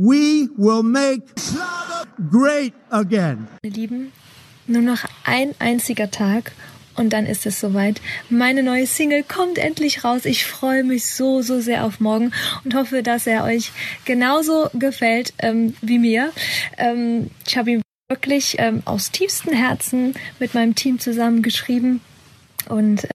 we 0.00 0.48
will 0.56 0.82
make 0.82 1.22
Schlager 1.38 2.06
great 2.30 2.72
again. 2.90 3.48
Meine 3.62 3.74
Lieben, 3.74 4.12
nur 4.66 4.80
noch 4.80 5.04
ein 5.24 5.54
einziger 5.58 6.10
Tag 6.10 6.52
und 6.96 7.12
dann 7.12 7.26
ist 7.26 7.44
es 7.44 7.60
soweit. 7.60 8.00
Meine 8.30 8.62
neue 8.62 8.86
Single 8.86 9.22
kommt 9.22 9.58
endlich 9.58 10.02
raus. 10.02 10.24
Ich 10.24 10.46
freue 10.46 10.84
mich 10.84 11.06
so, 11.06 11.42
so 11.42 11.60
sehr 11.60 11.84
auf 11.84 12.00
morgen 12.00 12.32
und 12.64 12.74
hoffe, 12.74 13.02
dass 13.02 13.26
er 13.26 13.44
euch 13.44 13.72
genauso 14.06 14.70
gefällt 14.72 15.34
ähm, 15.38 15.74
wie 15.82 15.98
mir. 15.98 16.32
Ähm, 16.78 17.30
ich 17.46 17.58
habe 17.58 17.70
ihn 17.72 17.82
wirklich 18.08 18.56
ähm, 18.58 18.82
aus 18.86 19.10
tiefstem 19.10 19.52
Herzen 19.52 20.14
mit 20.38 20.54
meinem 20.54 20.74
Team 20.74 20.98
zusammen 20.98 21.42
geschrieben 21.42 22.00
und 22.68 23.06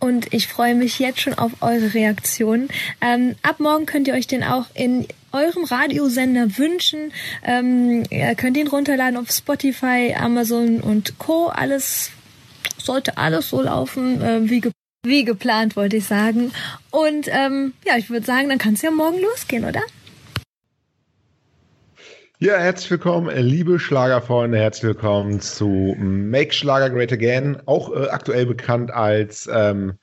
und 0.00 0.32
ich 0.32 0.48
freue 0.48 0.74
mich 0.74 0.98
jetzt 0.98 1.20
schon 1.20 1.34
auf 1.34 1.52
eure 1.60 1.94
Reaktionen. 1.94 2.68
Ähm, 3.00 3.34
ab 3.42 3.60
morgen 3.60 3.86
könnt 3.86 4.08
ihr 4.08 4.14
euch 4.14 4.26
den 4.26 4.44
auch 4.44 4.66
in 4.74 5.06
eurem 5.32 5.64
Radiosender 5.64 6.56
wünschen. 6.56 7.12
Ähm, 7.44 8.04
ihr 8.10 8.34
könnt 8.34 8.56
ihn 8.56 8.68
runterladen 8.68 9.16
auf 9.16 9.30
Spotify, 9.30 10.14
Amazon 10.18 10.80
und 10.80 11.18
Co. 11.18 11.48
Alles 11.48 12.10
sollte 12.78 13.18
alles 13.18 13.50
so 13.50 13.60
laufen, 13.62 14.22
äh, 14.22 14.48
wie, 14.48 14.60
ge 14.60 14.72
wie 15.04 15.24
geplant, 15.24 15.76
wollte 15.76 15.96
ich 15.96 16.04
sagen. 16.04 16.52
Und 16.90 17.28
ähm, 17.28 17.74
ja, 17.84 17.96
ich 17.96 18.10
würde 18.10 18.26
sagen, 18.26 18.48
dann 18.48 18.58
kann 18.58 18.74
es 18.74 18.82
ja 18.82 18.90
morgen 18.90 19.20
losgehen, 19.20 19.64
oder? 19.64 19.82
Ja, 22.40 22.56
herzlich 22.56 22.88
willkommen, 22.92 23.36
liebe 23.36 23.80
Schlagerfreunde, 23.80 24.58
herzlich 24.58 24.84
willkommen 24.84 25.40
zu 25.40 25.96
Make 25.98 26.52
Schlager 26.52 26.88
Great 26.88 27.12
Again, 27.12 27.60
auch 27.66 27.92
äh, 27.92 28.10
aktuell 28.10 28.46
bekannt 28.46 28.92
als, 28.92 29.50
ähm, 29.52 29.94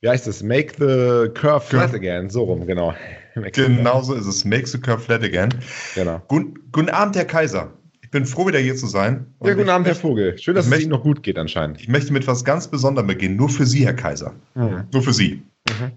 wie 0.00 0.08
heißt 0.08 0.26
es, 0.28 0.42
Make 0.42 0.72
the 0.78 1.28
Curve 1.38 1.60
Flat 1.60 1.92
Again, 1.92 2.30
so 2.30 2.44
rum, 2.44 2.66
genau. 2.66 2.94
genau 3.52 4.00
so 4.00 4.14
ist 4.14 4.26
es, 4.26 4.46
Make 4.46 4.66
the 4.66 4.80
Curve 4.80 5.00
Flat 5.00 5.22
Again. 5.22 5.50
Genau. 5.94 6.22
Guten, 6.28 6.54
guten 6.72 6.88
Abend, 6.88 7.16
Herr 7.16 7.26
Kaiser. 7.26 7.70
Ich 8.00 8.10
bin 8.10 8.24
froh, 8.24 8.46
wieder 8.46 8.60
hier 8.60 8.74
zu 8.74 8.86
sein. 8.86 9.26
Und 9.38 9.48
ja, 9.48 9.54
guten 9.54 9.68
Abend, 9.68 9.86
Herr 9.88 9.94
Vogel. 9.94 10.38
Schön, 10.38 10.54
dass 10.54 10.64
es 10.64 10.70
möchte, 10.70 10.84
Ihnen 10.84 10.92
noch 10.92 11.02
gut 11.02 11.22
geht 11.22 11.36
anscheinend. 11.36 11.82
Ich 11.82 11.88
möchte 11.88 12.14
mit 12.14 12.22
etwas 12.22 12.46
ganz 12.46 12.68
Besonderem 12.68 13.08
beginnen, 13.08 13.36
nur 13.36 13.50
für 13.50 13.66
Sie, 13.66 13.84
Herr 13.84 13.92
Kaiser. 13.92 14.34
Mhm. 14.54 14.84
Nur 14.90 15.02
für 15.02 15.12
Sie. 15.12 15.42
Mhm. 15.68 15.92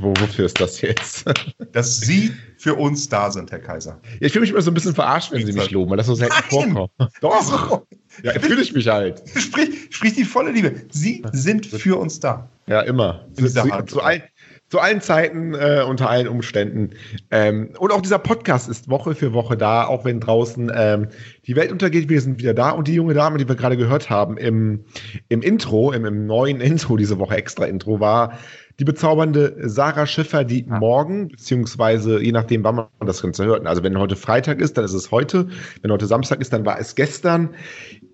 Wo, 0.00 0.14
wofür 0.18 0.46
ist 0.46 0.60
das 0.60 0.80
jetzt? 0.80 1.24
Dass 1.72 2.00
Sie 2.00 2.32
für 2.56 2.74
uns 2.74 3.08
da 3.08 3.30
sind, 3.30 3.50
Herr 3.50 3.58
Kaiser. 3.58 4.00
Ja, 4.20 4.26
ich 4.26 4.32
fühle 4.32 4.42
mich 4.42 4.50
immer 4.50 4.62
so 4.62 4.70
ein 4.70 4.74
bisschen 4.74 4.94
verarscht, 4.94 5.30
wenn 5.32 5.44
Sie 5.44 5.52
mich 5.52 5.70
loben, 5.70 5.90
weil 5.90 5.98
das 5.98 6.06
so 6.06 6.14
selten 6.14 6.42
vorkommt. 6.48 6.90
Doch. 7.20 7.42
So. 7.42 7.86
Ja, 8.22 8.38
fühle 8.40 8.62
ich 8.62 8.72
mich 8.72 8.88
halt. 8.88 9.22
Sprich, 9.36 9.88
sprich 9.90 10.14
die 10.14 10.24
volle 10.24 10.52
Liebe. 10.52 10.74
Sie 10.90 11.22
sind 11.32 11.66
für 11.66 11.98
uns 11.98 12.18
da. 12.20 12.48
Ja, 12.66 12.80
immer. 12.82 13.26
Zu, 13.34 13.46
zu, 13.46 13.84
zu, 13.86 14.00
all, 14.00 14.22
zu, 14.70 14.78
allen 14.78 15.00
Zeiten, 15.00 15.54
äh, 15.54 15.84
unter 15.86 16.08
allen 16.08 16.28
Umständen. 16.28 16.90
Ähm, 17.30 17.70
und 17.78 17.92
auch 17.92 18.00
dieser 18.00 18.18
Podcast 18.18 18.68
ist 18.68 18.88
Woche 18.88 19.14
für 19.14 19.32
Woche 19.32 19.56
da, 19.56 19.84
auch 19.84 20.04
wenn 20.04 20.20
draußen 20.20 20.70
ähm, 20.74 21.08
die 21.46 21.56
Welt 21.56 21.72
untergeht. 21.72 22.08
Wir 22.08 22.20
sind 22.20 22.38
wieder 22.38 22.54
da. 22.54 22.70
Und 22.70 22.86
die 22.86 22.94
junge 22.94 23.14
Dame, 23.14 23.38
die 23.38 23.48
wir 23.48 23.56
gerade 23.56 23.76
gehört 23.76 24.10
haben 24.10 24.36
im, 24.36 24.84
im 25.28 25.42
Intro, 25.42 25.92
im, 25.92 26.04
im 26.04 26.26
neuen 26.26 26.60
Intro, 26.60 26.96
diese 26.96 27.18
Woche 27.18 27.36
extra 27.36 27.64
Intro, 27.64 28.00
war 28.00 28.38
die 28.80 28.84
bezaubernde 28.84 29.56
Sarah 29.68 30.06
Schiffer, 30.06 30.42
die 30.42 30.66
ja. 30.66 30.78
morgen, 30.78 31.28
beziehungsweise 31.28 32.22
je 32.22 32.32
nachdem, 32.32 32.64
wann 32.64 32.76
man 32.76 32.86
das 33.00 33.20
Ganze 33.20 33.44
hört. 33.44 33.66
Also 33.66 33.82
wenn 33.82 33.98
heute 33.98 34.16
Freitag 34.16 34.60
ist, 34.60 34.78
dann 34.78 34.86
ist 34.86 34.94
es 34.94 35.10
heute. 35.10 35.48
Wenn 35.82 35.92
heute 35.92 36.06
Samstag 36.06 36.40
ist, 36.40 36.52
dann 36.54 36.64
war 36.64 36.80
es 36.80 36.94
gestern, 36.94 37.50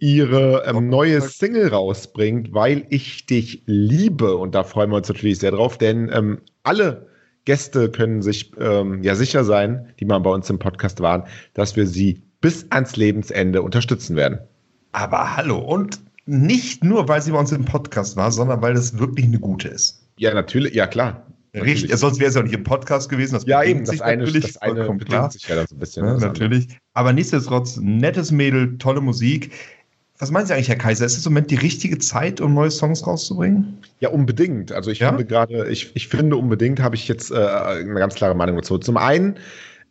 ihre 0.01 0.65
ähm, 0.67 0.89
neue 0.89 1.21
Single 1.21 1.69
rausbringt, 1.69 2.53
weil 2.53 2.87
ich 2.91 3.27
dich 3.27 3.63
liebe. 3.67 4.37
Und 4.37 4.55
da 4.55 4.65
freuen 4.65 4.91
wir 4.91 4.97
uns 4.97 5.09
natürlich 5.09 5.39
sehr 5.39 5.51
drauf, 5.51 5.79
denn 5.79 6.11
ähm, 6.13 6.39
alle 6.63 7.07
Gäste 7.45 7.91
können 7.91 8.23
sich 8.23 8.53
ähm, 8.59 9.03
ja 9.03 9.15
sicher 9.15 9.45
sein, 9.45 9.93
die 10.01 10.05
mal 10.05 10.19
bei 10.19 10.31
uns 10.31 10.51
im 10.51 10.59
Podcast 10.59 11.01
waren, 11.01 11.25
dass 11.55 11.77
wir 11.77 11.87
sie 11.87 12.23
bis 12.41 12.67
ans 12.71 12.97
Lebensende 12.97 13.63
unterstützen 13.63 14.17
werden. 14.17 14.39
Aber 14.93 15.37
hallo, 15.37 15.59
und 15.59 16.01
nicht 16.27 16.83
nur, 16.83 17.09
weil 17.09 17.23
sie 17.23 17.31
bei 17.31 17.39
uns 17.39 17.53
im 17.53 17.65
Podcast 17.65 18.17
war, 18.17 18.33
sondern 18.33 18.63
weil 18.63 18.77
es 18.77 18.99
wirklich 18.99 19.27
eine 19.27 19.39
gute 19.39 19.69
ist. 19.69 20.09
Ja, 20.19 20.35
natürlich, 20.35 20.75
ja 20.75 20.87
klar. 20.87 21.27
Richtig, 21.55 21.91
ja, 21.91 21.97
sonst 21.97 22.19
wäre 22.19 22.29
es 22.29 22.35
ja 22.35 22.41
auch 22.41 22.45
nicht 22.45 22.55
im 22.55 22.65
Podcast 22.65 23.09
gewesen. 23.09 23.35
Das 23.35 23.47
ja, 23.47 23.63
eben, 23.63 23.85
das 23.85 24.01
eine, 24.01 24.25
natürlich, 24.25 24.45
das 24.45 24.57
eine 24.59 24.99
klar. 24.99 25.31
sich 25.31 25.49
ja 25.49 25.67
so 25.67 25.75
ein 25.75 25.79
bisschen. 25.79 26.05
Ja, 26.05 26.19
natürlich. 26.19 26.69
Aber 26.93 27.13
nichtsdestotrotz, 27.13 27.79
nettes 27.79 28.31
Mädel, 28.31 28.77
tolle 28.79 29.01
Musik. 29.01 29.53
Was 30.19 30.31
meinen 30.31 30.47
Sie 30.47 30.55
eigentlich, 30.55 30.69
Herr 30.69 30.77
Kaiser? 30.77 31.05
Ist 31.05 31.19
es 31.19 31.27
im 31.27 31.33
Moment 31.33 31.51
die 31.51 31.57
richtige 31.57 31.99
Zeit, 31.99 32.41
um 32.41 32.55
neue 32.55 32.71
Songs 32.71 33.07
rauszubringen? 33.07 33.79
Ja, 34.01 34.09
unbedingt. 34.11 34.73
Also 34.73 34.91
ich 34.91 35.01
ja? 35.01 35.09
finde 35.09 35.27
gerade, 35.27 35.69
ich, 35.69 35.91
ich 35.95 36.09
finde 36.09 36.37
unbedingt, 36.37 36.81
habe 36.81 36.97
ich 36.97 37.07
jetzt 37.09 37.31
äh, 37.31 37.37
eine 37.37 37.95
ganz 37.95 38.15
klare 38.15 38.35
Meinung 38.35 38.57
dazu. 38.57 38.79
Zum 38.79 38.97
einen 38.97 39.39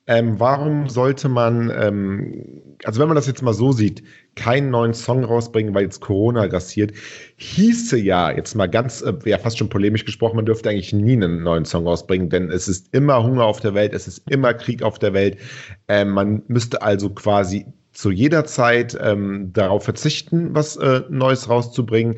ähm, 0.07 0.39
warum 0.39 0.87
sollte 0.87 1.29
man, 1.29 1.71
ähm, 1.75 2.61
also 2.83 3.01
wenn 3.01 3.07
man 3.07 3.15
das 3.15 3.25
jetzt 3.25 3.41
mal 3.41 3.55
so 3.55 3.71
sieht, 3.71 4.03
keinen 4.35 4.69
neuen 4.69 4.93
Song 4.93 5.23
rausbringen, 5.23 5.73
weil 5.73 5.83
jetzt 5.83 5.99
Corona 5.99 6.45
grassiert, 6.45 6.93
hieße 7.37 7.97
ja, 7.97 8.29
jetzt 8.29 8.53
mal 8.53 8.67
ganz, 8.67 9.01
äh, 9.01 9.13
ja 9.25 9.39
fast 9.39 9.57
schon 9.57 9.69
polemisch 9.69 10.05
gesprochen, 10.05 10.35
man 10.35 10.45
dürfte 10.45 10.69
eigentlich 10.69 10.93
nie 10.93 11.13
einen 11.13 11.41
neuen 11.41 11.65
Song 11.65 11.87
rausbringen, 11.87 12.29
denn 12.29 12.51
es 12.51 12.67
ist 12.67 12.93
immer 12.93 13.23
Hunger 13.23 13.45
auf 13.45 13.61
der 13.61 13.73
Welt, 13.73 13.93
es 13.93 14.07
ist 14.07 14.29
immer 14.29 14.53
Krieg 14.53 14.83
auf 14.83 14.99
der 14.99 15.13
Welt. 15.13 15.37
Ähm, 15.87 16.09
man 16.11 16.43
müsste 16.47 16.83
also 16.83 17.09
quasi 17.09 17.65
zu 17.95 18.11
jeder 18.11 18.45
Zeit 18.45 18.95
ähm, 19.01 19.51
darauf 19.53 19.85
verzichten, 19.85 20.53
was 20.53 20.75
äh, 20.75 21.01
Neues 21.09 21.49
rauszubringen. 21.49 22.17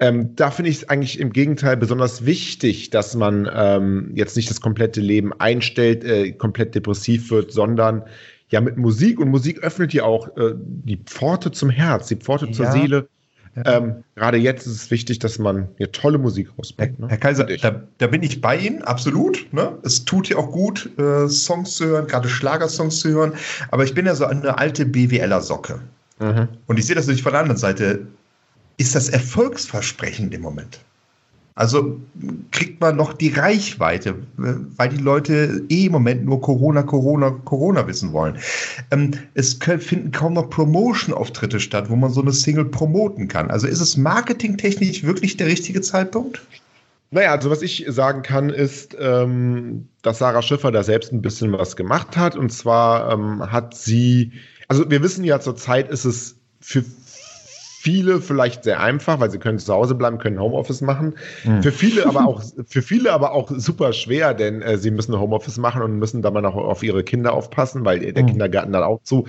Ähm, 0.00 0.34
da 0.34 0.50
finde 0.50 0.70
ich 0.70 0.78
es 0.78 0.88
eigentlich 0.88 1.20
im 1.20 1.32
Gegenteil 1.32 1.76
besonders 1.76 2.26
wichtig, 2.26 2.90
dass 2.90 3.14
man 3.14 3.48
ähm, 3.54 4.10
jetzt 4.14 4.36
nicht 4.36 4.50
das 4.50 4.60
komplette 4.60 5.00
Leben 5.00 5.32
einstellt, 5.32 6.04
äh, 6.04 6.32
komplett 6.32 6.74
depressiv 6.74 7.30
wird, 7.30 7.52
sondern 7.52 8.02
ja 8.50 8.60
mit 8.60 8.76
Musik 8.76 9.20
und 9.20 9.30
Musik 9.30 9.62
öffnet 9.62 9.94
ja 9.94 10.02
auch 10.02 10.36
äh, 10.36 10.52
die 10.56 10.96
Pforte 10.96 11.52
zum 11.52 11.70
Herz, 11.70 12.08
die 12.08 12.16
Pforte 12.16 12.46
ja. 12.46 12.52
zur 12.52 12.66
Seele. 12.72 13.08
Ja. 13.56 13.76
Ähm, 13.76 14.04
Gerade 14.16 14.36
jetzt 14.36 14.66
ist 14.66 14.72
es 14.72 14.90
wichtig, 14.90 15.20
dass 15.20 15.38
man 15.38 15.68
hier 15.76 15.92
tolle 15.92 16.18
Musik 16.18 16.48
rausbringt. 16.58 16.98
Ne? 16.98 17.08
Herr 17.08 17.18
Kaiser, 17.18 17.44
da, 17.44 17.82
da, 17.98 18.06
bin 18.06 18.22
ich 18.22 18.40
bei 18.40 18.56
Ihnen, 18.56 18.82
absolut. 18.82 19.52
Ne? 19.52 19.78
Es 19.82 20.04
tut 20.04 20.28
ja 20.28 20.36
auch 20.36 20.50
gut, 20.50 20.90
äh, 20.98 21.28
Songs 21.28 21.76
zu 21.76 21.86
hören, 21.86 22.06
gerade 22.06 22.28
Schlagersongs 22.28 23.00
zu 23.00 23.10
hören. 23.10 23.34
Aber 23.70 23.84
ich 23.84 23.94
bin 23.94 24.06
ja 24.06 24.14
so 24.14 24.24
eine 24.24 24.58
alte 24.58 24.86
BWLer-Socke. 24.86 25.80
Mhm. 26.18 26.48
Und 26.66 26.78
ich 26.78 26.86
sehe 26.86 26.96
das 26.96 27.06
natürlich 27.06 27.22
von 27.22 27.32
der 27.32 27.42
anderen 27.42 27.58
Seite 27.58 28.06
ist 28.76 28.94
das 28.94 29.08
erfolgsversprechend 29.08 30.34
im 30.34 30.42
Moment. 30.42 30.80
Also 31.56 32.00
kriegt 32.50 32.80
man 32.80 32.96
noch 32.96 33.12
die 33.12 33.28
Reichweite, 33.28 34.16
weil 34.36 34.88
die 34.88 35.02
Leute 35.02 35.62
eh 35.68 35.86
im 35.86 35.92
Moment 35.92 36.24
nur 36.24 36.40
Corona, 36.40 36.82
Corona, 36.82 37.30
Corona 37.30 37.86
wissen 37.86 38.12
wollen. 38.12 38.38
Ähm, 38.90 39.12
es 39.34 39.54
finden 39.54 40.10
kaum 40.10 40.32
noch 40.32 40.50
Promotion-Auftritte 40.50 41.60
statt, 41.60 41.88
wo 41.90 41.96
man 41.96 42.10
so 42.10 42.22
eine 42.22 42.32
Single 42.32 42.64
promoten 42.64 43.28
kann. 43.28 43.52
Also 43.52 43.68
ist 43.68 43.80
es 43.80 43.96
marketingtechnisch 43.96 45.04
wirklich 45.04 45.36
der 45.36 45.46
richtige 45.46 45.80
Zeitpunkt? 45.80 46.42
Naja, 47.12 47.30
also 47.30 47.48
was 47.50 47.62
ich 47.62 47.84
sagen 47.86 48.22
kann, 48.22 48.50
ist, 48.50 48.96
ähm, 48.98 49.86
dass 50.02 50.18
Sarah 50.18 50.42
Schiffer 50.42 50.72
da 50.72 50.82
selbst 50.82 51.12
ein 51.12 51.22
bisschen 51.22 51.52
was 51.52 51.76
gemacht 51.76 52.16
hat. 52.16 52.34
Und 52.34 52.52
zwar 52.52 53.12
ähm, 53.12 53.52
hat 53.52 53.76
sie, 53.76 54.32
also 54.66 54.90
wir 54.90 55.04
wissen 55.04 55.22
ja, 55.22 55.38
zurzeit 55.38 55.88
ist 55.88 56.04
es 56.04 56.34
für 56.60 56.82
viele 57.84 58.22
vielleicht 58.22 58.64
sehr 58.64 58.80
einfach, 58.80 59.20
weil 59.20 59.30
sie 59.30 59.38
können 59.38 59.58
zu 59.58 59.72
Hause 59.74 59.94
bleiben, 59.94 60.16
können 60.16 60.40
Homeoffice 60.40 60.80
machen. 60.80 61.16
Mhm. 61.44 61.62
Für 61.62 61.70
viele 61.70 62.06
aber 62.08 62.26
auch, 62.26 62.42
für 62.66 62.80
viele 62.80 63.12
aber 63.12 63.32
auch 63.32 63.50
super 63.54 63.92
schwer, 63.92 64.32
denn 64.32 64.62
äh, 64.62 64.78
sie 64.78 64.90
müssen 64.90 65.18
Homeoffice 65.20 65.58
machen 65.58 65.82
und 65.82 65.98
müssen 65.98 66.22
dann 66.22 66.32
mal 66.32 66.46
auch 66.46 66.56
auf 66.56 66.82
ihre 66.82 67.04
Kinder 67.04 67.34
aufpassen, 67.34 67.84
weil 67.84 68.00
der 68.00 68.22
mhm. 68.22 68.28
Kindergarten 68.28 68.72
dann 68.72 68.84
auch 68.84 69.02
zu, 69.02 69.26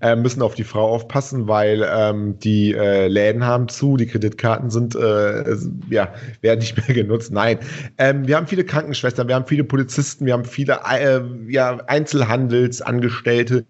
äh, 0.00 0.14
müssen 0.14 0.40
auf 0.40 0.54
die 0.54 0.62
Frau 0.62 0.88
aufpassen, 0.88 1.48
weil 1.48 1.84
ähm, 1.84 2.38
die 2.38 2.74
äh, 2.74 3.08
Läden 3.08 3.44
haben 3.44 3.66
zu, 3.66 3.96
die 3.96 4.06
Kreditkarten 4.06 4.70
sind, 4.70 4.94
äh, 4.94 5.56
ja, 5.90 6.14
werden 6.42 6.60
nicht 6.60 6.76
mehr 6.76 6.94
genutzt. 6.94 7.32
Nein. 7.32 7.58
Ähm, 7.98 8.28
wir 8.28 8.36
haben 8.36 8.46
viele 8.46 8.62
Krankenschwestern, 8.62 9.26
wir 9.26 9.34
haben 9.34 9.46
viele 9.46 9.64
Polizisten, 9.64 10.26
wir 10.26 10.34
haben 10.34 10.44
viele 10.44 10.78
äh, 10.88 11.22
ja, 11.48 11.78
Einzelhandelsangestellte, 11.88 13.64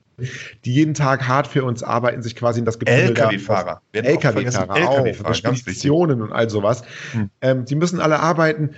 die 0.64 0.72
jeden 0.72 0.94
Tag 0.94 1.28
hart 1.28 1.46
für 1.46 1.64
uns 1.64 1.82
arbeiten, 1.82 2.22
sich 2.22 2.36
quasi 2.36 2.60
in 2.60 2.64
das 2.64 2.78
Gefühl 2.78 2.94
LKW-Fahrer. 2.94 3.82
LKW-Fahrer 3.92 4.88
auch, 4.88 5.04
LKW 5.04 5.34
Speditionen 5.34 6.22
und 6.22 6.32
all 6.32 6.48
sowas. 6.48 6.82
Hm. 7.12 7.30
Ähm, 7.40 7.64
die 7.64 7.74
müssen 7.74 8.00
alle 8.00 8.20
arbeiten. 8.20 8.70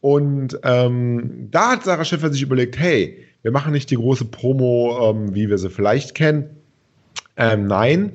Und 0.00 0.58
ähm, 0.62 1.48
da 1.50 1.72
hat 1.72 1.84
Sarah 1.84 2.04
Schiffer 2.04 2.30
sich 2.30 2.42
überlegt, 2.42 2.78
hey, 2.78 3.24
wir 3.42 3.52
machen 3.52 3.72
nicht 3.72 3.90
die 3.90 3.96
große 3.96 4.26
Promo, 4.26 5.10
ähm, 5.10 5.34
wie 5.34 5.48
wir 5.48 5.58
sie 5.58 5.70
vielleicht 5.70 6.14
kennen, 6.14 6.50
Ähm, 7.36 7.66
nein, 7.66 8.12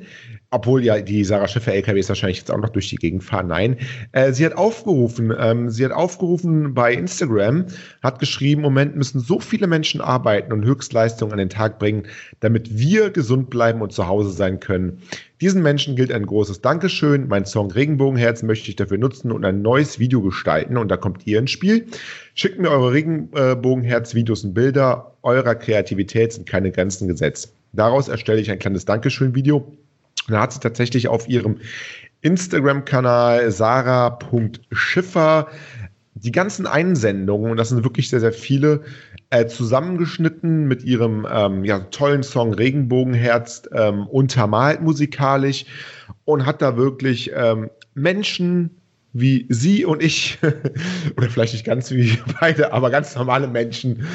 obwohl 0.52 0.84
ja 0.84 1.00
die 1.00 1.24
Sarah 1.24 1.48
Schiffer 1.48 1.74
LKWs 1.74 2.10
wahrscheinlich 2.10 2.40
jetzt 2.40 2.52
auch 2.52 2.58
noch 2.58 2.70
durch 2.70 2.90
die 2.90 2.98
Gegend 2.98 3.24
fahren. 3.24 3.48
Nein, 3.48 3.78
äh, 4.12 4.34
sie 4.34 4.46
hat 4.46 4.54
aufgerufen, 4.54 5.34
ähm, 5.38 5.70
sie 5.70 5.86
hat 5.86 5.94
aufgerufen 5.94 6.74
bei 6.74 6.94
Instagram, 6.94 7.68
hat 8.04 8.20
geschrieben, 8.20 8.62
Moment 8.62 8.98
müssen 8.98 9.22
so 9.22 9.40
viele 9.40 9.68
Menschen 9.68 10.02
arbeiten 10.02 10.52
und 10.52 10.66
Höchstleistungen 10.66 11.32
an 11.32 11.38
den 11.38 11.50
Tag 11.50 11.80
bringen, 11.80 12.04
damit 12.42 12.78
wir 12.78 13.12
gesund 13.12 13.50
bleiben 13.50 13.82
und 13.82 13.94
zu 13.94 14.08
Hause 14.08 14.32
sein 14.32 14.60
können. 14.60 15.02
Diesen 15.40 15.64
Menschen 15.64 15.96
gilt 15.96 16.12
ein 16.12 16.26
großes 16.26 16.62
Dankeschön. 16.62 17.30
Mein 17.30 17.46
Song 17.46 17.72
Regenbogenherz 17.72 18.44
möchte 18.44 18.70
ich 18.70 18.76
dafür 18.76 18.98
nutzen 18.98 19.32
und 19.32 19.46
ein 19.46 19.62
neues 19.62 20.00
Video 20.00 20.22
gestalten. 20.22 20.78
Und 20.78 20.90
da 20.90 20.98
kommt 20.98 21.26
ihr 21.26 21.40
ins 21.40 21.50
Spiel. 21.50 21.88
Schickt 22.36 22.60
mir 22.60 22.70
eure 22.70 22.92
Regenbogenherz-Videos 22.92 24.44
und 24.44 24.54
Bilder. 24.54 25.18
Eurer 25.24 25.56
Kreativität 25.56 26.34
sind 26.34 26.48
keine 26.48 26.72
Grenzen 26.72 27.08
gesetzt. 27.08 27.56
Daraus 27.74 28.08
erstelle 28.08 28.42
ich 28.42 28.52
ein 28.52 28.60
kleines 28.60 28.86
Dankeschön-Video. 28.86 29.76
Da 30.28 30.42
hat 30.42 30.54
sie 30.54 30.60
tatsächlich 30.60 31.08
auf 31.08 31.28
ihrem 31.28 31.58
Instagram-Kanal 32.22 33.52
sarah.schiffer 33.52 35.48
die 36.14 36.32
ganzen 36.32 36.68
Einsendungen, 36.68 37.52
und 37.52 37.58
das 37.58 37.70
sind 37.70 37.84
wirklich 37.84 38.10
sehr, 38.10 38.20
sehr 38.20 38.34
viele, 38.34 38.82
äh, 39.30 39.48
zusammengeschnitten 39.48 40.68
mit 40.68 40.84
ihrem 40.84 41.26
ähm, 41.32 41.64
ja, 41.64 41.80
tollen 41.80 42.22
Song 42.22 42.54
Regenbogenherz 42.54 43.64
ähm, 43.74 44.08
untermalt 44.08 44.82
musikalisch 44.82 45.66
und 46.26 46.46
hat 46.46 46.62
da 46.62 46.76
wirklich 46.78 47.32
ähm, 47.34 47.70
Menschen 47.94 48.82
wie 49.14 49.46
Sie 49.50 49.84
und 49.86 50.02
ich, 50.02 50.38
oder 51.18 51.30
vielleicht 51.30 51.54
nicht 51.54 51.66
ganz 51.66 51.92
wie 51.92 52.18
beide, 52.40 52.74
aber 52.74 52.90
ganz 52.90 53.16
normale 53.16 53.48
Menschen, 53.48 54.06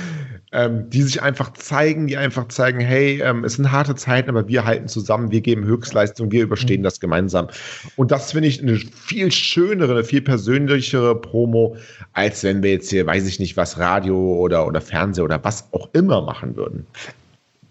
ähm, 0.57 0.89
die 0.89 1.03
sich 1.03 1.21
einfach 1.21 1.53
zeigen, 1.53 2.07
die 2.07 2.17
einfach 2.17 2.49
zeigen, 2.49 2.81
hey, 2.81 3.21
ähm, 3.21 3.45
es 3.45 3.55
sind 3.55 3.71
harte 3.71 3.95
Zeiten, 3.95 4.31
aber 4.31 4.49
wir 4.49 4.65
halten 4.65 4.89
zusammen, 4.89 5.31
wir 5.31 5.43
geben 5.43 5.65
Höchstleistung, 5.65 6.33
wir 6.33 6.43
überstehen 6.43 6.81
mhm. 6.81 6.85
das 6.85 6.99
gemeinsam. 6.99 7.49
Und 7.97 8.11
das 8.11 8.33
finde 8.33 8.49
ich 8.49 8.63
eine 8.63 8.79
viel 8.79 9.31
schönere, 9.31 9.93
eine 9.93 10.05
viel 10.05 10.23
persönlichere 10.23 11.21
Promo, 11.21 11.77
als 12.15 12.43
wenn 12.43 12.63
wir 12.63 12.71
jetzt 12.71 12.89
hier, 12.89 13.07
weiß 13.07 13.27
ich 13.27 13.39
nicht, 13.39 13.59
was 13.59 13.79
Radio 13.79 14.17
oder, 14.17 14.67
oder 14.67 14.81
Fernsehen 14.81 15.25
oder 15.25 15.45
was 15.45 15.69
auch 15.73 15.91
immer 15.93 16.23
machen 16.23 16.57
würden. 16.57 16.87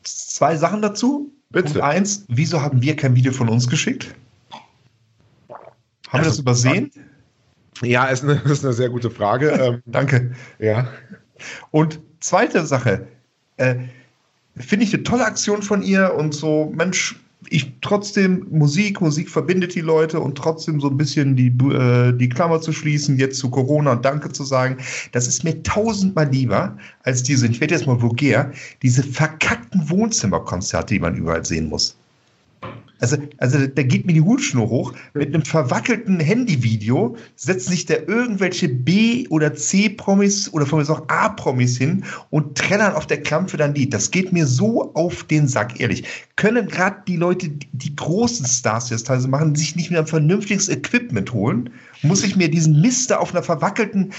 Zwei 0.04 0.56
Sachen 0.56 0.84
dazu. 0.84 1.32
Bitte. 1.50 1.66
Punkt 1.66 1.82
eins, 1.82 2.26
wieso 2.28 2.62
haben 2.62 2.84
wir 2.84 2.96
kein 2.96 3.16
Video 3.16 3.32
von 3.32 3.50
uns 3.50 3.68
geschickt? 3.68 4.14
Haben 6.10 6.22
wir 6.22 6.30
das 6.30 6.38
übersehen? 6.38 6.92
Ja, 7.82 8.06
ist 8.06 8.24
eine, 8.24 8.34
ist 8.46 8.64
eine 8.64 8.74
sehr 8.74 8.90
gute 8.90 9.10
Frage. 9.10 9.52
Ähm, 9.60 9.82
Danke. 9.88 10.36
Ja. 10.60 10.88
Und 11.72 12.00
zweite 12.26 12.66
Sache, 12.66 13.08
äh, 13.58 13.76
finde 14.58 14.86
ich 14.86 14.94
eine 14.94 15.04
tolle 15.04 15.26
Aktion 15.26 15.62
von 15.62 15.84
ihr 15.84 16.14
und 16.16 16.34
so, 16.34 16.74
Mensch, 16.76 17.16
ich 17.50 17.72
trotzdem 17.82 18.48
Musik, 18.50 19.00
Musik 19.02 19.30
verbindet 19.30 19.76
die 19.76 19.82
Leute 19.82 20.20
und 20.20 20.36
trotzdem 20.36 20.82
so 20.82 20.90
ein 20.90 20.98
bisschen 20.98 21.36
die, 21.36 21.48
äh, 21.48 22.12
die 22.14 22.28
Klammer 22.28 22.60
zu 22.60 22.72
schließen, 22.72 23.20
jetzt 23.20 23.38
zu 23.38 23.52
Corona 23.52 23.92
und 23.92 24.04
Danke 24.04 24.32
zu 24.32 24.44
sagen, 24.44 24.78
das 25.12 25.28
ist 25.28 25.44
mir 25.44 25.62
tausendmal 25.62 26.28
lieber 26.30 26.76
als 27.04 27.22
diese, 27.22 27.46
ich 27.46 27.62
werde 27.62 27.76
jetzt 27.76 27.86
mal 27.86 28.02
vulgär, 28.02 28.52
diese 28.82 29.04
verkackten 29.04 29.88
Wohnzimmerkonzerte, 29.88 30.96
die 30.96 31.00
man 31.00 31.16
überall 31.16 31.46
sehen 31.46 31.70
muss. 31.70 31.96
Also, 33.00 33.18
also 33.38 33.68
da 33.68 33.84
geht 33.84 34.06
mir 34.06 34.14
die 34.14 34.22
Hutschnur 34.22 34.70
hoch. 34.70 34.94
Mit 35.14 35.34
einem 35.34 35.44
verwackelten 35.44 36.20
Handyvideo 36.20 37.18
setzt 37.36 37.68
sich 37.68 37.86
da 37.86 37.96
irgendwelche 37.96 38.70
B- 38.70 39.28
oder 39.30 39.54
C-Promis 39.54 40.52
oder 40.54 40.66
von 40.66 40.80
mir 40.80 40.90
auch 40.90 41.08
A-Promis 41.08 41.78
hin 41.78 42.04
und 42.30 42.58
trällern 42.58 42.94
auf 42.94 43.08
der 43.08 43.22
Klampfe 43.22 43.58
dann 43.58 43.76
Lied. 43.76 43.94
Das 43.94 44.12
geht 44.12 44.32
mir 44.32 44.48
so 44.48 44.94
auf 44.94 45.24
den 45.24 45.48
Sack, 45.48 45.80
ehrlich. 45.80 46.04
Können 46.36 46.68
gerade 46.68 46.98
die 47.08 47.18
Leute, 47.18 47.50
die 47.50 47.96
großen 47.96 48.46
Stars, 48.46 48.86
die 48.86 48.94
das 48.94 49.04
teilweise 49.04 49.28
machen, 49.28 49.56
sich 49.56 49.76
nicht 49.76 49.92
mehr 49.92 50.00
ein 50.00 50.08
vernünftiges 50.08 50.70
Equipment 50.70 51.34
holen? 51.34 51.72
Muss 52.02 52.24
ich 52.24 52.36
mir 52.36 52.50
diesen 52.50 52.82
Mister 52.82 53.20
auf 53.20 53.34
einer 53.34 53.44
verwackelten 53.44 54.12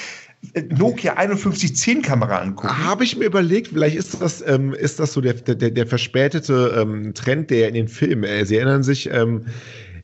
Nokia 0.70 1.16
5110 1.16 2.02
Kamera 2.02 2.38
angucken. 2.38 2.84
Habe 2.84 3.04
ich 3.04 3.16
mir 3.16 3.24
überlegt, 3.24 3.68
vielleicht 3.68 3.96
ist 3.96 4.20
das, 4.20 4.42
ähm, 4.46 4.74
ist 4.74 5.00
das 5.00 5.12
so 5.12 5.20
der, 5.20 5.34
der, 5.34 5.70
der 5.70 5.86
verspätete 5.86 6.74
ähm, 6.78 7.14
Trend, 7.14 7.50
der 7.50 7.68
in 7.68 7.74
den 7.74 7.88
Filmen, 7.88 8.24
äh, 8.24 8.44
Sie 8.44 8.56
erinnern 8.56 8.82
sich, 8.82 9.10
ähm, 9.10 9.46
äh, 9.46 9.50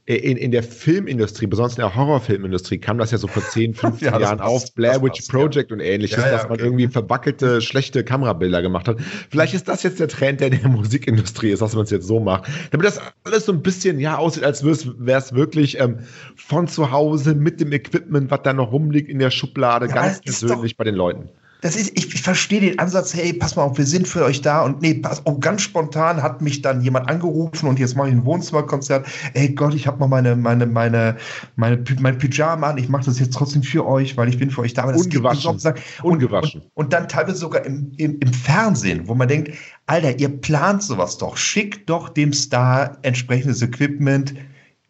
in, 0.05 0.37
in 0.37 0.51
der 0.51 0.65
Filmindustrie, 0.65 1.47
besonders 1.47 1.75
in 1.75 1.83
der 1.83 1.95
Horrorfilmindustrie, 1.95 2.79
kam 2.79 2.99
das 2.99 3.13
ja 3.13 3.19
so 3.19 3.29
vor 3.29 3.43
10, 3.43 3.75
15 3.75 4.09
ja, 4.13 4.19
Jahren 4.19 4.39
passt, 4.39 4.51
auf, 4.51 4.75
Blair 4.75 5.01
Witch 5.01 5.29
Project 5.29 5.71
ja. 5.71 5.77
und 5.77 5.81
ähnliches, 5.81 6.19
ja, 6.19 6.31
dass 6.31 6.43
man 6.45 6.55
okay. 6.55 6.65
irgendwie 6.65 6.89
verbackelte, 6.89 7.61
schlechte 7.61 8.03
Kamerabilder 8.03 8.63
gemacht 8.63 8.89
hat. 8.89 8.99
Vielleicht 9.31 9.55
ist 9.55 9.69
das 9.69 9.85
jetzt 9.85 10.01
der 10.01 10.09
Trend, 10.09 10.41
der 10.41 10.51
in 10.51 10.61
der 10.61 10.69
Musikindustrie 10.71 11.51
ist, 11.51 11.63
dass 11.63 11.75
man 11.75 11.85
es 11.85 11.91
jetzt 11.91 12.07
so 12.07 12.19
macht. 12.19 12.51
Damit 12.73 12.87
das 12.87 13.01
alles 13.23 13.47
so 13.47 13.53
ein 13.53 13.63
bisschen, 13.63 14.01
ja, 14.01 14.17
aussieht, 14.17 14.43
als 14.43 14.65
wäre 14.65 15.19
es 15.19 15.35
wirklich 15.35 15.79
ähm, 15.79 16.01
von 16.35 16.67
zu 16.67 16.91
Hause 16.91 17.37
mit 17.37 17.61
dem 17.61 17.73
Equipment, 17.73 18.31
was 18.31 18.43
da 18.43 18.53
noch 18.53 18.73
rumliegt 18.73 19.09
in 19.09 19.21
der 19.21 19.31
Schublade, 19.31 19.87
ganz 19.87 20.21
persönlich 20.21 20.77
bei 20.77 20.85
den 20.85 20.97
Leuten 20.97 21.29
das 21.63 21.77
ist, 21.77 21.97
ich, 21.97 22.13
ich 22.13 22.21
verstehe 22.21 22.61
den 22.61 22.79
Ansatz, 22.81 23.15
hey, 23.15 23.33
pass 23.33 23.55
mal 23.55 23.63
auf, 23.63 23.79
wir 23.79 23.87
sind 23.87 24.09
für 24.09 24.25
euch 24.25 24.43
da. 24.43 24.63
Und 24.63 24.83
nee, 24.83 24.95
pass 24.95 25.25
auf, 25.25 25.39
ganz 25.39 25.63
spontan 25.63 26.21
hat 26.21 26.43
mich 26.43 26.61
dann 26.61 26.83
jemand 26.83 27.09
angerufen 27.09 27.69
und 27.69 27.79
jetzt 27.79 27.97
mache 27.97 28.09
ich 28.09 28.15
ein 28.15 28.25
Wohnzimmerkonzert. 28.25 29.07
Ey 29.35 29.51
Gott, 29.51 29.73
ich 29.73 29.87
habe 29.87 30.01
mal 30.01 30.09
meine, 30.09 30.35
meine, 30.35 30.67
meine, 30.67 31.17
meine, 31.55 31.83
mein 32.01 32.19
Pyjama 32.19 32.71
an, 32.71 32.79
ich 32.79 32.89
mache 32.89 33.05
das 33.05 33.21
jetzt 33.21 33.33
trotzdem 33.33 33.63
für 33.63 33.87
euch, 33.87 34.17
weil 34.17 34.29
ich 34.29 34.39
bin 34.39 34.51
für 34.51 34.63
euch 34.63 34.75
da. 34.75 34.87
Ungewaschen. 34.87 35.53
Und, 35.53 35.75
Ungewaschen. 36.03 36.63
Und, 36.63 36.87
und, 36.87 36.93
dann 36.93 37.07
teilweise 37.07 37.37
sogar 37.37 37.65
im, 37.65 37.93
im, 37.97 38.19
im 38.19 38.33
Fernsehen, 38.33 39.07
wo 39.07 39.15
man 39.15 39.29
denkt, 39.29 39.53
Alter, 39.87 40.19
ihr 40.19 40.31
plant 40.31 40.83
sowas 40.83 41.17
doch. 41.17 41.37
Schickt 41.37 41.89
doch 41.89 42.09
dem 42.09 42.33
Star 42.33 42.99
entsprechendes 43.03 43.63
Equipment, 43.63 44.35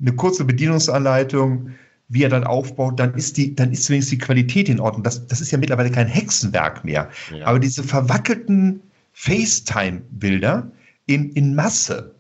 eine 0.00 0.12
kurze 0.16 0.46
Bedienungsanleitung, 0.46 1.72
wie 2.12 2.22
er 2.22 2.28
dann 2.28 2.44
aufbaut, 2.44 3.00
dann 3.00 3.14
ist 3.14 3.38
die, 3.38 3.54
dann 3.54 3.72
ist 3.72 3.84
zumindest 3.84 4.12
die 4.12 4.18
Qualität 4.18 4.68
in 4.68 4.80
Ordnung. 4.80 5.02
Das, 5.02 5.26
das 5.26 5.40
ist 5.40 5.50
ja 5.50 5.58
mittlerweile 5.58 5.90
kein 5.90 6.06
Hexenwerk 6.06 6.84
mehr. 6.84 7.08
Ja. 7.34 7.46
Aber 7.46 7.58
diese 7.58 7.82
verwackelten 7.82 8.82
FaceTime-Bilder 9.14 10.70
in, 11.06 11.30
in 11.30 11.54
Masse, 11.54 12.14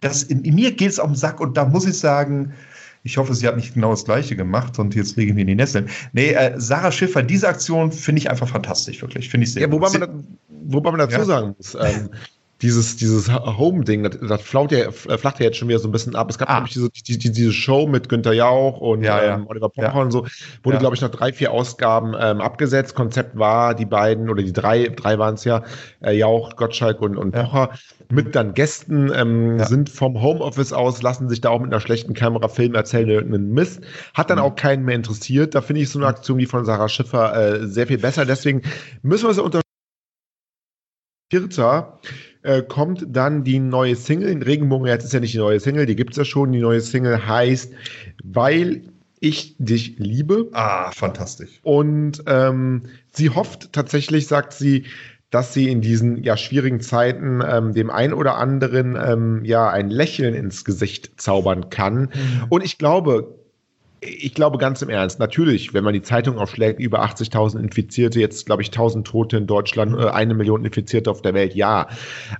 das, 0.00 0.22
in, 0.24 0.44
in 0.44 0.54
mir 0.54 0.72
geht 0.72 0.90
es 0.90 0.98
auf 0.98 1.08
den 1.08 1.16
Sack 1.16 1.40
und 1.40 1.56
da 1.56 1.64
muss 1.64 1.86
ich 1.86 1.98
sagen, 1.98 2.52
ich 3.02 3.16
hoffe, 3.16 3.34
sie 3.34 3.48
hat 3.48 3.56
nicht 3.56 3.74
genau 3.74 3.90
das 3.90 4.04
Gleiche 4.04 4.36
gemacht 4.36 4.78
und 4.78 4.94
jetzt 4.94 5.16
legen 5.16 5.36
wir 5.36 5.40
in 5.40 5.48
die 5.48 5.54
Nesseln. 5.54 5.88
Nee, 6.12 6.32
äh, 6.32 6.52
Sarah 6.56 6.92
Schiffer, 6.92 7.22
diese 7.22 7.48
Aktion 7.48 7.90
finde 7.90 8.20
ich 8.20 8.30
einfach 8.30 8.48
fantastisch, 8.48 9.00
wirklich. 9.00 9.28
Finde 9.28 9.46
ich 9.46 9.52
sehr 9.52 9.62
ja, 9.62 9.72
wobei. 9.72 9.98
Man, 9.98 10.26
wobei 10.66 10.90
man 10.90 11.00
dazu 11.00 11.18
ja. 11.18 11.24
sagen 11.24 11.54
muss, 11.56 11.74
ähm, 11.74 12.10
dieses, 12.62 12.96
dieses 12.96 13.32
Home-Ding, 13.32 14.04
das, 14.04 14.18
das 14.20 14.42
flaut 14.42 14.70
ja, 14.70 14.78
äh, 14.78 14.92
flacht 14.92 15.40
ja 15.40 15.46
jetzt 15.46 15.58
schon 15.58 15.68
wieder 15.68 15.80
so 15.80 15.88
ein 15.88 15.92
bisschen 15.92 16.14
ab. 16.14 16.30
Es 16.30 16.38
gab, 16.38 16.48
ah. 16.48 16.54
glaube 16.54 16.68
ich, 16.68 16.74
diese, 16.74 16.90
die, 16.90 17.18
die, 17.18 17.32
diese 17.32 17.52
Show 17.52 17.86
mit 17.88 18.08
Günther 18.08 18.32
Jauch 18.32 18.80
und 18.80 19.02
ja, 19.02 19.22
ja. 19.22 19.34
Ähm, 19.34 19.46
Oliver 19.48 19.68
Pocher 19.68 19.94
ja. 19.94 20.00
und 20.00 20.12
so, 20.12 20.26
wurde, 20.62 20.78
glaube 20.78 20.94
ich, 20.94 21.02
nach 21.02 21.10
drei, 21.10 21.32
vier 21.32 21.50
Ausgaben 21.50 22.14
ähm, 22.18 22.40
abgesetzt. 22.40 22.94
Konzept 22.94 23.36
war, 23.36 23.74
die 23.74 23.84
beiden, 23.84 24.30
oder 24.30 24.42
die 24.42 24.52
drei, 24.52 24.88
drei 24.88 25.18
waren 25.18 25.34
es 25.34 25.44
ja, 25.44 25.64
äh, 26.00 26.16
Jauch, 26.16 26.54
Gottschalk 26.56 27.02
und, 27.02 27.16
und 27.16 27.32
Pocher, 27.32 27.70
mit 28.10 28.34
dann 28.36 28.54
Gästen, 28.54 29.10
ähm, 29.14 29.58
sind 29.64 29.90
vom 29.90 30.22
Homeoffice 30.22 30.72
aus, 30.72 31.02
lassen 31.02 31.28
sich 31.28 31.40
da 31.40 31.50
auch 31.50 31.60
mit 31.60 31.72
einer 31.72 31.80
schlechten 31.80 32.14
Kamera 32.14 32.48
filmen, 32.48 32.76
erzählen 32.76 33.08
irgendeinen 33.08 33.52
Mist. 33.52 33.80
Hat 34.14 34.30
dann 34.30 34.38
mhm. 34.38 34.44
auch 34.44 34.54
keinen 34.54 34.84
mehr 34.84 34.94
interessiert. 34.94 35.54
Da 35.54 35.62
finde 35.62 35.82
ich 35.82 35.90
so 35.90 35.98
eine 35.98 36.06
Aktion 36.06 36.38
wie 36.38 36.46
von 36.46 36.64
Sarah 36.64 36.88
Schiffer 36.88 37.34
äh, 37.34 37.66
sehr 37.66 37.88
viel 37.88 37.98
besser. 37.98 38.24
Deswegen 38.24 38.62
müssen 39.02 39.26
wir 39.26 39.34
sie 39.34 39.42
unter 39.42 39.62
Vierter 41.32 41.98
äh, 42.42 42.62
kommt 42.62 43.06
dann 43.08 43.44
die 43.44 43.58
neue 43.58 43.96
Single. 43.96 44.42
Regenbogen 44.42 44.86
jetzt 44.86 45.04
ist 45.04 45.12
ja 45.12 45.20
nicht 45.20 45.34
die 45.34 45.38
neue 45.38 45.60
Single, 45.60 45.86
die 45.86 45.96
gibt 45.96 46.12
es 46.12 46.16
ja 46.16 46.24
schon. 46.24 46.52
Die 46.52 46.60
neue 46.60 46.80
Single 46.80 47.26
heißt 47.26 47.72
Weil 48.24 48.82
ich 49.20 49.54
dich 49.58 49.98
liebe. 49.98 50.48
Ah, 50.52 50.90
fantastisch. 50.90 51.60
Und 51.62 52.24
ähm, 52.26 52.82
sie 53.12 53.30
hofft 53.30 53.72
tatsächlich, 53.72 54.26
sagt 54.26 54.52
sie, 54.52 54.84
dass 55.30 55.54
sie 55.54 55.70
in 55.70 55.80
diesen 55.80 56.22
ja 56.22 56.36
schwierigen 56.36 56.80
Zeiten 56.80 57.40
ähm, 57.46 57.72
dem 57.72 57.88
ein 57.88 58.12
oder 58.12 58.36
anderen 58.36 58.96
ähm, 58.96 59.44
ja 59.44 59.70
ein 59.70 59.88
Lächeln 59.88 60.34
ins 60.34 60.64
Gesicht 60.64 61.12
zaubern 61.20 61.70
kann. 61.70 62.00
Mhm. 62.00 62.10
Und 62.50 62.64
ich 62.64 62.78
glaube, 62.78 63.38
ich 64.04 64.34
glaube 64.34 64.58
ganz 64.58 64.82
im 64.82 64.88
Ernst, 64.88 65.20
natürlich, 65.20 65.74
wenn 65.74 65.84
man 65.84 65.94
die 65.94 66.02
Zeitung 66.02 66.36
aufschlägt, 66.38 66.80
über 66.80 67.04
80.000 67.04 67.60
Infizierte, 67.60 68.18
jetzt 68.18 68.46
glaube 68.46 68.62
ich 68.62 68.70
1.000 68.70 69.04
Tote 69.04 69.36
in 69.36 69.46
Deutschland, 69.46 69.96
äh, 69.96 70.08
eine 70.08 70.34
Million 70.34 70.64
Infizierte 70.64 71.10
auf 71.10 71.22
der 71.22 71.34
Welt, 71.34 71.54
ja. 71.54 71.86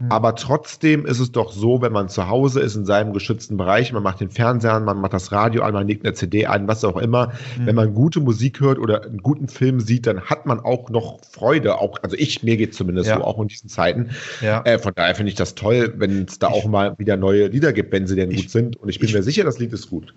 Mhm. 0.01 0.11
Aber 0.11 0.35
trotzdem 0.35 1.07
ist 1.07 1.21
es 1.21 1.31
doch 1.31 1.53
so, 1.53 1.81
wenn 1.81 1.93
man 1.93 2.09
zu 2.09 2.29
Hause 2.29 2.61
ist 2.61 2.75
in 2.75 2.85
seinem 2.85 3.13
geschützten 3.13 3.57
Bereich, 3.57 3.93
man 3.93 4.03
macht 4.03 4.21
den 4.21 4.31
Fernseher 4.31 4.75
an, 4.75 4.85
man 4.85 5.01
macht 5.01 5.13
das 5.13 5.31
Radio 5.31 5.63
an, 5.63 5.73
man 5.73 5.87
legt 5.87 6.05
eine 6.05 6.15
CD 6.15 6.47
an, 6.47 6.67
was 6.67 6.85
auch 6.85 6.97
immer. 6.97 7.29
Mhm. 7.59 7.67
Wenn 7.67 7.77
man 7.77 7.95
gute 7.95 8.19
Musik 8.19 8.59
hört 8.59 8.79
oder 8.79 9.05
einen 9.05 9.23
guten 9.23 9.47
Film 9.47 9.79
sieht, 9.79 10.07
dann 10.07 10.21
hat 10.23 10.47
man 10.47 10.59
auch 10.59 10.91
noch 10.91 11.21
Freude. 11.31 11.79
Auch, 11.79 11.99
also 12.03 12.17
ich, 12.19 12.43
mir 12.43 12.57
geht 12.57 12.75
zumindest 12.75 13.09
ja. 13.09 13.19
so, 13.19 13.25
auch 13.25 13.41
in 13.41 13.47
diesen 13.47 13.69
Zeiten. 13.69 14.11
Ja. 14.41 14.63
Äh, 14.65 14.81
von 14.81 14.93
daher 14.97 15.15
finde 15.15 15.31
ich 15.31 15.37
das 15.37 15.55
toll, 15.55 15.95
wenn 15.97 16.25
es 16.25 16.41
da 16.41 16.49
ich, 16.49 16.55
auch 16.55 16.67
mal 16.67 16.99
wieder 16.99 17.17
neue 17.17 17.47
Lieder 17.47 17.73
gibt, 17.73 17.93
wenn 17.93 18.09
sie 18.09 18.17
denn 18.17 18.33
ich, 18.33 18.43
gut 18.43 18.51
sind. 18.51 18.77
Und 18.77 18.89
ich 18.89 18.99
bin 18.99 19.09
ich, 19.09 19.15
mir 19.15 19.23
sicher, 19.23 19.45
das 19.45 19.61
Lied 19.61 19.73
ist 19.73 19.89
gut. 19.89 20.13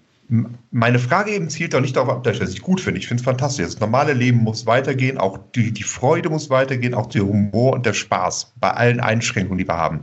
Meine 0.72 1.00
Frage 1.00 1.32
eben 1.32 1.50
zielt 1.50 1.76
auch 1.76 1.82
nicht 1.82 1.96
darauf 1.96 2.10
ab, 2.10 2.24
dass 2.24 2.34
ich 2.34 2.40
das 2.40 2.60
gut 2.60 2.82
finde. 2.82 3.00
Ich 3.00 3.08
finde 3.08 3.22
es 3.22 3.26
fantastisch. 3.26 3.66
Das 3.66 3.80
normale 3.80 4.14
Leben 4.14 4.40
muss 4.40 4.66
weitergehen, 4.66 5.18
auch 5.18 5.40
die, 5.54 5.72
die 5.72 5.84
Freude 5.84 6.30
muss 6.30 6.50
weitergehen, 6.50 6.94
auch 6.94 7.08
der 7.08 7.24
Humor 7.24 7.74
und 7.74 7.86
der 7.86 7.94
Spaß 7.94 8.54
bei 8.60 8.72
allen 8.72 9.00
Einschränkungen, 9.00 9.60
die 9.60 9.68
wir 9.68 9.78
haben. 9.78 10.02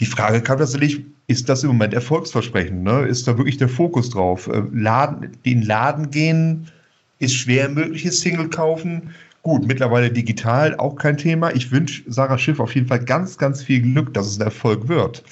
Die 0.00 0.06
Frage 0.06 0.42
kam 0.42 0.58
tatsächlich, 0.58 1.04
ist 1.28 1.48
das 1.48 1.62
im 1.62 1.68
Moment 1.68 1.94
erfolgsversprechend? 1.94 2.82
Ne? 2.82 3.06
Ist 3.06 3.26
da 3.26 3.36
wirklich 3.36 3.56
der 3.58 3.68
Fokus 3.68 4.10
drauf? 4.10 4.48
Äh, 4.48 4.62
Laden, 4.72 5.36
den 5.44 5.62
Laden 5.62 6.10
gehen 6.10 6.70
ist 7.18 7.34
schwer 7.34 7.68
mögliches 7.68 8.20
Single 8.20 8.48
kaufen. 8.48 9.14
Gut, 9.42 9.66
mittlerweile 9.66 10.10
digital 10.10 10.76
auch 10.76 10.96
kein 10.96 11.16
Thema. 11.16 11.54
Ich 11.54 11.70
wünsche 11.70 12.02
Sarah 12.06 12.38
Schiff 12.38 12.60
auf 12.60 12.74
jeden 12.74 12.88
Fall 12.88 13.04
ganz, 13.04 13.38
ganz 13.38 13.62
viel 13.62 13.80
Glück, 13.80 14.12
dass 14.12 14.26
es 14.26 14.38
ein 14.38 14.42
Erfolg 14.42 14.88
wird. 14.88 15.22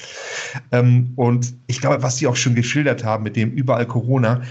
Ähm, 0.73 1.13
und 1.17 1.55
ich 1.67 1.81
glaube, 1.81 2.03
was 2.03 2.17
Sie 2.17 2.27
auch 2.27 2.37
schon 2.37 2.55
geschildert 2.55 3.05
haben 3.05 3.25
mit 3.25 3.37
dem 3.37 3.51
überall 3.51 3.87
Corona, 3.87 4.43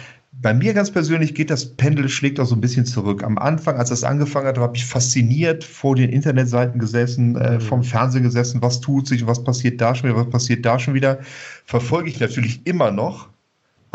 bei 0.41 0.53
mir 0.53 0.73
ganz 0.73 0.91
persönlich 0.91 1.33
geht 1.33 1.49
das 1.49 1.75
Pendel, 1.75 2.09
schlägt 2.09 2.39
auch 2.39 2.45
so 2.45 2.55
ein 2.55 2.61
bisschen 2.61 2.85
zurück. 2.85 3.23
Am 3.23 3.37
Anfang, 3.37 3.77
als 3.77 3.89
das 3.89 4.03
angefangen 4.03 4.47
hat, 4.47 4.57
habe 4.57 4.75
ich 4.75 4.85
fasziniert 4.85 5.63
vor 5.63 5.95
den 5.95 6.09
Internetseiten 6.09 6.79
gesessen, 6.79 7.35
äh, 7.37 7.53
mhm. 7.53 7.61
vom 7.61 7.83
Fernsehen 7.83 8.23
gesessen, 8.23 8.61
was 8.61 8.81
tut 8.81 9.07
sich, 9.07 9.25
was 9.25 9.43
passiert 9.43 9.79
da 9.79 9.95
schon 9.95 10.09
wieder, 10.09 10.19
was 10.19 10.29
passiert 10.29 10.65
da 10.65 10.77
schon 10.77 10.93
wieder. 10.93 11.19
Verfolge 11.65 12.09
ich 12.09 12.19
natürlich 12.19 12.65
immer 12.65 12.91
noch, 12.91 13.29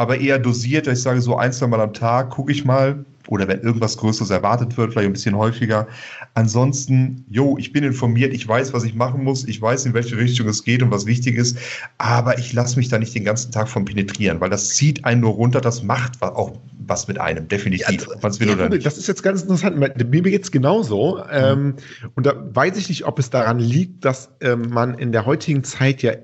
aber 0.00 0.18
eher 0.18 0.38
dosiert. 0.38 0.86
Ich 0.86 1.02
sage 1.02 1.20
so 1.20 1.36
ein, 1.36 1.52
zwei 1.52 1.66
Mal 1.66 1.80
am 1.80 1.92
Tag, 1.92 2.30
gucke 2.30 2.50
ich 2.50 2.64
mal, 2.64 3.04
oder 3.28 3.46
wenn 3.46 3.60
irgendwas 3.60 3.98
Größeres 3.98 4.30
erwartet 4.30 4.78
wird, 4.78 4.92
vielleicht 4.92 5.08
ein 5.08 5.12
bisschen 5.12 5.36
häufiger. 5.36 5.86
Ansonsten, 6.32 7.26
jo, 7.28 7.58
ich 7.58 7.70
bin 7.74 7.84
informiert, 7.84 8.32
ich 8.32 8.48
weiß, 8.48 8.72
was 8.72 8.84
ich 8.84 8.94
machen 8.94 9.22
muss, 9.22 9.46
ich 9.46 9.60
weiß, 9.60 9.84
in 9.84 9.92
welche 9.92 10.16
Richtung 10.16 10.48
es 10.48 10.64
geht 10.64 10.82
und 10.82 10.90
was 10.90 11.04
wichtig 11.04 11.36
ist, 11.36 11.58
aber 11.98 12.38
ich 12.38 12.54
lasse 12.54 12.78
mich 12.78 12.88
da 12.88 12.98
nicht 12.98 13.14
den 13.14 13.24
ganzen 13.24 13.52
Tag 13.52 13.68
von 13.68 13.84
penetrieren, 13.84 14.40
weil 14.40 14.48
das 14.48 14.70
zieht 14.70 15.04
einen 15.04 15.20
nur 15.20 15.32
runter, 15.32 15.60
das 15.60 15.82
macht 15.82 16.22
auch 16.22 16.58
was 16.86 17.06
mit 17.06 17.20
einem, 17.20 17.46
definitiv. 17.46 18.08
Ja, 18.08 18.16
das, 18.22 18.38
ja, 18.38 18.68
das 18.68 18.96
ist 18.96 19.06
jetzt 19.06 19.22
ganz 19.22 19.42
interessant. 19.42 19.78
Mir 19.78 20.22
geht 20.22 20.44
es 20.44 20.50
genauso. 20.50 21.16
Mhm. 21.18 21.24
Ähm, 21.30 21.74
und 22.14 22.24
da 22.24 22.34
weiß 22.54 22.78
ich 22.78 22.88
nicht, 22.88 23.04
ob 23.04 23.18
es 23.18 23.28
daran 23.28 23.58
liegt, 23.58 24.06
dass 24.06 24.30
ähm, 24.40 24.70
man 24.70 24.94
in 24.94 25.12
der 25.12 25.26
heutigen 25.26 25.62
Zeit 25.62 26.02
ja 26.02 26.14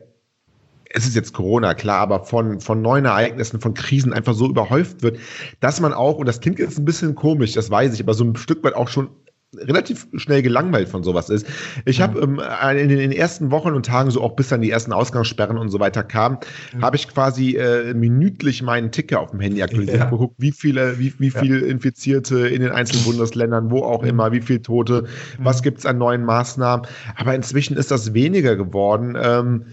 es 0.91 1.07
ist 1.07 1.15
jetzt 1.15 1.33
Corona, 1.33 1.75
klar, 1.75 1.99
aber 2.01 2.25
von, 2.25 2.61
von 2.61 2.83
neuen 2.83 3.05
Ereignissen, 3.05 3.61
von 3.61 3.75
Krisen 3.75 4.13
einfach 4.13 4.35
so 4.35 4.47
überhäuft 4.47 5.03
wird, 5.03 5.19
dass 5.61 5.81
man 5.81 5.93
auch, 5.93 6.17
und 6.17 6.27
das 6.27 6.41
klingt 6.41 6.59
jetzt 6.59 6.79
ein 6.79 6.85
bisschen 6.85 7.15
komisch, 7.15 7.53
das 7.53 7.71
weiß 7.71 7.95
ich, 7.95 8.01
aber 8.01 8.15
so 8.15 8.25
ein 8.25 8.37
Stück 8.37 8.63
weit 8.65 8.75
auch 8.75 8.89
schon 8.89 9.09
relativ 9.55 10.07
schnell 10.17 10.43
gelangweilt 10.43 10.89
von 10.89 11.03
sowas 11.03 11.31
ist. 11.31 11.47
Ich 11.85 12.01
habe 12.01 12.21
ähm, 12.21 12.41
in 12.77 12.89
den 12.89 13.13
ersten 13.13 13.51
Wochen 13.51 13.71
und 13.71 13.87
Tagen, 13.87 14.11
so 14.11 14.21
auch 14.21 14.37
bis 14.37 14.49
dann 14.49 14.61
die 14.61 14.71
ersten 14.71 14.93
Ausgangssperren 14.93 15.57
und 15.57 15.71
so 15.71 15.81
weiter 15.81 16.03
kamen, 16.03 16.39
mhm. 16.75 16.83
habe 16.83 16.97
ich 16.97 17.09
quasi 17.09 17.57
äh, 17.57 17.95
minütlich 17.95 18.63
meinen 18.63 18.91
Ticker 18.91 19.21
auf 19.21 19.31
dem 19.31 19.41
Handy 19.41 19.63
aktualisiert, 19.63 19.99
ja. 19.99 20.11
geguckt, 20.11 20.35
wie 20.39 20.53
viele, 20.53 20.99
wie, 20.99 21.15
wie 21.19 21.29
ja. 21.29 21.41
viel 21.41 21.61
Infizierte 21.63 22.49
in 22.49 22.61
den 22.61 22.73
einzelnen 22.73 23.05
Bundesländern, 23.05 23.71
wo 23.71 23.83
auch 23.83 24.03
immer, 24.03 24.33
wie 24.33 24.41
viele 24.41 24.63
Tote, 24.63 25.05
was 25.39 25.63
gibt's 25.63 25.87
an 25.87 25.99
neuen 25.99 26.25
Maßnahmen. 26.25 26.87
Aber 27.17 27.35
inzwischen 27.35 27.77
ist 27.77 27.91
das 27.91 28.15
weniger 28.15 28.57
geworden. 28.57 29.17
Ähm, 29.21 29.67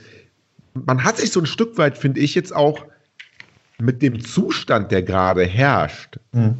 man 0.74 1.04
hat 1.04 1.18
sich 1.18 1.32
so 1.32 1.40
ein 1.40 1.46
Stück 1.46 1.78
weit, 1.78 1.98
finde 1.98 2.20
ich, 2.20 2.36
jetzt 2.36 2.56
auch 2.56 2.86
mit 3.80 4.02
dem 4.02 4.24
Zustand, 4.24 4.92
der 4.92 5.04
gerade 5.04 5.44
herrscht, 5.44 6.20
mhm. 6.32 6.58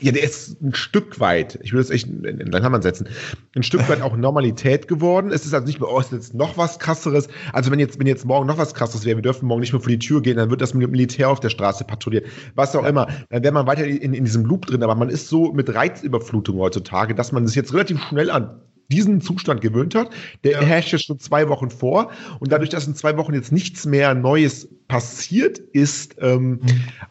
ja, 0.00 0.12
der 0.12 0.22
ist 0.22 0.60
ein 0.62 0.74
Stück 0.74 1.18
weit, 1.18 1.58
ich 1.62 1.72
will 1.72 1.80
das 1.80 1.90
echt 1.90 2.06
in, 2.06 2.24
in 2.24 2.50
Klammern 2.50 2.82
setzen, 2.82 3.08
ein 3.56 3.62
Stück 3.62 3.88
weit 3.88 4.00
auch 4.02 4.16
Normalität 4.16 4.86
geworden. 4.86 5.30
Es 5.32 5.44
ist 5.46 5.54
also 5.54 5.66
nicht 5.66 5.80
mehr, 5.80 5.90
oh, 5.90 5.98
es 5.98 6.06
ist 6.06 6.12
jetzt 6.12 6.34
noch 6.34 6.56
was 6.56 6.78
krasseres. 6.78 7.28
Also 7.52 7.70
wenn 7.70 7.78
jetzt, 7.78 7.98
wenn 7.98 8.06
jetzt 8.06 8.24
morgen 8.24 8.46
noch 8.46 8.58
was 8.58 8.74
krasseres 8.74 9.04
wäre, 9.04 9.16
wir 9.16 9.22
dürfen 9.22 9.46
morgen 9.46 9.60
nicht 9.60 9.72
mehr 9.72 9.80
vor 9.80 9.90
die 9.90 9.98
Tür 9.98 10.22
gehen, 10.22 10.36
dann 10.36 10.50
wird 10.50 10.60
das 10.60 10.74
Militär 10.74 11.30
auf 11.30 11.40
der 11.40 11.50
Straße 11.50 11.84
patrouillieren, 11.84 12.30
was 12.54 12.76
auch 12.76 12.82
ja. 12.82 12.90
immer. 12.90 13.08
Dann 13.30 13.42
wäre 13.42 13.54
man 13.54 13.66
weiter 13.66 13.86
in, 13.86 14.14
in 14.14 14.24
diesem 14.24 14.44
Loop 14.44 14.66
drin, 14.66 14.82
aber 14.82 14.94
man 14.94 15.08
ist 15.08 15.28
so 15.28 15.52
mit 15.52 15.74
Reizüberflutung 15.74 16.58
heutzutage, 16.58 17.14
dass 17.14 17.32
man 17.32 17.46
sich 17.46 17.56
jetzt 17.56 17.72
relativ 17.72 18.00
schnell 18.02 18.30
an 18.30 18.60
diesen 18.90 19.20
Zustand 19.20 19.60
gewöhnt 19.60 19.94
hat. 19.94 20.10
Der 20.42 20.52
ja. 20.52 20.60
herrscht 20.62 20.92
jetzt 20.92 21.06
schon 21.06 21.18
zwei 21.18 21.48
Wochen 21.48 21.70
vor. 21.70 22.10
Und 22.40 22.52
dadurch, 22.52 22.70
dass 22.70 22.86
in 22.86 22.94
zwei 22.94 23.16
Wochen 23.16 23.34
jetzt 23.34 23.52
nichts 23.52 23.86
mehr 23.86 24.14
Neues 24.14 24.68
passiert 24.88 25.58
ist, 25.58 26.16
ähm, 26.20 26.50
mhm. 26.50 26.60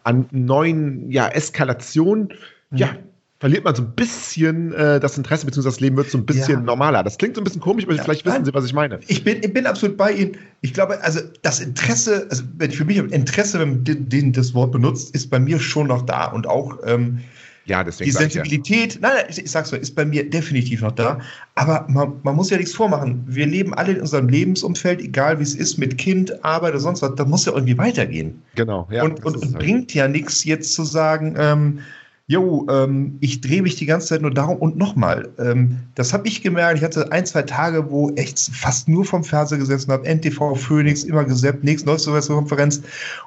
an 0.04 0.26
neuen 0.32 1.12
ja, 1.12 1.28
Eskalationen, 1.28 2.30
mhm. 2.70 2.78
ja, 2.78 2.96
verliert 3.44 3.66
man 3.66 3.76
so 3.76 3.82
ein 3.82 3.92
bisschen 3.92 4.72
äh, 4.72 5.02
das 5.02 5.18
Interesse, 5.18 5.46
beziehungsweise 5.46 5.76
das 5.76 5.82
Leben 5.82 5.98
wird 5.98 6.10
so 6.10 6.18
ein 6.18 6.26
bisschen 6.26 6.60
ja. 6.60 6.62
normaler. 6.62 7.04
Das 7.04 7.18
klingt 7.18 7.36
so 7.36 7.42
ein 7.42 7.44
bisschen 7.44 7.60
komisch, 7.60 7.84
aber 7.84 7.94
ja, 7.94 8.02
vielleicht 8.02 8.24
wissen 8.24 8.36
nein, 8.36 8.46
Sie, 8.46 8.54
was 8.54 8.64
ich 8.64 8.74
meine. 8.74 9.02
Ich 9.08 9.26
bin, 9.26 9.40
ich 9.44 9.54
bin 9.54 9.66
absolut 9.66 9.98
bei 9.98 10.14
Ihnen. 10.14 10.38
Ich 10.62 10.74
glaube, 10.74 11.04
also 11.04 11.20
das 11.42 11.60
Interesse, 11.60 12.26
also 12.30 12.44
wenn 12.56 12.70
ich 12.70 12.78
für 12.78 12.86
mich 12.86 13.00
Interesse, 13.00 13.60
wenn 13.60 13.84
man 13.84 14.32
das 14.32 14.54
Wort 14.54 14.72
benutzt, 14.72 15.14
ist 15.14 15.30
bei 15.30 15.42
mir 15.42 15.60
schon 15.60 15.88
noch 15.88 16.04
da. 16.04 16.28
Und 16.28 16.48
auch 16.48 16.78
ähm, 16.86 17.20
ja, 17.66 17.84
deswegen. 17.84 18.10
Die 18.10 18.18
Sensibilität, 18.18 18.96
ja. 18.96 19.00
nein, 19.02 19.26
ich, 19.30 19.40
ich 19.40 19.52
sag's 19.52 19.72
mal, 19.72 19.78
ist 19.78 19.96
bei 19.96 20.06
mir 20.06 20.30
definitiv 20.30 20.82
noch 20.82 20.92
da. 20.92 21.20
Aber 21.56 21.86
man, 21.88 22.14
man 22.24 22.36
muss 22.36 22.50
ja 22.50 22.58
nichts 22.58 22.74
vormachen. 22.74 23.24
Wir 23.28 23.46
leben 23.46 23.74
alle 23.74 23.94
in 23.94 24.02
unserem 24.02 24.28
Lebensumfeld, 24.28 25.02
egal 25.02 25.40
wie 25.40 25.44
es 25.44 25.56
ist, 25.56 25.78
mit 25.78 25.98
Kind, 25.98 26.44
Arbeit 26.44 26.72
oder 26.72 26.80
sonst 26.80 27.02
was, 27.02 27.16
da 27.16 27.26
muss 27.26 27.46
ja 27.46 27.54
irgendwie 27.54 27.78
weitergehen. 27.78 28.42
Genau, 28.56 28.88
ja. 28.92 29.04
Und, 29.04 29.24
und, 29.26 29.38
und 29.38 29.54
halt. 29.54 29.60
bringt 29.60 29.94
ja 29.94 30.08
nichts 30.08 30.44
jetzt 30.44 30.74
zu 30.74 30.84
sagen, 30.84 31.36
ähm, 31.38 31.80
Jo, 32.26 32.66
ähm, 32.70 33.18
ich 33.20 33.42
drehe 33.42 33.62
mich 33.62 33.76
die 33.76 33.86
ganze 33.86 34.08
Zeit 34.08 34.22
nur 34.22 34.32
darum. 34.32 34.58
Und 34.58 34.78
nochmal, 34.78 35.30
ähm, 35.38 35.80
das 35.96 36.14
habe 36.14 36.28
ich 36.28 36.42
gemerkt. 36.42 36.78
Ich 36.78 36.84
hatte 36.84 37.12
ein, 37.12 37.26
zwei 37.26 37.42
Tage, 37.42 37.92
wo 37.92 38.12
echt 38.12 38.40
fast 38.40 38.88
nur 38.88 39.04
vom 39.04 39.26
Fernseher 39.26 39.58
gesessen 39.58 39.92
habe. 39.92 40.08
NTV, 40.08 40.56
Phoenix, 40.56 41.04
immer 41.04 41.26
gesäppt, 41.26 41.66
nächste 41.66 41.90
neueste 41.90 42.34
Konferenz. 42.34 42.82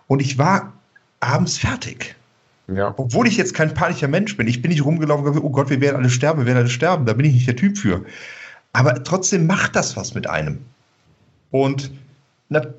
Und 0.07 0.23
ich 0.23 0.38
war 0.38 0.73
abends 1.21 1.59
fertig. 1.59 2.16
Ja. 2.68 2.94
Obwohl 2.96 3.28
ich 3.28 3.37
jetzt 3.37 3.54
kein 3.54 3.73
panischer 3.75 4.08
Mensch 4.08 4.37
bin. 4.37 4.49
Ich 4.49 4.61
bin 4.61 4.70
nicht 4.70 4.85
rumgelaufen 4.85 5.25
und 5.25 5.32
gesagt, 5.32 5.46
oh 5.46 5.50
Gott, 5.50 5.70
wir 5.70 5.80
werden 5.80 5.96
alle 5.96 6.11
sterben, 6.11 6.40
wir 6.40 6.46
werden 6.46 6.58
alle 6.58 6.68
sterben. 6.68 7.06
Da 7.06 7.12
bin 7.12 7.26
ich 7.26 7.35
nicht 7.35 7.46
der 7.46 7.56
Typ 7.56 7.78
für. 7.78 8.04
Aber 8.73 9.02
trotzdem 9.04 9.46
macht 9.46 9.76
das 9.76 9.96
was 9.96 10.14
mit 10.14 10.28
einem. 10.28 10.58
Und 11.50 11.92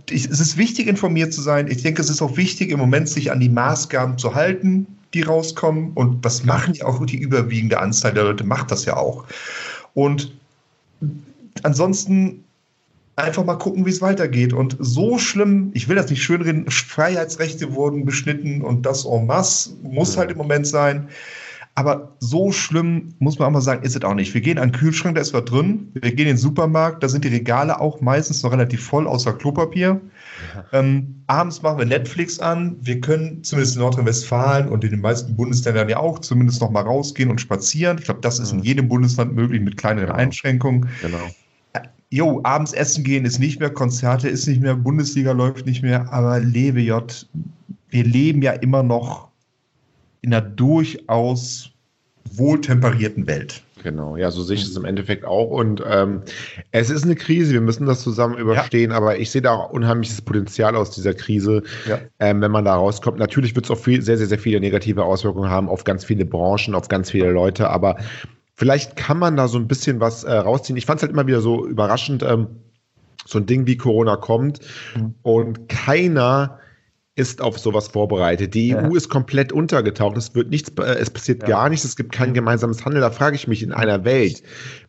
es 0.10 0.26
ist 0.26 0.58
wichtig, 0.58 0.88
informiert 0.88 1.34
zu 1.34 1.42
sein. 1.42 1.68
Ich 1.68 1.84
denke, 1.84 2.02
es 2.02 2.10
ist 2.10 2.22
auch 2.22 2.38
wichtig, 2.38 2.72
im 2.72 2.80
Moment 2.80 3.10
sich 3.10 3.32
an 3.32 3.40
die 3.40 3.50
Maßgaben 3.50 4.18
zu 4.18 4.36
halten, 4.36 4.88
die 5.14 5.24
rauskommen. 5.24 5.92
Und 5.94 6.24
das 6.24 6.44
machen 6.44 6.74
ja 6.74 6.86
auch 6.86 7.06
die 7.06 7.18
überwiegende 7.18 7.80
Anzahl 7.80 8.14
der 8.14 8.24
Leute, 8.26 8.44
macht 8.44 8.72
das 8.72 8.86
ja 8.86 8.98
auch. 8.98 9.26
Und 9.94 10.34
ansonsten 11.64 12.44
einfach 13.18 13.44
mal 13.44 13.56
gucken, 13.56 13.86
wie 13.86 13.90
es 13.90 14.02
weitergeht. 14.02 14.54
Und 14.54 14.78
so 14.80 15.18
schlimm, 15.18 15.72
ich 15.74 15.90
will 15.90 15.96
das 15.96 16.10
nicht 16.10 16.24
schönreden, 16.24 16.70
Freiheitsrechte 16.70 17.74
wurden 17.74 18.06
beschnitten 18.06 18.62
und 18.62 18.86
das 18.86 19.06
en 19.06 19.26
masse 19.26 19.72
muss 19.82 20.16
mhm. 20.16 20.20
halt 20.20 20.32
im 20.32 20.38
Moment 20.38 20.68
sein. 20.68 21.10
Aber 21.74 22.16
so 22.20 22.52
schlimm, 22.52 23.14
muss 23.20 23.38
man 23.38 23.50
auch 23.50 23.52
mal 23.52 23.62
sagen, 23.62 23.84
ist 23.84 23.96
es 23.96 24.04
auch 24.04 24.16
nicht. 24.16 24.34
Wir 24.34 24.42
gehen 24.42 24.58
an 24.58 24.70
den 24.72 24.80
Kühlschrank, 24.80 25.14
da 25.14 25.22
ist 25.22 25.34
was 25.34 25.46
drin. 25.46 25.92
Wir 25.94 26.10
gehen 26.10 26.26
in 26.26 26.34
den 26.34 26.38
Supermarkt, 26.38 27.04
da 27.04 27.10
sind 27.10 27.24
die 27.24 27.28
Regale 27.28 27.80
auch 27.80 28.02
meistens 28.02 28.42
noch 28.42 28.52
relativ 28.52 28.84
voll, 28.84 29.06
außer 29.06 29.34
Klopapier. 29.34 30.02
Ja. 30.56 30.80
Ähm, 30.80 31.24
abends 31.28 31.62
machen 31.62 31.78
wir 31.78 31.86
Netflix 31.86 32.40
an. 32.40 32.78
Wir 32.82 33.00
können 33.00 33.44
zumindest 33.44 33.76
in 33.76 33.84
Nordrhein-Westfalen 33.84 34.70
und 34.70 34.84
in 34.84 34.90
den 34.90 35.02
meisten 35.02 35.36
Bundesländern 35.36 35.88
ja 35.88 35.98
auch 35.98 36.18
zumindest 36.18 36.62
noch 36.62 36.72
mal 36.72 36.82
rausgehen 36.82 37.30
und 37.30 37.42
spazieren. 37.42 38.00
Ich 38.00 38.06
glaube, 38.06 38.22
das 38.22 38.40
ist 38.40 38.52
in 38.52 38.58
mhm. 38.58 38.64
jedem 38.64 38.88
Bundesland 38.88 39.36
möglich 39.36 39.62
mit 39.62 39.78
kleineren 39.78 40.08
genau. 40.08 40.20
Einschränkungen. 40.20 40.90
Genau 41.04 41.30
jo, 42.10 42.42
abends 42.44 42.74
essen 42.74 43.04
gehen 43.04 43.26
ist 43.26 43.40
nicht 43.40 43.60
mehr, 43.60 43.70
Konzerte 43.70 44.30
ist 44.30 44.48
nicht 44.48 44.62
mehr, 44.62 44.76
Bundesliga 44.76 45.32
läuft 45.32 45.66
nicht 45.66 45.84
mehr, 45.84 46.12
aber 46.12 46.40
lebe 46.40 46.82
J, 46.82 47.28
wir 47.90 48.04
leben 48.04 48.42
ja 48.42 48.54
immer 48.54 48.84
noch 48.84 49.30
in 50.22 50.34
einer 50.34 50.42
durchaus 50.42 51.72
wohltemperierten 52.32 53.28
Welt. 53.28 53.64
Genau, 53.84 54.18
ja, 54.18 54.32
so 54.32 54.44
sehe 54.44 54.56
ich 54.56 54.64
es 54.64 54.76
im 54.76 54.86
Endeffekt 54.86 55.24
auch. 55.24 55.50
Und 55.50 55.84
ähm, 55.88 56.22
es 56.72 56.90
ist 56.90 57.04
eine 57.04 57.16
Krise, 57.16 57.54
wir 57.54 57.62
müssen 57.62 57.86
das 57.86 58.02
zusammen 58.02 58.38
überstehen, 58.38 58.92
ja. 58.92 58.98
aber 58.98 59.18
ich 59.18 59.32
sehe 59.32 59.42
da 59.42 59.54
auch 59.54 59.70
unheimliches 59.70 60.22
Potenzial 60.22 60.76
aus 60.76 60.92
dieser 60.92 61.14
Krise, 61.14 61.64
ja. 61.88 62.00
ähm, 62.20 62.42
wenn 62.42 62.52
man 62.52 62.66
da 62.66 62.76
rauskommt. 62.76 63.20
Natürlich 63.20 63.56
wird 63.56 63.66
es 63.66 63.72
auch 63.72 63.80
viel, 63.80 64.02
sehr, 64.02 64.18
sehr, 64.18 64.28
sehr 64.28 64.40
viele 64.40 64.60
negative 64.60 65.06
Auswirkungen 65.06 65.50
haben 65.50 65.70
auf 65.70 65.84
ganz 65.84 66.04
viele 66.04 66.26
Branchen, 66.26 66.76
auf 66.76 66.88
ganz 66.88 67.12
viele 67.12 67.32
Leute, 67.32 67.70
aber 67.70 67.98
Vielleicht 68.58 68.96
kann 68.96 69.20
man 69.20 69.38
da 69.38 69.48
so 69.48 69.60
ein 69.60 69.68
bisschen 69.68 70.00
was 70.00 70.24
äh, 70.24 70.34
rausziehen. 70.34 70.78
Ich 70.78 70.88
fand 70.88 70.98
es 70.98 71.04
halt 71.04 71.12
immer 71.12 71.28
wieder 71.28 71.42
so 71.42 71.68
überraschend, 71.68 72.24
ähm, 72.24 72.48
so 73.24 73.38
ein 73.38 73.46
Ding 73.46 73.68
wie 73.68 73.78
Corona 73.78 74.16
kommt 74.16 74.62
mhm. 74.96 75.14
und 75.22 75.70
keiner 75.70 76.58
ist 77.14 77.40
auf 77.40 77.60
sowas 77.60 77.90
vorbereitet. 77.90 78.56
Die 78.56 78.70
ja. 78.70 78.84
EU 78.84 78.96
ist 78.96 79.10
komplett 79.10 79.52
untergetaucht. 79.52 80.18
Es 80.18 80.34
wird 80.34 80.50
nichts, 80.50 80.72
äh, 80.80 80.96
es 80.96 81.12
passiert 81.12 81.44
ja. 81.44 81.50
gar 81.50 81.70
nichts. 81.70 81.86
Es 81.86 81.96
gibt 81.96 82.12
kein 82.12 82.30
mhm. 82.30 82.34
gemeinsames 82.34 82.84
Handel. 82.84 83.02
Da 83.02 83.12
frage 83.12 83.36
ich 83.36 83.48
mich 83.48 83.62
in 83.62 83.72
einer 83.72 84.04
Welt, 84.06 84.42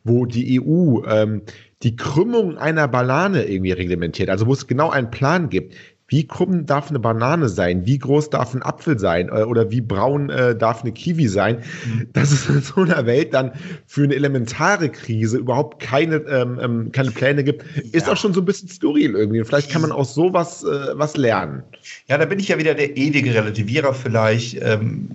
wo 0.02 0.24
die 0.24 0.58
EU 0.58 1.04
ähm, 1.06 1.42
die 1.82 1.94
Krümmung 1.94 2.56
einer 2.56 2.88
Banane 2.88 3.44
irgendwie 3.44 3.72
reglementiert, 3.72 4.30
also 4.30 4.46
wo 4.46 4.54
es 4.54 4.66
genau 4.66 4.88
einen 4.88 5.10
Plan 5.10 5.50
gibt, 5.50 5.74
wie 6.08 6.26
krumm 6.26 6.64
darf 6.64 6.88
eine 6.88 6.98
Banane 6.98 7.50
sein? 7.50 7.84
Wie 7.84 7.98
groß 7.98 8.30
darf 8.30 8.54
ein 8.54 8.62
Apfel 8.62 8.98
sein? 8.98 9.28
Äh, 9.28 9.42
oder 9.42 9.70
wie 9.70 9.82
braun 9.82 10.30
äh, 10.30 10.56
darf 10.56 10.82
eine 10.82 10.92
Kiwi 10.92 11.28
sein? 11.28 11.62
Mhm. 11.84 12.08
Dass 12.14 12.32
es 12.32 12.48
in 12.48 12.62
so 12.62 12.80
einer 12.80 13.04
Welt 13.04 13.34
dann 13.34 13.52
für 13.86 14.04
eine 14.04 14.14
elementare 14.14 14.88
Krise 14.88 15.36
überhaupt 15.36 15.80
keine, 15.80 16.16
ähm, 16.16 16.58
ähm 16.62 16.92
keine 16.92 17.10
Pläne 17.10 17.44
gibt, 17.44 17.62
ist 17.92 18.06
ja. 18.06 18.14
auch 18.14 18.16
schon 18.16 18.32
so 18.32 18.40
ein 18.40 18.46
bisschen 18.46 18.68
skurril 18.68 19.14
irgendwie. 19.14 19.44
vielleicht 19.44 19.70
kann 19.70 19.82
man 19.82 19.92
aus 19.92 20.14
sowas 20.14 20.64
äh, 20.64 20.98
was 20.98 21.16
lernen. 21.18 21.62
Ja, 22.08 22.16
da 22.16 22.24
bin 22.24 22.38
ich 22.38 22.48
ja 22.48 22.58
wieder 22.58 22.74
der 22.74 22.96
ewige 22.96 23.34
Relativierer 23.34 23.92
vielleicht. 23.92 24.62
Ähm, 24.62 25.10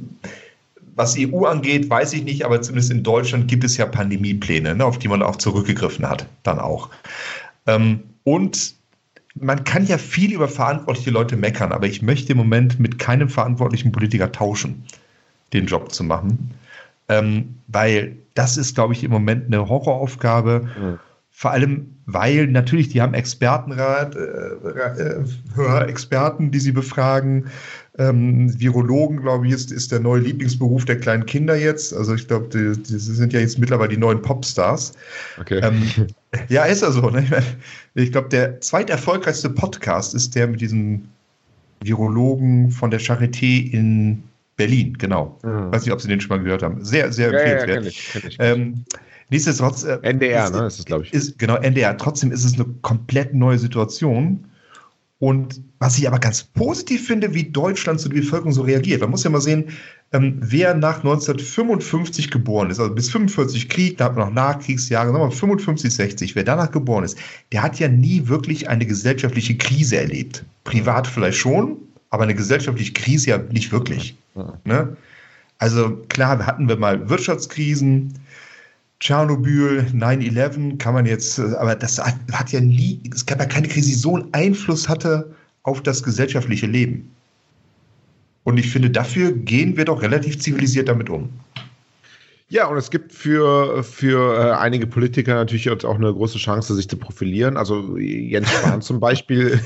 was 0.96 1.16
EU 1.18 1.46
angeht, 1.46 1.90
weiß 1.90 2.14
ich 2.14 2.24
nicht, 2.24 2.46
aber 2.46 2.62
zumindest 2.62 2.92
in 2.92 3.02
Deutschland 3.02 3.48
gibt 3.48 3.64
es 3.64 3.78
ja 3.78 3.88
Pandemiepläne, 3.88 4.76
ne, 4.76 4.86
auf 4.86 5.00
die 5.00 5.08
man 5.08 5.24
auch 5.24 5.38
zurückgegriffen 5.38 6.08
hat, 6.08 6.28
dann 6.44 6.60
auch. 6.60 6.90
Ähm, 7.66 8.02
und 8.24 8.76
man 9.36 9.64
kann 9.64 9.86
ja 9.86 9.98
viel 9.98 10.34
über 10.34 10.48
verantwortliche 10.48 11.12
Leute 11.12 11.36
meckern, 11.36 11.72
aber 11.72 11.88
ich 11.88 12.02
möchte 12.02 12.34
im 12.34 12.38
Moment 12.38 12.80
mit 12.80 13.00
keinem 13.00 13.30
verantwortlichen 13.30 13.92
Politiker 13.92 14.32
tauschen, 14.32 14.84
den 15.54 15.66
Job 15.66 15.92
zu 15.92 16.04
machen. 16.04 16.52
Ähm, 17.10 17.56
weil 17.68 18.16
das 18.36 18.58
ist, 18.58 18.76
glaube 18.76 18.94
ich, 18.94 19.04
im 19.04 19.12
Moment 19.12 19.48
eine 19.48 19.68
Horroraufgabe. 19.68 20.70
Mhm. 20.80 21.00
Vor 21.36 21.52
allem, 21.52 21.88
weil 22.06 22.48
natürlich, 22.48 22.90
die 22.90 23.02
haben 23.02 23.16
Expertenrat, 23.16 24.16
äh, 24.16 25.22
äh, 25.58 25.90
Experten, 25.90 26.52
die 26.52 26.60
sie 26.60 26.72
befragen. 26.72 27.48
Ähm, 27.98 28.60
Virologen, 28.60 29.22
glaube 29.22 29.48
ich, 29.48 29.54
ist, 29.54 29.72
ist 29.72 29.92
der 29.92 30.00
neue 30.00 30.22
Lieblingsberuf 30.22 30.86
der 30.86 31.00
kleinen 31.00 31.26
Kinder 31.26 31.56
jetzt. 31.56 31.94
Also 31.94 32.14
ich 32.14 32.28
glaube, 32.28 32.50
die, 32.50 32.82
die 32.82 32.98
sind 32.98 33.34
ja 33.34 33.40
jetzt 33.40 33.58
mittlerweile 33.58 33.90
die 33.90 33.98
neuen 33.98 34.22
Popstars. 34.22 34.94
Okay. 35.40 35.60
Ähm, 35.64 35.84
ja, 36.50 36.66
ist 36.66 36.82
ja 36.82 36.92
so. 36.92 37.10
Ne? 37.10 37.26
Ich 37.96 38.12
glaube, 38.12 38.30
der 38.30 38.60
zweiterfolgreichste 38.62 39.50
Podcast 39.50 40.16
ist 40.16 40.36
der 40.36 40.48
mit 40.48 40.62
diesem 40.62 41.08
Virologen 41.82 42.72
von 42.72 42.92
der 42.92 43.00
Charité 43.00 43.72
in 43.72 44.24
Berlin, 44.56 44.98
genau. 44.98 45.40
Mhm. 45.44 45.72
Weiß 45.72 45.84
nicht, 45.84 45.94
ob 45.94 46.02
Sie 46.02 46.08
den 46.08 46.22
schon 46.22 46.38
mal 46.38 46.44
gehört 46.44 46.64
haben. 46.64 46.84
Sehr, 46.84 47.12
sehr 47.12 47.32
ja, 47.32 47.40
empfehlenswert. 47.40 47.70
Ja, 47.70 47.76
kenn 47.76 47.88
ich, 47.88 48.10
kenn 48.12 48.24
ich. 48.28 48.38
Ähm, 48.40 48.86
nichtsdestotrotz. 49.30 49.84
Äh, 49.84 50.00
NDR, 50.02 50.46
ist, 50.46 50.54
ne? 50.54 50.66
Ist 50.68 50.80
es, 50.80 50.86
glaube 50.86 51.04
ich. 51.04 51.14
Ist, 51.14 51.40
genau, 51.40 51.56
NDR. 51.56 51.98
Trotzdem 51.98 52.32
ist 52.32 52.46
es 52.46 52.54
eine 52.56 52.66
komplett 52.82 53.34
neue 53.34 53.58
Situation. 53.58 54.46
Und 55.20 55.62
was 55.80 55.98
ich 55.98 56.08
aber 56.08 56.20
ganz 56.20 56.44
positiv 56.44 57.08
finde, 57.08 57.34
wie 57.34 57.46
Deutschland 57.46 58.00
zu 58.00 58.10
der 58.10 58.20
Bevölkerung 58.20 58.52
so 58.52 58.62
reagiert. 58.62 59.02
Man 59.02 59.10
muss 59.10 59.24
ja 59.24 59.30
mal 59.30 59.42
sehen, 59.42 59.70
ähm, 60.14 60.38
wer 60.40 60.76
nach 60.76 60.98
1955 60.98 62.30
geboren 62.30 62.70
ist, 62.70 62.80
also 62.80 62.94
bis 62.94 63.10
45 63.10 63.68
Krieg, 63.68 63.98
da 63.98 64.06
hat 64.06 64.16
man 64.16 64.28
noch 64.28 64.34
Nachkriegsjahre, 64.34 65.08
sagen 65.08 65.20
wir 65.20 65.26
mal 65.26 65.32
55, 65.32 65.94
60, 65.94 66.36
wer 66.36 66.44
danach 66.44 66.72
geboren 66.72 67.04
ist, 67.04 67.18
der 67.52 67.64
hat 67.64 67.80
ja 67.80 67.88
nie 67.88 68.28
wirklich 68.28 68.70
eine 68.70 68.86
gesellschaftliche 68.86 69.58
Krise 69.58 69.98
erlebt. 69.98 70.46
Privat 70.64 71.08
vielleicht 71.08 71.38
schon, 71.38 71.78
aber 72.12 72.24
eine 72.24 72.36
gesellschaftliche 72.36 72.94
Krise 72.94 73.32
ja 73.32 73.38
nicht 73.40 73.72
wirklich. 73.72 74.16
Ne? 74.66 74.96
Also 75.58 75.98
klar, 76.10 76.46
hatten 76.46 76.68
wir 76.68 76.78
mal 76.78 77.10
Wirtschaftskrisen, 77.10 78.14
Tschernobyl, 79.00 79.88
9-11 79.94 80.78
kann 80.78 80.94
man 80.94 81.06
jetzt, 81.06 81.40
aber 81.40 81.76
das 81.76 81.98
hat, 81.98 82.16
hat, 82.32 82.52
ja 82.52 82.62
nie, 82.62 83.02
es 83.14 83.26
gab 83.26 83.40
ja 83.40 83.46
keine 83.46 83.68
Krise, 83.68 83.90
die 83.90 83.96
so 83.96 84.16
einen 84.16 84.34
Einfluss 84.34 84.88
hatte 84.88 85.34
auf 85.64 85.82
das 85.82 86.04
gesellschaftliche 86.04 86.68
Leben. 86.68 87.10
Und 88.44 88.58
ich 88.58 88.70
finde, 88.70 88.90
dafür 88.90 89.32
gehen 89.32 89.78
wir 89.78 89.86
doch 89.86 90.02
relativ 90.02 90.40
zivilisiert 90.40 90.90
damit 90.90 91.10
um. 91.10 91.30
Ja, 92.50 92.68
und 92.68 92.78
es 92.78 92.92
gibt 92.92 93.14
für, 93.14 93.84
für 93.84 94.38
äh, 94.38 94.52
einige 94.52 94.86
Politiker 94.86 95.34
natürlich 95.34 95.66
jetzt 95.66 95.86
auch 95.86 95.96
eine 95.96 96.14
große 96.14 96.38
Chance, 96.38 96.76
sich 96.76 96.88
zu 96.88 96.98
profilieren. 96.98 97.58
Also 97.58 97.98
Jens 97.98 98.48
Spahn 98.60 98.82
zum 98.82 99.00
Beispiel 99.00 99.60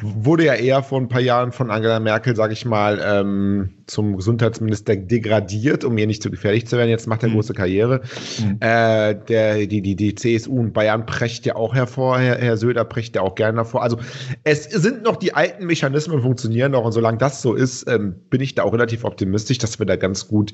wurde 0.00 0.46
ja 0.46 0.54
eher 0.54 0.82
vor 0.82 1.00
ein 1.00 1.08
paar 1.08 1.20
Jahren 1.20 1.52
von 1.52 1.70
Angela 1.70 2.00
Merkel, 2.00 2.34
sage 2.34 2.54
ich 2.54 2.64
mal, 2.64 2.98
ähm, 3.04 3.70
zum 3.90 4.16
Gesundheitsminister 4.16 4.96
degradiert, 4.96 5.84
um 5.84 5.98
ihr 5.98 6.06
nicht 6.06 6.22
zu 6.22 6.30
gefährlich 6.30 6.66
zu 6.66 6.76
werden. 6.76 6.88
Jetzt 6.88 7.06
macht 7.06 7.22
er 7.22 7.28
mhm. 7.28 7.34
große 7.34 7.52
Karriere. 7.52 8.02
Mhm. 8.38 8.56
Äh, 8.60 9.16
der, 9.28 9.66
die, 9.66 9.82
die, 9.82 9.96
die 9.96 10.14
CSU 10.14 10.60
und 10.60 10.72
Bayern 10.72 11.06
precht 11.06 11.44
ja 11.46 11.56
auch 11.56 11.74
hervor, 11.74 12.18
Herr, 12.18 12.38
Herr 12.38 12.56
Söder 12.56 12.84
precht 12.84 13.16
ja 13.16 13.22
auch 13.22 13.34
gerne 13.34 13.58
hervor. 13.58 13.82
Also 13.82 13.98
es 14.44 14.64
sind 14.64 15.02
noch 15.02 15.16
die 15.16 15.34
alten 15.34 15.66
Mechanismen 15.66 16.22
funktionieren 16.22 16.72
noch 16.72 16.84
und 16.84 16.92
solange 16.92 17.18
das 17.18 17.42
so 17.42 17.54
ist, 17.54 17.88
ähm, 17.88 18.14
bin 18.30 18.40
ich 18.40 18.54
da 18.54 18.62
auch 18.62 18.72
relativ 18.72 19.04
optimistisch, 19.04 19.58
dass 19.58 19.78
wir 19.78 19.86
da 19.86 19.96
ganz 19.96 20.28
gut 20.28 20.52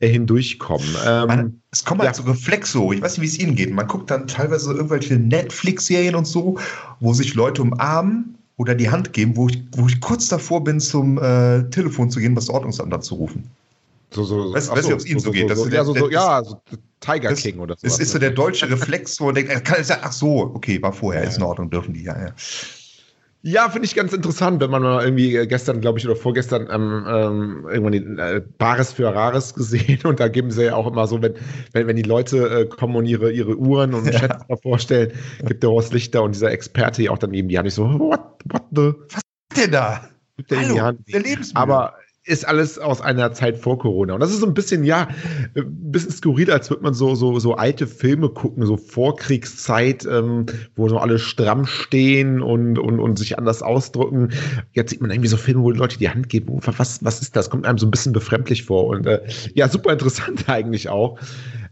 äh, 0.00 0.08
hindurchkommen. 0.08 0.88
Ähm, 1.06 1.26
Man, 1.26 1.62
es 1.70 1.84
kommen 1.84 2.00
halt 2.00 2.16
ja. 2.16 2.22
so 2.22 2.30
Reflexe 2.30 2.80
hoch. 2.80 2.92
Ich 2.92 3.02
weiß 3.02 3.18
nicht, 3.18 3.22
wie 3.22 3.26
es 3.26 3.38
Ihnen 3.38 3.54
geht. 3.54 3.72
Man 3.72 3.86
guckt 3.86 4.10
dann 4.10 4.26
teilweise 4.26 4.72
irgendwelche 4.72 5.14
Netflix-Serien 5.14 6.14
und 6.14 6.26
so, 6.26 6.58
wo 7.00 7.12
sich 7.12 7.34
Leute 7.34 7.62
umarmen 7.62 8.38
oder 8.62 8.76
die 8.76 8.88
Hand 8.88 9.12
geben, 9.12 9.36
wo 9.36 9.48
ich, 9.48 9.60
wo 9.72 9.88
ich 9.88 10.00
kurz 10.00 10.28
davor 10.28 10.62
bin, 10.62 10.78
zum 10.78 11.18
äh, 11.18 11.64
Telefon 11.70 12.10
zu 12.10 12.20
gehen, 12.20 12.36
das 12.36 12.48
Ordnungsamt 12.48 12.94
anzurufen. 12.94 13.50
So, 14.12 14.22
so, 14.22 14.54
weißt, 14.54 14.70
weiß 14.70 14.84
nicht, 14.84 14.94
ob 14.94 15.00
es 15.00 15.06
Ihnen 15.06 15.18
so, 15.18 15.26
so, 15.26 15.32
geht. 15.32 15.56
So, 15.56 15.66
ja, 15.68 15.84
so, 15.84 15.94
so, 15.94 16.10
ja, 16.10 16.44
so 16.44 16.60
Tiger 17.00 17.30
das, 17.30 17.40
King 17.40 17.58
oder 17.58 17.74
so. 17.76 17.88
Das 17.88 17.98
ist 17.98 18.12
so 18.12 18.20
der 18.20 18.30
deutsche 18.30 18.70
Reflex, 18.70 19.20
wo 19.20 19.26
man 19.26 19.34
denkt, 19.34 19.50
ach 19.68 20.12
so, 20.12 20.52
okay, 20.54 20.80
war 20.80 20.92
vorher, 20.92 21.24
ist 21.24 21.38
in 21.38 21.42
Ordnung, 21.42 21.70
dürfen 21.70 21.92
die, 21.92 22.04
ja, 22.04 22.16
ja. 22.16 22.32
Ja, 23.44 23.68
finde 23.68 23.86
ich 23.86 23.96
ganz 23.96 24.12
interessant, 24.12 24.60
wenn 24.60 24.70
man 24.70 24.82
mal 24.82 25.04
irgendwie 25.04 25.34
äh, 25.34 25.48
gestern, 25.48 25.80
glaube 25.80 25.98
ich, 25.98 26.06
oder 26.06 26.14
vorgestern 26.14 26.68
ähm, 26.70 27.04
ähm, 27.08 27.66
irgendwann 27.68 27.92
die 27.92 28.22
äh, 28.22 28.40
Bares 28.58 28.92
für 28.92 29.12
Rares 29.12 29.54
gesehen 29.56 29.98
und 30.04 30.20
da 30.20 30.28
geben 30.28 30.52
sie 30.52 30.66
ja 30.66 30.76
auch 30.76 30.86
immer 30.86 31.08
so, 31.08 31.20
wenn, 31.20 31.34
wenn, 31.72 31.88
wenn 31.88 31.96
die 31.96 32.02
Leute 32.02 32.48
äh, 32.48 32.66
kommen 32.66 32.94
und 32.94 33.06
ihre, 33.06 33.32
ihre 33.32 33.56
Uhren 33.56 33.94
und 33.94 34.06
ja. 34.06 34.12
Chats 34.12 34.44
vorstellen, 34.62 35.12
gibt 35.44 35.64
der 35.64 35.70
Horst 35.70 35.92
Lichter 35.92 36.22
und 36.22 36.36
dieser 36.36 36.52
Experte 36.52 37.02
ja 37.02 37.10
auch 37.10 37.18
dann 37.18 37.34
eben 37.34 37.48
die 37.48 37.58
Hand. 37.58 37.66
Ich 37.66 37.74
so, 37.74 37.84
what, 37.98 38.20
what 38.44 38.62
the? 38.70 38.92
Was 39.10 39.22
ist 39.52 39.64
denn 39.64 39.72
da? 39.72 40.08
Gibt 40.36 40.52
der 40.52 40.60
Hallo, 40.60 40.74
die 40.74 40.80
Hand. 40.80 41.12
Der 41.12 41.20
Lebensmittel. 41.20 41.62
Aber 41.62 41.94
ist 42.24 42.46
alles 42.46 42.78
aus 42.78 43.00
einer 43.00 43.32
Zeit 43.32 43.58
vor 43.58 43.78
Corona. 43.78 44.14
Und 44.14 44.20
das 44.20 44.30
ist 44.30 44.40
so 44.40 44.46
ein 44.46 44.54
bisschen, 44.54 44.84
ja, 44.84 45.08
ein 45.56 45.90
bisschen 45.90 46.12
skurril, 46.12 46.52
als 46.52 46.70
würde 46.70 46.84
man 46.84 46.94
so, 46.94 47.16
so, 47.16 47.40
so 47.40 47.54
alte 47.54 47.88
Filme 47.88 48.28
gucken, 48.28 48.64
so 48.64 48.76
Vorkriegszeit, 48.76 50.06
ähm, 50.06 50.46
wo 50.76 50.88
so 50.88 50.98
alle 50.98 51.18
stramm 51.18 51.66
stehen 51.66 52.40
und, 52.40 52.78
und, 52.78 53.00
und 53.00 53.18
sich 53.18 53.38
anders 53.38 53.62
ausdrücken. 53.62 54.30
Jetzt 54.72 54.90
sieht 54.90 55.00
man 55.00 55.10
irgendwie 55.10 55.28
so 55.28 55.36
Filme, 55.36 55.62
wo 55.62 55.70
Leute 55.72 55.98
die 55.98 56.10
Hand 56.10 56.28
geben. 56.28 56.60
Was, 56.62 57.04
was 57.04 57.22
ist 57.22 57.34
das? 57.34 57.50
Kommt 57.50 57.66
einem 57.66 57.78
so 57.78 57.86
ein 57.86 57.90
bisschen 57.90 58.12
befremdlich 58.12 58.64
vor. 58.64 58.86
Und 58.86 59.06
äh, 59.06 59.20
ja, 59.54 59.68
super 59.68 59.92
interessant 59.92 60.44
eigentlich 60.48 60.88
auch 60.88 61.18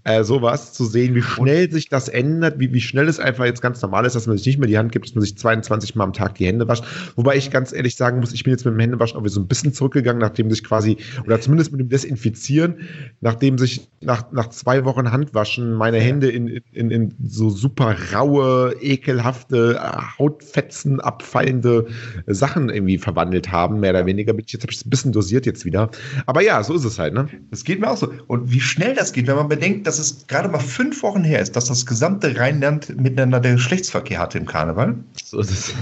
äh, 0.04 0.24
sowas 0.24 0.72
zu 0.72 0.84
sehen, 0.84 1.14
wie 1.14 1.22
schnell 1.22 1.70
sich 1.70 1.88
das 1.88 2.08
ändert, 2.08 2.58
wie, 2.58 2.72
wie 2.72 2.80
schnell 2.80 3.08
es 3.08 3.18
einfach 3.18 3.44
jetzt 3.44 3.60
ganz 3.60 3.82
normal 3.82 4.06
ist, 4.06 4.16
dass 4.16 4.26
man 4.26 4.36
sich 4.36 4.46
nicht 4.46 4.58
mehr 4.58 4.68
die 4.68 4.78
Hand 4.78 4.92
gibt, 4.92 5.06
dass 5.06 5.14
man 5.14 5.22
sich 5.22 5.36
22 5.36 5.94
Mal 5.94 6.04
am 6.04 6.12
Tag 6.12 6.36
die 6.36 6.46
Hände 6.46 6.68
wascht. 6.68 6.84
Wobei 7.16 7.36
ich 7.36 7.50
ganz 7.50 7.72
ehrlich 7.72 7.96
sagen 7.96 8.20
muss, 8.20 8.32
ich 8.32 8.44
bin 8.44 8.52
jetzt 8.52 8.64
mit 8.64 8.74
dem 8.74 8.80
Händewaschen 8.80 9.16
auch 9.16 9.22
wieder 9.22 9.32
so 9.32 9.40
ein 9.40 9.46
bisschen 9.46 9.72
zurückgegangen, 9.72 10.20
nachdem 10.20 10.50
sich 10.50 10.64
quasi, 10.64 10.96
oder 11.24 11.40
zumindest 11.40 11.72
mit 11.72 11.80
dem 11.80 11.88
Desinfizieren, 11.88 12.76
nachdem 13.20 13.58
sich 13.58 13.88
nach, 14.00 14.32
nach 14.32 14.48
zwei 14.48 14.84
Wochen 14.84 15.12
Handwaschen 15.12 15.74
meine 15.74 15.98
Hände 15.98 16.30
in, 16.30 16.48
in, 16.72 16.90
in 16.90 17.14
so 17.22 17.50
super 17.50 17.96
raue, 18.14 18.74
ekelhafte, 18.80 19.78
Hautfetzen 20.18 21.00
abfallende 21.00 21.86
Sachen 22.26 22.70
irgendwie 22.70 22.98
verwandelt 22.98 23.52
haben, 23.52 23.80
mehr 23.80 23.90
oder 23.90 24.06
weniger. 24.06 24.34
Jetzt 24.34 24.62
habe 24.62 24.72
ich 24.72 24.78
es 24.78 24.86
ein 24.86 24.90
bisschen 24.90 25.12
dosiert 25.12 25.44
jetzt 25.46 25.64
wieder. 25.64 25.90
Aber 26.26 26.42
ja, 26.42 26.62
so 26.62 26.74
ist 26.74 26.84
es 26.84 26.98
halt, 26.98 27.14
ne? 27.14 27.28
Das 27.50 27.64
geht 27.64 27.80
mir 27.80 27.90
auch 27.90 27.96
so. 27.96 28.12
Und 28.26 28.50
wie 28.50 28.60
schnell 28.60 28.94
das 28.94 29.12
geht, 29.12 29.26
wenn 29.26 29.36
man 29.36 29.48
bedenkt, 29.48 29.86
dass 29.90 29.98
es 29.98 30.24
gerade 30.28 30.48
mal 30.48 30.60
fünf 30.60 31.02
Wochen 31.02 31.24
her 31.24 31.40
ist, 31.40 31.56
dass 31.56 31.64
das 31.64 31.84
gesamte 31.84 32.38
Rheinland 32.38 32.96
miteinander 32.96 33.40
der 33.40 33.54
Geschlechtsverkehr 33.54 34.20
hatte 34.20 34.38
im 34.38 34.46
Karneval. 34.46 34.94
So 35.24 35.40
ist 35.40 35.50
es. 35.50 35.74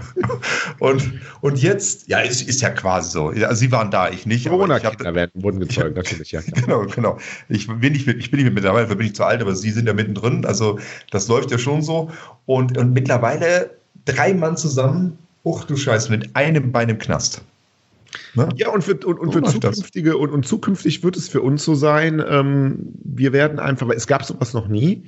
und, 0.78 1.12
und 1.42 1.62
jetzt, 1.62 2.08
ja, 2.08 2.22
es 2.22 2.40
ist 2.40 2.62
ja 2.62 2.70
quasi 2.70 3.10
so. 3.10 3.26
Also 3.28 3.54
Sie 3.54 3.70
waren 3.70 3.90
da, 3.90 4.08
ich 4.08 4.24
nicht. 4.24 4.48
Corona-Kinder 4.48 5.14
werden 5.14 5.32
wurden 5.34 5.60
gezeugt, 5.60 5.96
natürlich, 5.96 6.32
ja. 6.32 6.40
Genau, 6.40 6.86
genau. 6.86 7.18
Ich 7.50 7.66
bin 7.66 7.92
nicht, 7.92 8.08
ich 8.08 8.30
bin 8.30 8.42
nicht 8.42 8.54
mittlerweile, 8.54 8.86
bin 8.96 9.06
ich 9.06 9.14
zu 9.14 9.24
alt, 9.24 9.42
aber 9.42 9.54
Sie 9.54 9.70
sind 9.70 9.86
ja 9.86 9.92
mittendrin. 9.92 10.46
Also 10.46 10.78
das 11.10 11.28
läuft 11.28 11.50
ja 11.50 11.58
schon 11.58 11.82
so. 11.82 12.10
Und, 12.46 12.78
und 12.78 12.94
mittlerweile 12.94 13.68
drei 14.06 14.32
Mann 14.32 14.56
zusammen, 14.56 15.18
uch 15.44 15.64
du 15.64 15.76
Scheiße, 15.76 16.10
mit 16.10 16.34
einem 16.34 16.72
Bein 16.72 16.88
im 16.88 16.98
Knast. 16.98 17.42
Ne? 18.34 18.48
Ja, 18.56 18.70
und 18.70 18.82
für, 18.82 18.94
und, 19.06 19.18
und 19.18 19.32
für 19.32 19.42
zukünftige 19.42 20.16
und, 20.16 20.30
und 20.30 20.46
zukünftig 20.46 21.02
wird 21.02 21.16
es 21.16 21.28
für 21.28 21.42
uns 21.42 21.64
so 21.64 21.74
sein, 21.74 22.22
ähm, 22.26 22.92
wir 23.02 23.32
werden 23.32 23.58
einfach, 23.58 23.88
weil 23.88 23.96
es 23.96 24.06
gab 24.06 24.24
sowas 24.24 24.54
noch 24.54 24.68
nie. 24.68 25.04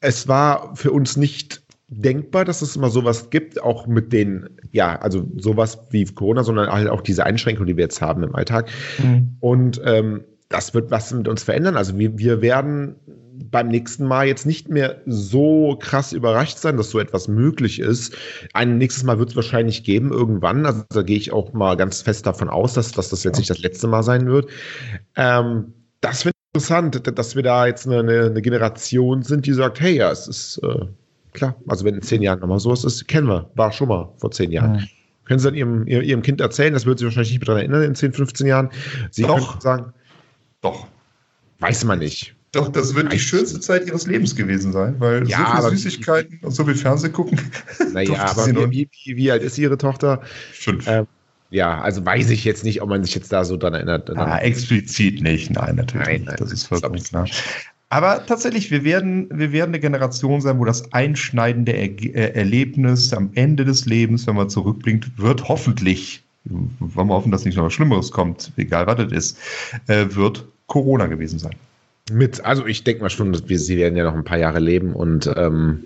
Es 0.00 0.28
war 0.28 0.74
für 0.76 0.92
uns 0.92 1.16
nicht 1.16 1.62
denkbar, 1.88 2.44
dass 2.44 2.62
es 2.62 2.76
immer 2.76 2.90
sowas 2.90 3.30
gibt, 3.30 3.62
auch 3.62 3.86
mit 3.86 4.12
den, 4.12 4.48
ja, 4.72 4.96
also 4.96 5.26
sowas 5.36 5.78
wie 5.90 6.04
Corona, 6.04 6.42
sondern 6.42 6.70
halt 6.70 6.88
auch 6.88 7.00
diese 7.00 7.24
Einschränkungen, 7.24 7.68
die 7.68 7.76
wir 7.76 7.84
jetzt 7.84 8.02
haben 8.02 8.22
im 8.22 8.34
Alltag. 8.34 8.68
Mhm. 8.98 9.36
Und 9.40 9.80
ähm, 9.84 10.24
das 10.48 10.74
wird 10.74 10.90
was 10.90 11.12
mit 11.12 11.28
uns 11.28 11.42
verändern. 11.42 11.76
Also 11.76 11.98
wir, 11.98 12.18
wir 12.18 12.40
werden 12.40 12.96
beim 13.50 13.68
nächsten 13.68 14.06
Mal 14.06 14.26
jetzt 14.26 14.46
nicht 14.46 14.68
mehr 14.68 15.00
so 15.06 15.76
krass 15.80 16.12
überrascht 16.12 16.58
sein, 16.58 16.76
dass 16.76 16.90
so 16.90 16.98
etwas 16.98 17.28
möglich 17.28 17.80
ist. 17.80 18.16
Ein 18.54 18.78
nächstes 18.78 19.04
Mal 19.04 19.18
wird 19.18 19.30
es 19.30 19.36
wahrscheinlich 19.36 19.84
geben 19.84 20.12
irgendwann. 20.12 20.64
Also 20.66 20.84
da 20.90 21.02
gehe 21.02 21.16
ich 21.16 21.32
auch 21.32 21.52
mal 21.52 21.76
ganz 21.76 22.02
fest 22.02 22.26
davon 22.26 22.48
aus, 22.48 22.74
dass, 22.74 22.92
dass 22.92 23.10
das 23.10 23.24
jetzt 23.24 23.38
nicht 23.38 23.50
das 23.50 23.58
letzte 23.58 23.86
Mal 23.86 24.02
sein 24.02 24.26
wird. 24.26 24.48
Ähm, 25.16 25.72
das 26.00 26.22
finde 26.22 26.32
ich 26.36 26.58
interessant, 26.58 27.18
dass 27.18 27.36
wir 27.36 27.42
da 27.42 27.66
jetzt 27.66 27.86
eine, 27.86 27.98
eine, 27.98 28.42
Generation 28.42 29.22
sind, 29.22 29.46
die 29.46 29.52
sagt, 29.52 29.80
hey, 29.80 29.96
ja, 29.96 30.10
es 30.10 30.28
ist 30.28 30.58
äh, 30.62 30.86
klar. 31.32 31.54
Also 31.66 31.84
wenn 31.84 31.94
in 31.94 32.02
zehn 32.02 32.22
Jahren 32.22 32.40
nochmal 32.40 32.60
sowas 32.60 32.84
ist, 32.84 33.06
kennen 33.08 33.28
wir, 33.28 33.50
war 33.54 33.72
schon 33.72 33.88
mal 33.88 34.12
vor 34.18 34.30
zehn 34.30 34.52
Jahren. 34.52 34.72
Mhm. 34.72 34.88
Können 35.24 35.40
Sie 35.40 35.48
dann 35.48 35.54
ihrem, 35.56 35.86
ihrem 35.88 36.22
Kind 36.22 36.40
erzählen, 36.40 36.72
das 36.72 36.86
wird 36.86 37.00
sich 37.00 37.06
wahrscheinlich 37.06 37.32
nicht 37.32 37.40
mehr 37.40 37.46
daran 37.46 37.60
erinnern 37.60 37.82
in 37.82 37.94
10, 37.96 38.12
15 38.12 38.46
Jahren. 38.46 38.70
Sie 39.10 39.22
Doch. 39.22 39.50
können 39.50 39.60
sagen, 39.60 39.92
Doch. 40.66 40.86
Weiß 41.60 41.84
man 41.84 42.00
nicht. 42.00 42.34
Doch, 42.52 42.68
das 42.68 42.94
wird 42.94 43.12
die 43.12 43.18
schönste 43.18 43.60
Zeit 43.60 43.86
ihres 43.86 44.06
Lebens 44.06 44.34
gewesen 44.34 44.72
sein, 44.72 44.96
weil 44.98 45.28
ja, 45.28 45.60
so 45.60 45.68
viel 45.68 45.78
Süßigkeiten 45.78 46.38
und 46.42 46.52
so 46.52 46.64
viel 46.64 46.74
Fernsehen 46.74 47.12
gucken. 47.12 47.38
Naja, 47.92 48.26
aber 48.26 48.46
wie, 48.70 48.88
wie, 49.04 49.16
wie, 49.16 49.30
alt 49.30 49.42
ist 49.42 49.58
ihre 49.58 49.78
Tochter? 49.78 50.22
Fünf. 50.52 50.86
Ähm, 50.86 51.06
ja, 51.50 51.80
also 51.80 52.04
weiß 52.04 52.30
ich 52.30 52.44
jetzt 52.44 52.64
nicht, 52.64 52.82
ob 52.82 52.88
man 52.88 53.04
sich 53.04 53.14
jetzt 53.14 53.32
da 53.32 53.44
so 53.44 53.56
dran 53.56 53.74
erinnert. 53.74 54.10
Ah, 54.16 54.38
explizit 54.38 55.22
nicht, 55.22 55.50
nein, 55.50 55.76
natürlich 55.76 56.06
nein, 56.06 56.20
nicht. 56.22 56.40
Das 56.40 56.52
ist 56.52 56.66
vollkommen 56.66 57.02
klar. 57.02 57.26
Aber 57.88 58.26
tatsächlich, 58.26 58.70
wir 58.70 58.82
werden, 58.84 59.28
wir 59.30 59.52
werden 59.52 59.70
eine 59.70 59.80
Generation 59.80 60.40
sein, 60.40 60.58
wo 60.58 60.64
das 60.64 60.92
einschneidende 60.92 61.72
er 61.72 61.86
äh, 61.86 62.34
Erlebnis 62.34 63.12
am 63.12 63.30
Ende 63.34 63.64
des 63.64 63.86
Lebens, 63.86 64.26
wenn 64.26 64.34
man 64.34 64.50
zurückblinkt, 64.50 65.18
wird 65.18 65.48
hoffentlich, 65.48 66.24
wollen 66.44 67.08
wir 67.08 67.14
hoffen, 67.14 67.30
dass 67.30 67.44
nicht 67.44 67.56
noch 67.56 67.64
was 67.64 67.74
Schlimmeres 67.74 68.10
kommt, 68.10 68.52
egal 68.56 68.86
was 68.86 68.96
das 68.96 69.12
ist, 69.12 69.38
äh, 69.86 70.06
wird 70.10 70.46
Corona 70.66 71.06
gewesen 71.06 71.38
sein. 71.38 71.54
Mit, 72.10 72.44
also 72.44 72.66
ich 72.66 72.84
denke 72.84 73.02
mal 73.02 73.10
schon, 73.10 73.32
dass 73.32 73.48
wir, 73.48 73.58
sie 73.58 73.76
werden 73.76 73.96
ja 73.96 74.04
noch 74.04 74.14
ein 74.14 74.24
paar 74.24 74.38
Jahre 74.38 74.60
leben 74.60 74.92
und 74.92 75.30
ähm, 75.36 75.82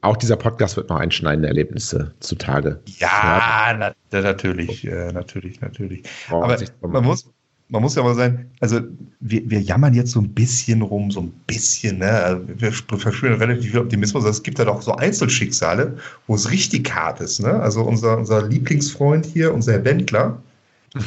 auch 0.00 0.16
dieser 0.16 0.36
Podcast 0.36 0.76
wird 0.76 0.88
noch 0.88 0.96
einschneidende 0.96 1.48
Erlebnisse 1.48 2.12
zutage. 2.18 2.80
Ja, 2.98 3.72
na, 3.78 4.20
natürlich, 4.20 4.84
äh, 4.84 5.12
natürlich, 5.12 5.60
natürlich. 5.60 6.02
Oh, 6.30 6.42
Aber 6.42 6.58
man 6.88 7.04
muss, 7.04 7.30
man 7.72 7.80
muss 7.80 7.94
ja 7.94 8.02
mal 8.02 8.14
sagen, 8.14 8.50
also 8.60 8.80
wir, 9.20 9.48
wir 9.48 9.60
jammern 9.60 9.94
jetzt 9.94 10.10
so 10.10 10.20
ein 10.20 10.28
bisschen 10.28 10.82
rum, 10.82 11.10
so 11.10 11.20
ein 11.20 11.32
bisschen, 11.46 11.98
ne? 11.98 12.42
Wir 12.56 12.70
verspüren 12.70 13.38
relativ 13.38 13.70
viel 13.70 13.80
Optimismus. 13.80 14.24
Es 14.24 14.42
gibt 14.42 14.58
ja 14.58 14.66
doch 14.66 14.82
so 14.82 14.94
Einzelschicksale, 14.96 15.96
wo 16.26 16.34
es 16.34 16.50
richtig 16.50 16.94
hart 16.94 17.20
ist. 17.20 17.40
Ne? 17.40 17.48
Also 17.48 17.82
unser, 17.82 18.18
unser 18.18 18.46
Lieblingsfreund 18.46 19.24
hier, 19.24 19.54
unser 19.54 19.72
Herr 19.72 19.84
Wendler, 19.86 20.42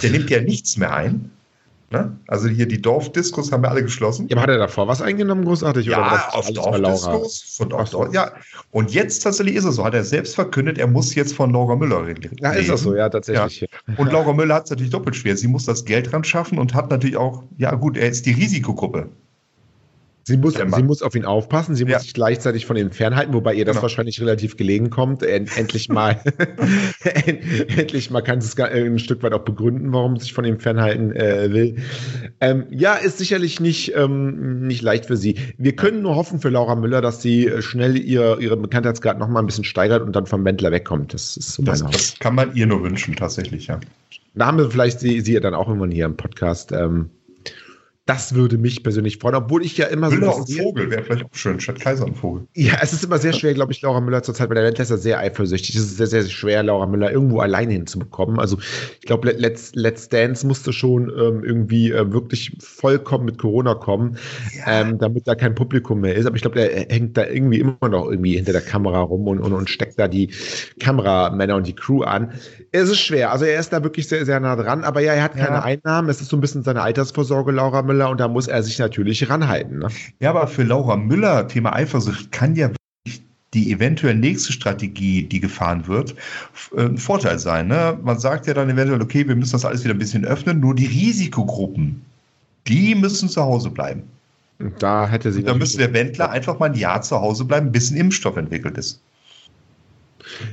der 0.02 0.10
nimmt 0.10 0.30
ja 0.32 0.42
nichts 0.42 0.76
mehr 0.76 0.92
ein. 0.92 1.30
Ne? 1.92 2.18
Also 2.28 2.48
hier 2.48 2.68
die 2.68 2.82
Dorfdiskos 2.82 3.52
haben 3.52 3.62
wir 3.62 3.70
alle 3.70 3.84
geschlossen. 3.84 4.28
Ja, 4.28 4.38
aber 4.38 4.44
hat 4.44 4.50
er 4.50 4.58
davor 4.58 4.88
was 4.88 5.02
eingenommen, 5.02 5.46
großartig? 5.46 5.86
Ja, 5.86 6.00
oder 6.00 6.36
auf 6.36 6.52
Dorfdiskos. 6.52 7.56
Von 7.58 7.70
Dorf, 7.70 7.90
Dorf, 7.92 8.14
ja. 8.14 8.32
Und 8.72 8.92
jetzt 8.92 9.20
tatsächlich 9.20 9.56
ist 9.56 9.66
es 9.66 9.76
so, 9.76 9.86
hat 9.86 9.94
er 9.94 10.04
selbst 10.04 10.34
verkündet, 10.34 10.80
er 10.80 10.88
muss 10.88 11.14
jetzt 11.14 11.34
von 11.34 11.52
Laura 11.52 11.76
Müller 11.76 12.06
reden. 12.06 12.36
Ja, 12.40 12.52
ist 12.52 12.70
das 12.70 12.82
so, 12.82 12.96
ja, 12.96 13.08
tatsächlich. 13.08 13.62
Ja. 13.62 13.68
Und 13.98 14.12
Laura 14.12 14.34
Müller 14.34 14.56
hat 14.56 14.66
es 14.66 14.72
natürlich 14.72 14.92
doppelt 14.92 15.16
schwer. 15.16 15.38
Sie 15.38 15.48
muss 15.48 15.66
das 15.66 15.86
Geld 15.86 16.12
ran 16.12 16.24
schaffen 16.24 16.58
und 16.58 16.74
hat 16.74 16.90
natürlich 16.90 17.18
auch, 17.18 17.44
ja 17.58 17.76
gut, 17.76 17.98
er 17.98 18.10
ist 18.10 18.26
die 18.26 18.34
Risikogruppe. 18.34 19.10
Sie 20.28 20.38
muss, 20.38 20.56
sie 20.56 20.84
muss 20.84 21.04
auf 21.04 21.14
ihn 21.14 21.24
aufpassen, 21.24 21.76
sie 21.76 21.84
muss 21.84 21.92
ja. 21.92 22.00
sich 22.00 22.16
gleichzeitig 22.16 22.66
von 22.66 22.76
ihm 22.76 22.90
fernhalten, 22.90 23.36
wobei 23.36 23.54
ihr 23.54 23.64
das 23.64 23.76
genau. 23.76 23.84
wahrscheinlich 23.84 24.20
relativ 24.20 24.58
gelegen 24.58 24.90
kommt. 24.90 25.22
Endlich 25.22 25.88
mal, 25.88 26.20
endlich 27.78 28.10
mal 28.10 28.22
kann 28.22 28.42
sie 28.42 28.48
es 28.48 28.60
ein 28.60 28.98
Stück 28.98 29.22
weit 29.22 29.34
auch 29.34 29.46
begründen, 29.46 29.94
warum 29.94 30.18
sie 30.18 30.24
sich 30.24 30.34
von 30.34 30.44
ihm 30.44 30.60
fernhalten 30.60 31.16
äh, 31.16 31.54
will. 31.54 31.76
Ähm, 32.42 32.66
ja, 32.72 32.96
ist 32.96 33.20
sicherlich 33.20 33.60
nicht, 33.60 33.96
ähm, 33.96 34.66
nicht 34.66 34.82
leicht 34.82 35.06
für 35.06 35.16
sie. 35.16 35.38
Wir 35.60 35.76
können 35.76 36.02
nur 36.02 36.16
hoffen 36.16 36.40
für 36.40 36.50
Laura 36.50 36.74
Müller, 36.74 37.02
dass 37.02 37.22
sie 37.22 37.46
äh, 37.46 37.62
schnell 37.62 37.96
ihr, 37.96 38.40
ihren 38.40 38.64
Bekanntheitsgrad 38.64 39.20
noch 39.20 39.28
mal 39.28 39.42
ein 39.42 39.46
bisschen 39.46 39.64
steigert 39.64 40.02
und 40.02 40.16
dann 40.16 40.26
vom 40.26 40.44
Wendler 40.44 40.72
wegkommt. 40.72 41.14
Das 41.14 41.38
ist 41.38 41.54
so 41.54 41.62
das, 41.62 41.84
das 41.84 42.18
kann 42.18 42.34
man 42.34 42.56
ihr 42.56 42.66
nur 42.66 42.82
wünschen, 42.82 43.16
tatsächlich, 43.16 43.68
ja. 43.68 43.80
Da 44.34 44.48
haben 44.48 44.58
wir 44.58 44.72
vielleicht 44.72 45.00
sie, 45.00 45.22
sie 45.22 45.34
ja 45.34 45.40
dann 45.40 45.54
auch 45.54 45.68
irgendwann 45.68 45.92
hier 45.92 46.06
im 46.06 46.18
Podcast. 46.18 46.72
Ähm, 46.72 47.12
das 48.06 48.36
würde 48.36 48.60
mich 48.60 48.84
persönlich 48.84 49.18
freuen, 49.18 49.34
obwohl 49.34 49.66
ich 49.66 49.78
ja 49.78 49.88
immer 49.88 50.12
Müller 50.12 50.34
so. 50.34 50.46
Müller 50.48 50.48
und 50.48 50.64
Vogel 50.64 50.92
wäre 50.92 51.04
vielleicht 51.04 51.26
auch 51.26 51.34
schön, 51.34 51.60
statt 51.60 51.80
Kaiser 51.80 52.06
und 52.06 52.16
Vogel. 52.16 52.48
Ja, 52.54 52.76
es 52.80 52.94
ist 52.94 53.04
immer 53.04 53.18
sehr 53.18 53.34
schwer, 53.34 53.56
glaube 53.56 53.72
ich, 53.72 53.82
Laura 53.82 54.00
Müller 54.00 54.22
zurzeit 54.22 54.48
bei 54.48 54.54
der 54.54 54.64
Landlässer 54.64 55.00
sehr 55.00 55.18
eifersüchtig. 55.18 55.76
Es 55.76 55.82
ist 55.82 55.98
sehr, 55.98 56.06
sehr 56.06 56.24
schwer, 56.26 56.62
Laura 56.62 56.86
Müller 56.86 57.12
irgendwo 57.12 57.40
alleine 57.40 57.74
hinzubekommen. 57.74 58.40
Also, 58.40 58.60
ich 58.60 59.08
glaube, 59.08 59.32
Let's, 59.32 59.74
Let's 59.74 60.08
Dance 60.08 60.46
musste 60.46 60.72
schon 60.72 61.10
ähm, 61.10 61.44
irgendwie 61.44 61.92
äh, 61.92 62.12
wirklich 62.14 62.56
vollkommen 62.60 63.26
mit 63.26 63.40
Corona 63.40 63.74
kommen, 63.74 64.18
ja. 64.56 64.82
ähm, 64.82 65.00
damit 65.00 65.28
da 65.28 65.34
kein 65.34 65.56
Publikum 65.56 66.02
mehr 66.02 66.14
ist. 66.14 66.28
Aber 66.28 66.36
ich 66.36 66.44
glaube, 66.44 66.60
der 66.60 66.86
hängt 66.90 67.18
da 67.18 67.26
irgendwie 67.26 67.60
immer 67.60 67.90
noch 67.90 68.08
irgendwie 68.08 68.36
hinter 68.36 68.52
der 68.52 68.62
Kamera 68.62 69.02
rum 69.02 69.28
und, 69.28 69.40
und, 69.40 69.52
und 69.52 69.68
steckt 69.68 69.98
da 69.98 70.08
die 70.08 70.30
Kameramänner 70.80 71.56
und 71.56 71.66
die 71.66 71.76
Crew 71.76 72.04
an. 72.04 72.34
Es 72.72 72.88
ist 72.88 73.00
schwer. 73.00 73.32
Also, 73.32 73.46
er 73.46 73.60
ist 73.60 73.74
da 73.74 73.82
wirklich 73.82 74.08
sehr, 74.08 74.28
sehr 74.28 74.40
nah 74.40 74.56
dran. 74.56 74.84
Aber 74.84 75.02
ja, 75.02 75.14
er 75.14 75.24
hat 75.24 75.34
keine 75.34 75.56
ja. 75.56 75.64
Einnahmen. 75.64 76.08
Es 76.08 76.22
ist 76.22 76.30
so 76.30 76.38
ein 76.38 76.42
bisschen 76.42 76.62
seine 76.62 76.84
Altersvorsorge, 76.84 77.52
Laura 77.52 77.82
Müller. 77.82 77.95
Müller 77.96 78.10
und 78.10 78.20
da 78.20 78.28
muss 78.28 78.48
er 78.48 78.62
sich 78.62 78.78
natürlich 78.78 79.30
ranhalten. 79.30 79.80
Ne? 79.80 79.88
Ja, 80.20 80.32
aber 80.32 80.48
für 80.48 80.64
Laura 80.64 80.98
Müller, 80.98 81.48
Thema 81.48 81.74
Eifersucht, 81.74 82.32
kann 82.32 82.56
ja 82.56 82.70
die 83.54 83.72
eventuell 83.72 84.16
nächste 84.16 84.52
Strategie, 84.52 85.24
die 85.24 85.40
gefahren 85.40 85.88
wird, 85.88 86.14
äh, 86.76 86.82
ein 86.82 86.98
Vorteil 86.98 87.40
sein. 87.40 87.68
Ne? 87.68 87.98
Man 88.04 88.20
sagt 88.20 88.48
ja 88.48 88.54
dann 88.54 88.70
eventuell, 88.70 89.02
okay, 89.02 89.26
wir 89.28 89.36
müssen 89.36 89.54
das 89.54 89.64
alles 89.64 89.84
wieder 89.84 89.94
ein 89.94 90.00
bisschen 90.00 90.26
öffnen, 90.26 90.60
nur 90.60 90.76
die 90.76 90.88
Risikogruppen, 90.88 92.02
die 92.68 92.96
müssen 92.96 93.30
zu 93.30 93.42
Hause 93.42 93.70
bleiben. 93.70 94.04
Da 94.80 95.08
hätte 95.08 95.32
sie. 95.32 95.44
Da 95.44 95.54
müsste 95.54 95.80
der 95.80 95.94
Wendler 95.94 96.30
einfach 96.30 96.60
mal 96.60 96.70
ein 96.70 96.76
Jahr 96.76 97.02
zu 97.02 97.20
Hause 97.20 97.44
bleiben, 97.44 97.72
bis 97.72 97.92
ein 97.92 97.98
Impfstoff 97.98 98.38
entwickelt 98.38 98.78
ist. 98.78 99.02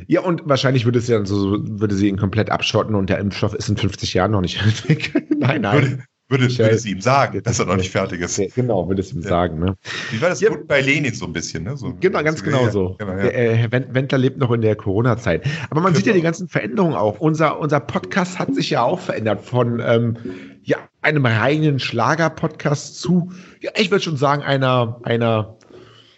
Ja, 0.07 0.21
und 0.21 0.43
wahrscheinlich 0.45 0.85
würde, 0.85 0.99
es 0.99 1.09
ja 1.09 1.25
so, 1.25 1.59
würde 1.63 1.95
sie 1.95 2.09
ihn 2.09 2.19
komplett 2.19 2.51
abschotten 2.51 2.95
und 2.95 3.09
der 3.09 3.19
Impfstoff 3.19 3.55
ist 3.55 3.69
in 3.69 3.77
50 3.77 4.15
Jahren 4.15 4.33
noch 4.33 4.41
nicht 4.41 4.61
entwickelt. 4.63 5.39
nein, 5.39 5.63
nein. 5.63 5.83
Würde, 5.83 6.05
würde, 6.33 6.59
würde 6.59 6.79
sie 6.79 6.91
ihm 6.91 7.01
sagen, 7.01 7.41
dass 7.45 7.61
er 7.61 7.67
noch 7.67 7.77
nicht 7.77 7.91
fertig 7.91 8.21
ist. 8.21 8.41
Genau, 8.55 8.89
würde 8.89 9.03
es 9.03 9.13
ihm 9.13 9.23
ja. 9.23 9.29
sagen. 9.29 9.61
Ne? 9.61 9.77
Wie 10.11 10.21
war 10.21 10.31
das 10.31 10.41
ja. 10.41 10.51
bei 10.67 10.81
Lenin 10.81 11.15
so 11.15 11.27
ein 11.27 11.33
bisschen? 11.33 11.63
Ne? 11.63 11.77
So, 11.77 11.95
genau, 12.01 12.23
ganz 12.25 12.43
genau 12.43 12.69
so. 12.71 12.97
Genau, 12.99 13.13
ja. 13.13 13.25
äh, 13.25 13.69
Wendler 13.71 14.19
lebt 14.19 14.39
noch 14.39 14.51
in 14.51 14.63
der 14.63 14.75
Corona-Zeit. 14.75 15.45
Aber 15.71 15.81
man 15.81 15.93
genau. 15.93 15.99
sieht 15.99 16.07
ja 16.07 16.13
die 16.13 16.23
ganzen 16.23 16.49
Veränderungen 16.49 16.97
auch. 16.97 17.21
Unser, 17.21 17.61
unser 17.61 17.79
Podcast 17.79 18.41
hat 18.41 18.53
sich 18.55 18.71
ja 18.71 18.83
auch 18.83 18.99
verändert 18.99 19.43
von 19.43 19.81
ähm, 19.85 20.17
ja, 20.65 20.79
einem 21.03 21.27
reinen 21.27 21.79
Schlager-Podcast 21.79 23.01
zu, 23.01 23.31
ja, 23.61 23.71
ich 23.77 23.91
würde 23.91 24.03
schon 24.03 24.17
sagen, 24.17 24.43
einer, 24.43 25.01
einer 25.05 25.57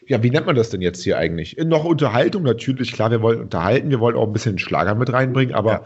ja, 0.07 0.23
wie 0.23 0.31
nennt 0.31 0.47
man 0.47 0.57
das 0.57 0.71
denn 0.71 0.83
jetzt 0.83 1.03
hier 1.03 1.19
eigentlich? 1.19 1.57
Noch 1.65 1.85
Unterhaltung 1.85 2.43
natürlich, 2.43 2.93
klar, 2.93 3.11
wir 3.11 3.23
wollen 3.23 3.41
unterhalten, 3.41 3.91
wir 3.91 4.01
wollen 4.01 4.17
auch 4.17 4.27
ein 4.27 4.33
bisschen 4.33 4.59
Schlager 4.59 4.95
mit 4.95 5.13
reinbringen, 5.13 5.55
aber 5.55 5.73
ja. 5.73 5.85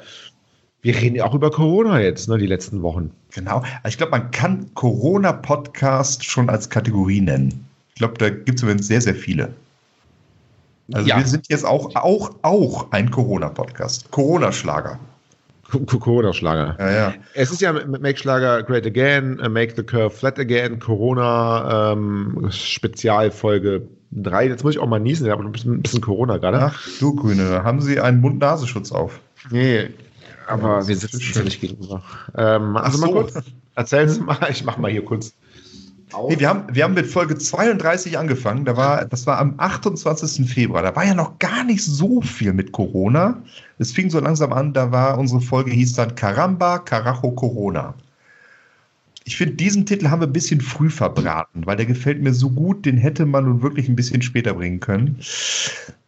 Wir 0.82 0.94
reden 0.94 1.16
ja 1.16 1.24
auch 1.24 1.34
über 1.34 1.50
Corona 1.50 2.00
jetzt, 2.00 2.28
ne, 2.28 2.38
die 2.38 2.46
letzten 2.46 2.82
Wochen. 2.82 3.10
Genau. 3.32 3.62
Ich 3.86 3.98
glaube, 3.98 4.12
man 4.12 4.30
kann 4.30 4.72
Corona-Podcast 4.74 6.24
schon 6.24 6.48
als 6.48 6.70
Kategorie 6.70 7.20
nennen. 7.20 7.64
Ich 7.90 7.96
glaube, 7.96 8.14
da 8.18 8.30
gibt 8.30 8.58
es 8.58 8.62
übrigens 8.62 8.86
sehr, 8.86 9.00
sehr 9.00 9.14
viele. 9.14 9.52
Also 10.92 11.08
ja. 11.08 11.18
wir 11.18 11.26
sind 11.26 11.46
jetzt 11.48 11.66
auch, 11.66 11.94
auch, 11.96 12.30
auch 12.42 12.92
ein 12.92 13.10
Corona-Podcast. 13.10 14.10
Corona-Schlager. 14.12 14.98
Corona-Schlager. 15.70 16.76
Ja, 16.78 16.90
ja. 16.90 17.14
Es 17.34 17.50
ist 17.50 17.60
ja 17.60 17.72
Make 17.72 18.16
Schlager 18.16 18.62
Great 18.62 18.86
Again, 18.86 19.38
äh, 19.40 19.48
Make 19.48 19.74
the 19.76 19.82
Curve 19.82 20.10
Flat 20.10 20.38
Again, 20.38 20.78
Corona 20.78 21.92
ähm, 21.92 22.48
Spezialfolge 22.50 23.82
3. 24.12 24.46
Jetzt 24.48 24.64
muss 24.64 24.74
ich 24.74 24.80
auch 24.80 24.88
mal 24.88 25.00
niesen, 25.00 25.26
ich 25.26 25.32
habe 25.32 25.44
ein 25.44 25.52
bisschen, 25.52 25.74
ein 25.74 25.82
bisschen 25.82 26.00
Corona 26.00 26.38
gerade. 26.38 26.60
Ach 26.60 26.88
du 26.98 27.14
Grüne, 27.14 27.62
haben 27.64 27.80
Sie 27.80 28.00
einen 28.00 28.20
Mund-Nasenschutz 28.20 28.92
auf? 28.92 29.20
Nee, 29.50 29.90
aber 30.46 30.80
ja, 30.80 30.88
wir 30.88 30.96
sitzen 30.96 31.20
ja 31.34 31.42
nicht 31.42 31.60
gegenüber. 31.60 32.02
Ähm, 32.36 32.76
also 32.76 32.98
so. 32.98 33.06
mal 33.06 33.12
kurz, 33.12 33.34
erzählen 33.74 34.08
Sie 34.08 34.20
mal, 34.20 34.38
ich 34.50 34.64
mache 34.64 34.80
mal 34.80 34.90
hier 34.90 35.04
kurz. 35.04 35.34
Nee, 36.28 36.40
wir, 36.40 36.48
haben, 36.48 36.64
wir 36.72 36.84
haben 36.84 36.94
mit 36.94 37.06
Folge 37.06 37.36
32 37.36 38.16
angefangen. 38.16 38.64
Da 38.64 38.78
war, 38.78 39.04
das 39.04 39.26
war 39.26 39.38
am 39.38 39.54
28. 39.58 40.50
Februar. 40.50 40.82
Da 40.82 40.96
war 40.96 41.04
ja 41.04 41.14
noch 41.14 41.38
gar 41.38 41.64
nicht 41.64 41.84
so 41.84 42.22
viel 42.22 42.54
mit 42.54 42.72
Corona. 42.72 43.42
Es 43.78 43.92
fing 43.92 44.08
so 44.08 44.18
langsam 44.18 44.54
an, 44.54 44.72
da 44.72 44.90
war 44.90 45.18
unsere 45.18 45.42
Folge 45.42 45.70
hieß 45.70 45.92
dann 45.94 46.14
Caramba, 46.14 46.78
Carajo, 46.78 47.32
Corona. 47.32 47.94
Ich 49.28 49.36
finde, 49.36 49.56
diesen 49.56 49.84
Titel 49.84 50.08
haben 50.08 50.22
wir 50.22 50.26
ein 50.26 50.32
bisschen 50.32 50.62
früh 50.62 50.88
verbraten, 50.88 51.66
weil 51.66 51.76
der 51.76 51.84
gefällt 51.84 52.22
mir 52.22 52.32
so 52.32 52.48
gut, 52.48 52.86
den 52.86 52.96
hätte 52.96 53.26
man 53.26 53.44
nun 53.44 53.60
wirklich 53.60 53.86
ein 53.86 53.94
bisschen 53.94 54.22
später 54.22 54.54
bringen 54.54 54.80
können. 54.80 55.18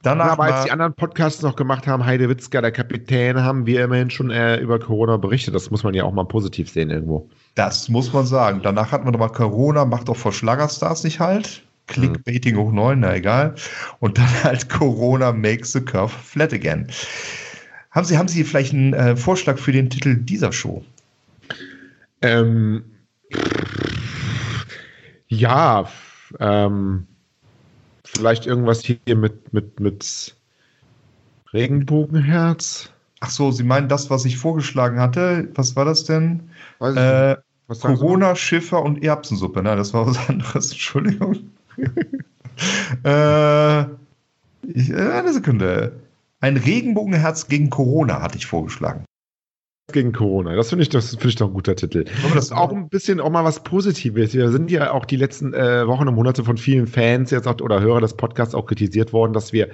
Danach 0.00 0.24
ja, 0.24 0.32
aber 0.32 0.44
als 0.44 0.64
die 0.64 0.70
anderen 0.70 0.94
Podcasts 0.94 1.42
noch 1.42 1.54
gemacht 1.54 1.86
haben, 1.86 2.06
Heide 2.06 2.30
Witzka, 2.30 2.62
der 2.62 2.72
Kapitän, 2.72 3.36
haben 3.36 3.66
wir 3.66 3.84
immerhin 3.84 4.08
schon 4.08 4.30
äh, 4.30 4.56
über 4.56 4.78
Corona 4.78 5.18
berichtet. 5.18 5.54
Das 5.54 5.70
muss 5.70 5.84
man 5.84 5.92
ja 5.92 6.04
auch 6.04 6.14
mal 6.14 6.24
positiv 6.24 6.70
sehen 6.70 6.88
irgendwo. 6.88 7.28
Das 7.56 7.90
muss 7.90 8.10
man 8.10 8.24
sagen. 8.24 8.60
Danach 8.62 8.90
hatten 8.90 9.04
wir 9.04 9.12
nochmal 9.12 9.32
Corona, 9.32 9.84
macht 9.84 10.08
auch 10.08 10.16
vor 10.16 10.32
Schlagerstars 10.32 11.04
nicht 11.04 11.20
halt. 11.20 11.62
Clickbaiting 11.88 12.56
hoch 12.56 12.72
neun, 12.72 13.00
na 13.00 13.14
egal. 13.14 13.54
Und 13.98 14.16
dann 14.16 14.32
halt 14.44 14.70
Corona 14.70 15.30
makes 15.30 15.72
the 15.72 15.82
curve 15.82 16.08
flat 16.08 16.54
again. 16.54 16.86
Haben 17.90 18.06
Sie, 18.06 18.16
haben 18.16 18.28
Sie 18.28 18.44
vielleicht 18.44 18.72
einen 18.72 18.94
äh, 18.94 19.14
Vorschlag 19.14 19.58
für 19.58 19.72
den 19.72 19.90
Titel 19.90 20.16
dieser 20.16 20.52
Show? 20.52 20.82
Ähm, 22.22 22.82
ja, 25.28 25.88
ähm, 26.38 27.06
vielleicht 28.04 28.46
irgendwas 28.46 28.82
hier 28.82 29.16
mit, 29.16 29.52
mit, 29.52 29.80
mit 29.80 30.36
Regenbogenherz. 31.52 32.90
Ach 33.20 33.30
so, 33.30 33.50
Sie 33.50 33.64
meinen 33.64 33.88
das, 33.88 34.10
was 34.10 34.24
ich 34.24 34.38
vorgeschlagen 34.38 34.98
hatte? 34.98 35.48
Was 35.54 35.76
war 35.76 35.84
das 35.84 36.04
denn? 36.04 36.50
Äh, 36.80 37.36
Corona, 37.80 38.34
Schiffer 38.34 38.82
und 38.82 39.02
Erbsensuppe. 39.02 39.62
Nein, 39.62 39.78
das 39.78 39.94
war 39.94 40.06
was 40.06 40.18
anderes. 40.28 40.72
Entschuldigung. 40.72 41.36
äh, 43.04 43.80
ich, 44.62 44.90
äh, 44.90 45.12
eine 45.12 45.32
Sekunde. 45.32 45.92
Ein 46.40 46.56
Regenbogenherz 46.56 47.48
gegen 47.48 47.68
Corona 47.68 48.22
hatte 48.22 48.38
ich 48.38 48.46
vorgeschlagen 48.46 49.04
gegen 49.92 50.12
Corona. 50.12 50.54
Das 50.54 50.70
finde 50.70 50.82
ich, 50.82 50.88
das 50.88 51.10
finde 51.10 51.28
ich 51.28 51.36
doch 51.36 51.48
ein 51.48 51.54
guter 51.54 51.76
Titel. 51.76 52.04
Aber 52.24 52.34
das 52.34 52.46
ist 52.46 52.52
auch 52.52 52.72
ein 52.72 52.88
bisschen 52.88 53.20
auch 53.20 53.30
mal 53.30 53.44
was 53.44 53.62
Positives. 53.62 54.34
Wir 54.34 54.50
sind 54.50 54.70
ja 54.70 54.92
auch 54.92 55.04
die 55.04 55.16
letzten 55.16 55.54
äh, 55.54 55.86
Wochen 55.86 56.08
und 56.08 56.14
Monate 56.14 56.44
von 56.44 56.56
vielen 56.56 56.86
Fans 56.86 57.30
jetzt 57.30 57.46
auch, 57.46 57.60
oder 57.60 57.80
Hörer 57.80 58.00
des 58.00 58.14
Podcasts 58.14 58.54
auch 58.54 58.66
kritisiert 58.66 59.12
worden, 59.12 59.32
dass 59.32 59.52
wir 59.52 59.68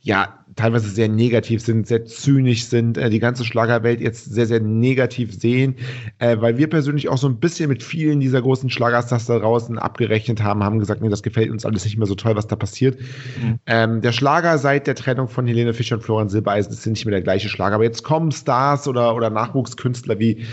ja 0.00 0.38
teilweise 0.58 0.88
sehr 0.88 1.08
negativ 1.08 1.62
sind, 1.62 1.86
sehr 1.86 2.04
zynisch 2.04 2.66
sind, 2.66 2.98
äh, 2.98 3.10
die 3.10 3.20
ganze 3.20 3.44
Schlagerwelt 3.44 4.00
jetzt 4.00 4.24
sehr, 4.24 4.46
sehr 4.46 4.60
negativ 4.60 5.32
sehen, 5.32 5.76
äh, 6.18 6.36
weil 6.40 6.58
wir 6.58 6.68
persönlich 6.68 7.08
auch 7.08 7.16
so 7.16 7.28
ein 7.28 7.38
bisschen 7.38 7.68
mit 7.68 7.82
vielen 7.82 8.18
dieser 8.18 8.42
großen 8.42 8.68
Schlagerstars 8.68 9.26
da 9.26 9.38
draußen 9.38 9.78
abgerechnet 9.78 10.42
haben, 10.42 10.64
haben 10.64 10.80
gesagt, 10.80 11.00
nee, 11.00 11.08
das 11.08 11.22
gefällt 11.22 11.50
uns 11.50 11.64
alles 11.64 11.84
nicht 11.84 11.96
mehr 11.96 12.06
so 12.06 12.16
toll, 12.16 12.34
was 12.34 12.48
da 12.48 12.56
passiert. 12.56 12.98
Mhm. 13.40 13.58
Ähm, 13.66 14.00
der 14.00 14.12
Schlager 14.12 14.58
seit 14.58 14.88
der 14.88 14.96
Trennung 14.96 15.28
von 15.28 15.46
Helene 15.46 15.72
Fischer 15.74 15.96
und 15.96 16.02
Florian 16.02 16.28
Silbereisen 16.28 16.72
ist 16.72 16.84
nicht 16.86 17.04
mehr 17.04 17.12
der 17.12 17.22
gleiche 17.22 17.48
Schlager, 17.48 17.76
aber 17.76 17.84
jetzt 17.84 18.02
kommen 18.02 18.32
Stars 18.32 18.88
oder, 18.88 19.14
oder 19.14 19.30
Nachwuchskünstler 19.30 20.18
wie 20.18 20.44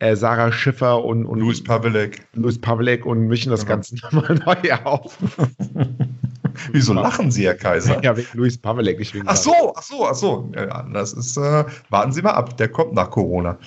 äh, 0.00 0.16
Sarah 0.16 0.50
Schiffer 0.50 1.04
und, 1.04 1.24
und 1.24 1.38
Louis 1.38 1.62
Pavelek. 1.62 2.22
Louis 2.34 2.58
Pavelek 2.58 3.06
und 3.06 3.28
mischen 3.28 3.50
das 3.50 3.60
genau. 3.60 3.76
Ganze 3.76 3.94
nochmal 4.10 4.40
neu 4.44 4.72
auf. 4.82 5.18
Wieso 6.72 6.92
lachen 6.92 7.30
Sie, 7.30 7.44
Herr 7.44 7.54
Kaiser? 7.54 8.02
Ja, 8.02 8.16
wegen 8.16 8.28
Louis 8.34 8.58
Pavelek, 8.58 8.98
nicht 8.98 9.14
wegen 9.14 9.28
Ach 9.28 9.36
so, 9.36 9.74
ach 9.76 9.82
so, 9.82 10.06
ach 10.06 10.14
so. 10.14 10.50
Ja, 10.54 10.82
das 10.92 11.12
ist, 11.12 11.36
äh, 11.36 11.64
warten 11.90 12.12
Sie 12.12 12.22
mal 12.22 12.32
ab, 12.32 12.56
der 12.56 12.68
kommt 12.68 12.94
nach 12.94 13.10
Corona. 13.10 13.58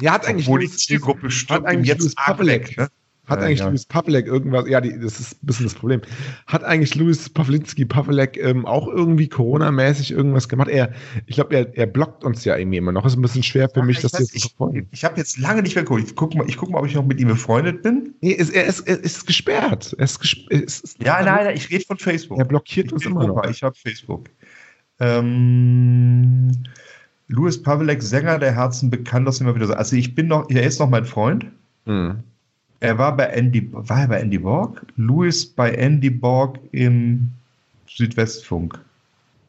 Ja, 0.00 0.12
hat 0.12 0.26
eigentlich 0.26 0.46
Obwohl 0.46 0.60
die 0.60 0.70
Zielgruppe 0.70 1.28
hat 1.48 1.64
eigentlich 1.66 1.88
jetzt 1.88 2.00
Louis 2.00 2.14
Pavelek, 2.14 2.76
ne? 2.76 2.88
Hat 3.30 3.40
eigentlich 3.40 3.60
ja. 3.60 3.68
Louis 3.68 3.84
Pavelek 3.84 4.26
irgendwas, 4.26 4.68
ja, 4.68 4.80
die, 4.80 4.98
das 4.98 5.20
ist 5.20 5.42
ein 5.42 5.46
bisschen 5.46 5.66
das 5.66 5.74
Problem. 5.74 6.00
Hat 6.46 6.64
eigentlich 6.64 6.94
Louis 6.96 7.28
Pawlinski 7.30 7.84
Pavelek 7.84 8.36
ähm, 8.36 8.66
auch 8.66 8.88
irgendwie 8.88 9.28
Corona-mäßig 9.28 10.10
irgendwas 10.10 10.48
gemacht? 10.48 10.68
Er, 10.68 10.92
ich 11.26 11.36
glaube, 11.36 11.54
er, 11.54 11.78
er 11.78 11.86
blockt 11.86 12.24
uns 12.24 12.44
ja 12.44 12.56
irgendwie 12.56 12.78
immer 12.78 12.92
noch. 12.92 13.06
Ist 13.06 13.16
ein 13.16 13.22
bisschen 13.22 13.44
schwer 13.44 13.68
für 13.68 13.80
ja, 13.80 13.86
mich, 13.86 14.00
das 14.00 14.12
jetzt. 14.18 14.34
Ich, 14.34 14.54
ich 14.90 15.04
habe 15.04 15.16
jetzt 15.16 15.38
lange 15.38 15.62
nicht 15.62 15.76
mehr 15.76 15.84
geguckt. 15.84 16.02
Ich 16.04 16.16
gucke 16.16 16.36
mal, 16.36 16.46
guck 16.56 16.70
mal, 16.70 16.80
ob 16.80 16.86
ich 16.86 16.94
noch 16.94 17.06
mit 17.06 17.20
ihm 17.20 17.28
befreundet 17.28 17.82
bin. 17.82 18.14
Nee, 18.20 18.32
ist, 18.32 18.50
er, 18.50 18.66
ist, 18.66 18.80
er 18.80 18.98
ist 18.98 19.26
gesperrt. 19.26 19.94
Er 19.96 20.04
ist 20.04 20.18
gesperrt. 20.18 20.72
ja, 20.98 21.22
nein, 21.22 21.44
nein, 21.44 21.56
ich 21.56 21.70
rede 21.70 21.84
von 21.84 21.98
Facebook. 21.98 22.38
Er 22.38 22.44
blockiert 22.44 22.88
ich 22.88 22.92
uns 22.92 23.06
immer 23.06 23.26
noch. 23.26 23.44
Ich 23.48 23.62
habe 23.62 23.76
Facebook. 23.76 24.28
Ähm, 24.98 26.50
Louis 27.28 27.62
Pavelek, 27.62 28.02
Sänger 28.02 28.38
der 28.38 28.54
Herzen, 28.54 28.90
bekannt, 28.90 29.28
das 29.28 29.40
immer 29.40 29.54
wieder 29.54 29.68
so. 29.68 29.74
Also 29.74 29.94
ich 29.94 30.16
bin 30.16 30.26
noch, 30.26 30.50
er 30.50 30.64
ist 30.64 30.80
noch 30.80 30.90
mein 30.90 31.04
Freund. 31.04 31.46
Mhm. 31.86 32.24
Er 32.80 32.96
war 32.96 33.14
bei 33.16 33.24
Andy, 33.24 33.68
war 33.72 34.00
er 34.00 34.08
bei 34.08 34.20
Andy 34.20 34.38
Borg? 34.38 34.86
Louis 34.96 35.46
bei 35.46 35.72
Andy 35.72 36.08
Borg 36.10 36.58
im 36.72 37.28
Südwestfunk. 37.86 38.78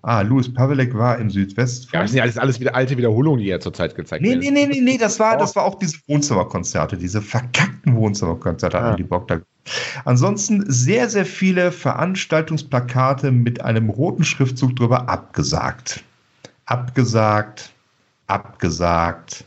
Ah, 0.03 0.21
Louis 0.21 0.51
Pavelek 0.51 0.93
war 0.97 1.17
im 1.19 1.29
Südwestfunk. 1.29 1.93
Ja, 1.93 2.01
das 2.01 2.11
sind 2.11 2.17
ja 2.17 2.23
alles, 2.23 2.37
alles 2.37 2.59
wieder 2.59 2.75
alte 2.75 2.97
Wiederholungen, 2.97 3.39
die 3.39 3.49
er 3.49 3.59
zurzeit 3.59 3.95
gezeigt 3.95 4.23
hat. 4.23 4.29
Nee, 4.29 4.35
nee, 4.35 4.51
nee, 4.51 4.65
nee, 4.65 4.81
nee, 4.81 4.97
das 4.97 5.19
war, 5.19 5.37
das 5.37 5.55
war 5.55 5.63
auch 5.63 5.77
diese 5.77 5.97
Wohnzimmerkonzerte, 6.07 6.97
diese 6.97 7.21
verkackten 7.21 7.95
Wohnzimmerkonzerte 7.95 8.79
ah. 8.79 8.91
Andy 8.91 9.03
Borg 9.03 9.27
da. 9.27 9.39
Ansonsten 10.05 10.63
sehr, 10.67 11.07
sehr 11.07 11.25
viele 11.25 11.71
Veranstaltungsplakate 11.71 13.31
mit 13.31 13.61
einem 13.61 13.89
roten 13.89 14.23
Schriftzug 14.23 14.75
drüber 14.75 15.07
abgesagt. 15.07 16.03
Abgesagt, 16.65 17.71
abgesagt. 18.25 19.45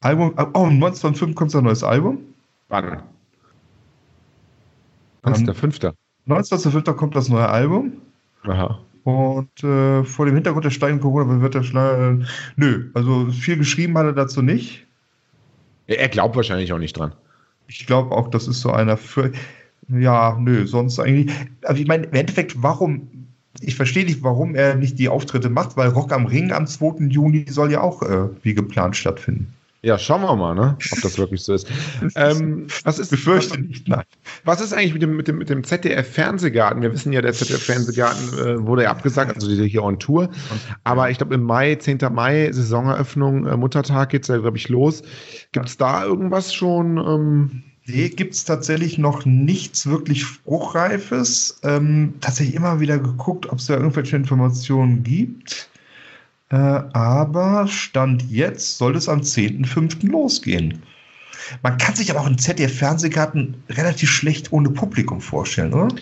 Album, 0.00 0.32
oh, 0.36 0.66
1905 0.66 1.34
kommt 1.34 1.50
sein 1.50 1.64
neues 1.64 1.82
Album. 1.82 2.18
Wann? 2.82 3.02
19.05. 5.24 5.92
19.05. 6.26 6.92
kommt 6.94 7.14
das 7.14 7.28
neue 7.28 7.48
Album. 7.48 7.92
Aha. 8.44 8.80
Und 9.04 9.62
äh, 9.62 10.02
vor 10.02 10.26
dem 10.26 10.34
Hintergrund 10.34 10.64
der 10.64 10.70
steigenden 10.70 11.02
Corona 11.02 11.40
wird 11.40 11.54
der 11.54 11.62
Schleier. 11.62 12.18
Nö, 12.56 12.90
also 12.94 13.26
viel 13.30 13.58
geschrieben 13.58 13.96
hat 13.98 14.06
er 14.06 14.12
dazu 14.12 14.42
nicht. 14.42 14.86
Er 15.86 16.08
glaubt 16.08 16.36
wahrscheinlich 16.36 16.72
auch 16.72 16.78
nicht 16.78 16.98
dran. 16.98 17.12
Ich 17.68 17.86
glaube 17.86 18.14
auch, 18.14 18.28
das 18.28 18.48
ist 18.48 18.60
so 18.60 18.70
einer 18.70 18.96
für. 18.96 19.32
Ja, 19.88 20.36
nö, 20.40 20.66
sonst 20.66 20.98
eigentlich. 20.98 21.32
Also 21.62 21.80
ich 21.80 21.86
meine, 21.86 22.06
im 22.06 22.14
Endeffekt, 22.14 22.62
warum. 22.62 23.08
Ich 23.60 23.76
verstehe 23.76 24.04
nicht, 24.04 24.22
warum 24.24 24.56
er 24.56 24.74
nicht 24.74 24.98
die 24.98 25.08
Auftritte 25.08 25.48
macht, 25.48 25.76
weil 25.76 25.90
Rock 25.90 26.12
am 26.12 26.26
Ring 26.26 26.50
am 26.50 26.66
2. 26.66 27.04
Juni 27.06 27.44
soll 27.48 27.70
ja 27.70 27.82
auch 27.82 28.02
äh, 28.02 28.28
wie 28.42 28.52
geplant 28.52 28.96
stattfinden. 28.96 29.54
Ja, 29.84 29.98
schauen 29.98 30.22
wir 30.22 30.34
mal, 30.34 30.54
ne? 30.54 30.78
ob 30.92 31.00
das 31.02 31.18
wirklich 31.18 31.42
so 31.42 31.52
ist. 31.52 31.70
ähm, 32.16 32.66
was 32.84 32.98
ist 32.98 33.10
Befürchte 33.10 33.60
nicht, 33.60 33.86
nein. 33.86 34.04
Was 34.44 34.62
ist 34.62 34.72
eigentlich 34.72 34.94
mit 34.94 35.02
dem, 35.02 35.14
mit 35.14 35.28
dem, 35.28 35.36
mit 35.36 35.50
dem 35.50 35.62
ZDF-Fernsehgarten? 35.62 36.80
Wir 36.80 36.90
wissen 36.90 37.12
ja, 37.12 37.20
der 37.20 37.34
ZDF-Fernsehgarten 37.34 38.38
äh, 38.38 38.66
wurde 38.66 38.84
ja 38.84 38.90
abgesagt, 38.90 39.34
also 39.34 39.46
diese 39.46 39.64
hier 39.64 39.82
on 39.82 39.98
Tour. 39.98 40.30
Aber 40.84 41.10
ich 41.10 41.18
glaube, 41.18 41.34
im 41.34 41.42
Mai, 41.42 41.74
10. 41.74 41.98
Mai, 42.12 42.50
Saisoneröffnung, 42.50 43.46
äh, 43.46 43.58
Muttertag 43.58 44.08
geht's 44.08 44.28
ja, 44.28 44.38
glaube 44.38 44.56
ich, 44.56 44.70
los. 44.70 45.02
Gibt 45.52 45.68
es 45.68 45.76
da 45.76 46.04
irgendwas 46.04 46.54
schon? 46.54 46.96
Ähm 46.96 47.62
Nee, 47.86 48.08
gibt 48.08 48.32
es 48.32 48.46
tatsächlich 48.46 48.96
noch 48.96 49.26
nichts 49.26 49.86
wirklich 49.86 50.22
Spruchreifes. 50.22 51.60
Ähm, 51.62 52.14
tatsächlich 52.22 52.54
immer 52.56 52.80
wieder 52.80 52.98
geguckt, 52.98 53.44
ob 53.52 53.58
es 53.58 53.66
da 53.66 53.74
irgendwelche 53.74 54.16
Informationen 54.16 55.02
gibt. 55.02 55.68
Äh, 56.50 56.56
aber 56.56 57.66
Stand 57.66 58.30
jetzt 58.30 58.78
soll 58.78 58.96
es 58.96 59.08
am 59.08 59.20
10.05. 59.20 60.06
losgehen. 60.06 60.82
Man 61.62 61.78
kann 61.78 61.94
sich 61.94 62.10
aber 62.10 62.20
auch 62.20 62.26
einen 62.26 62.38
ZDF-Fernsehgarten 62.38 63.62
relativ 63.68 64.10
schlecht 64.10 64.52
ohne 64.52 64.70
Publikum 64.70 65.20
vorstellen, 65.20 65.74
oder? 65.74 65.94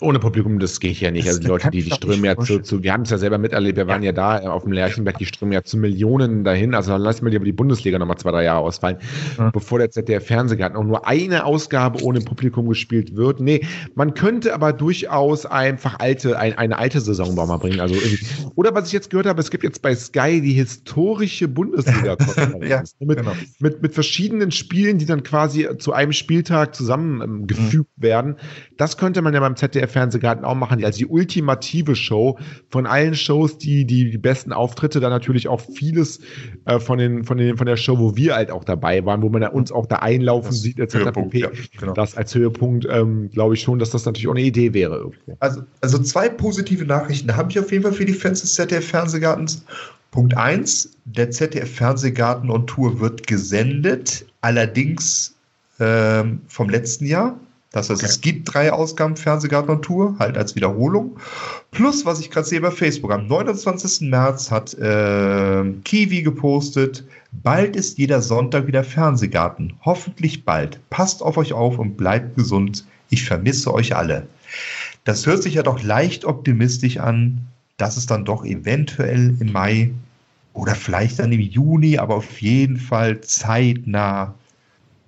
Ohne 0.00 0.18
Publikum, 0.18 0.58
das 0.58 0.80
geht 0.80 1.00
ja 1.00 1.10
nicht. 1.10 1.26
Das 1.26 1.36
also 1.36 1.40
die 1.40 1.48
Leute, 1.48 1.70
die, 1.70 1.82
die 1.82 1.90
strömen 1.90 2.24
ja 2.24 2.36
zu, 2.36 2.60
zu, 2.60 2.82
wir 2.82 2.92
haben 2.92 3.02
es 3.02 3.10
ja 3.10 3.18
selber 3.18 3.38
miterlebt, 3.38 3.76
wir 3.76 3.86
waren 3.86 4.02
ja, 4.02 4.10
ja 4.10 4.12
da 4.12 4.50
auf 4.50 4.64
dem 4.64 4.72
Lerchenberg, 4.72 5.18
die 5.18 5.26
strömen 5.26 5.52
ja 5.52 5.62
zu 5.62 5.76
Millionen 5.78 6.44
dahin. 6.44 6.74
Also 6.74 6.92
dann 6.92 7.00
lassen 7.00 7.24
wir 7.24 7.38
die, 7.38 7.44
die 7.44 7.52
Bundesliga 7.52 7.98
nochmal 7.98 8.18
zwei, 8.18 8.30
drei 8.30 8.44
Jahre 8.44 8.60
ausfallen, 8.60 8.98
ja. 9.38 9.50
bevor 9.50 9.78
der 9.78 9.90
ZDF-Fernsehgarten 9.90 10.76
auch 10.76 10.84
nur 10.84 11.06
eine 11.06 11.44
Ausgabe 11.44 12.02
ohne 12.02 12.20
Publikum 12.20 12.68
gespielt 12.68 13.16
wird. 13.16 13.40
Nee, 13.40 13.66
man 13.94 14.14
könnte 14.14 14.54
aber 14.54 14.72
durchaus 14.72 15.46
einfach 15.46 15.98
alte, 15.98 16.38
ein, 16.38 16.58
eine 16.58 16.78
alte 16.78 17.00
Saison 17.00 17.34
mal 17.34 17.56
bringen. 17.58 17.80
Also 17.80 17.94
oder 18.54 18.74
was 18.74 18.88
ich 18.88 18.92
jetzt 18.92 19.10
gehört 19.10 19.26
habe, 19.26 19.40
es 19.40 19.50
gibt 19.50 19.64
jetzt 19.64 19.82
bei 19.82 19.94
Sky 19.94 20.40
die 20.40 20.52
historische 20.52 21.48
Bundesliga 21.48 22.16
ja, 22.66 22.82
mit, 23.00 23.18
genau. 23.18 23.32
mit, 23.58 23.82
mit 23.82 23.94
verschiedenen 23.94 24.50
Spielen, 24.50 24.98
die 24.98 25.06
dann 25.06 25.22
quasi 25.22 25.68
zu 25.78 25.92
einem 25.92 26.12
Spieltag 26.12 26.74
zusammengefügt 26.74 27.74
ähm, 27.74 27.96
mhm. 27.96 28.02
werden. 28.02 28.36
Das 28.76 28.96
könnte 28.96 29.22
man 29.22 29.34
ja 29.34 29.40
beim 29.40 29.56
ZDF 29.56 29.85
ZDF-Fernsehgarten 29.86 30.44
auch 30.44 30.54
machen, 30.54 30.84
also 30.84 30.98
die 30.98 31.06
ultimative 31.06 31.96
Show 31.96 32.38
von 32.70 32.86
allen 32.86 33.14
Shows, 33.14 33.58
die 33.58 33.84
die, 33.84 34.10
die 34.10 34.18
besten 34.18 34.52
Auftritte, 34.52 35.00
dann 35.00 35.10
natürlich 35.10 35.48
auch 35.48 35.60
vieles 35.60 36.20
äh, 36.64 36.78
von, 36.78 36.98
den, 36.98 37.24
von, 37.24 37.38
den, 37.38 37.56
von 37.56 37.66
der 37.66 37.76
Show, 37.76 37.98
wo 37.98 38.16
wir 38.16 38.34
halt 38.34 38.50
auch 38.50 38.64
dabei 38.64 39.04
waren, 39.04 39.22
wo 39.22 39.28
man 39.28 39.42
uns 39.48 39.72
auch 39.72 39.86
da 39.86 39.96
einlaufen 39.96 40.50
das 40.50 40.60
sieht, 40.60 40.78
etc. 40.78 41.10
pp. 41.12 41.38
Ja, 41.38 41.48
genau. 41.78 41.94
Das 41.94 42.16
als 42.16 42.34
Höhepunkt 42.34 42.86
ähm, 42.90 43.30
glaube 43.30 43.54
ich 43.54 43.62
schon, 43.62 43.78
dass 43.78 43.90
das 43.90 44.04
natürlich 44.04 44.28
auch 44.28 44.34
eine 44.34 44.42
Idee 44.42 44.72
wäre. 44.74 44.96
Irgendwo. 44.96 45.36
Also, 45.40 45.62
also 45.80 45.98
zwei 45.98 46.28
positive 46.28 46.84
Nachrichten 46.84 47.34
habe 47.36 47.50
ich 47.50 47.58
auf 47.58 47.70
jeden 47.70 47.82
Fall 47.82 47.92
für 47.92 48.04
die 48.04 48.14
Fans 48.14 48.40
des 48.40 48.54
ZDF-Fernsehgartens. 48.54 49.64
Punkt 50.10 50.36
eins: 50.36 50.90
der 51.04 51.30
ZDF-Fernsehgarten 51.30 52.50
on 52.50 52.66
Tour 52.66 53.00
wird 53.00 53.26
gesendet, 53.26 54.24
allerdings 54.40 55.34
ähm, 55.78 56.40
vom 56.48 56.70
letzten 56.70 57.06
Jahr. 57.06 57.38
Das 57.76 57.90
heißt, 57.90 58.00
okay. 58.00 58.10
es 58.10 58.20
gibt 58.22 58.54
drei 58.54 58.72
Ausgaben 58.72 59.16
Fernsehgarten 59.16 59.70
und 59.70 59.82
Tour, 59.82 60.16
halt 60.18 60.38
als 60.38 60.54
Wiederholung. 60.54 61.18
Plus, 61.72 62.06
was 62.06 62.20
ich 62.20 62.30
gerade 62.30 62.46
sehe 62.46 62.62
bei 62.62 62.70
Facebook, 62.70 63.12
am 63.12 63.26
29. 63.26 64.08
März 64.08 64.50
hat 64.50 64.72
äh, 64.72 65.62
Kiwi 65.84 66.22
gepostet, 66.22 67.04
bald 67.32 67.76
ist 67.76 67.98
jeder 67.98 68.22
Sonntag 68.22 68.66
wieder 68.66 68.82
Fernsehgarten. 68.82 69.74
Hoffentlich 69.84 70.46
bald. 70.46 70.80
Passt 70.88 71.22
auf 71.22 71.36
euch 71.36 71.52
auf 71.52 71.78
und 71.78 71.98
bleibt 71.98 72.36
gesund. 72.36 72.86
Ich 73.10 73.24
vermisse 73.24 73.74
euch 73.74 73.94
alle. 73.94 74.26
Das 75.04 75.26
hört 75.26 75.42
sich 75.42 75.52
ja 75.52 75.62
doch 75.62 75.82
leicht 75.82 76.24
optimistisch 76.24 76.96
an, 76.96 77.42
dass 77.76 77.98
es 77.98 78.06
dann 78.06 78.24
doch 78.24 78.42
eventuell 78.46 79.36
im 79.38 79.52
Mai 79.52 79.90
oder 80.54 80.74
vielleicht 80.74 81.18
dann 81.18 81.30
im 81.30 81.40
Juni, 81.40 81.98
aber 81.98 82.14
auf 82.14 82.40
jeden 82.40 82.78
Fall 82.78 83.20
zeitnah 83.20 84.34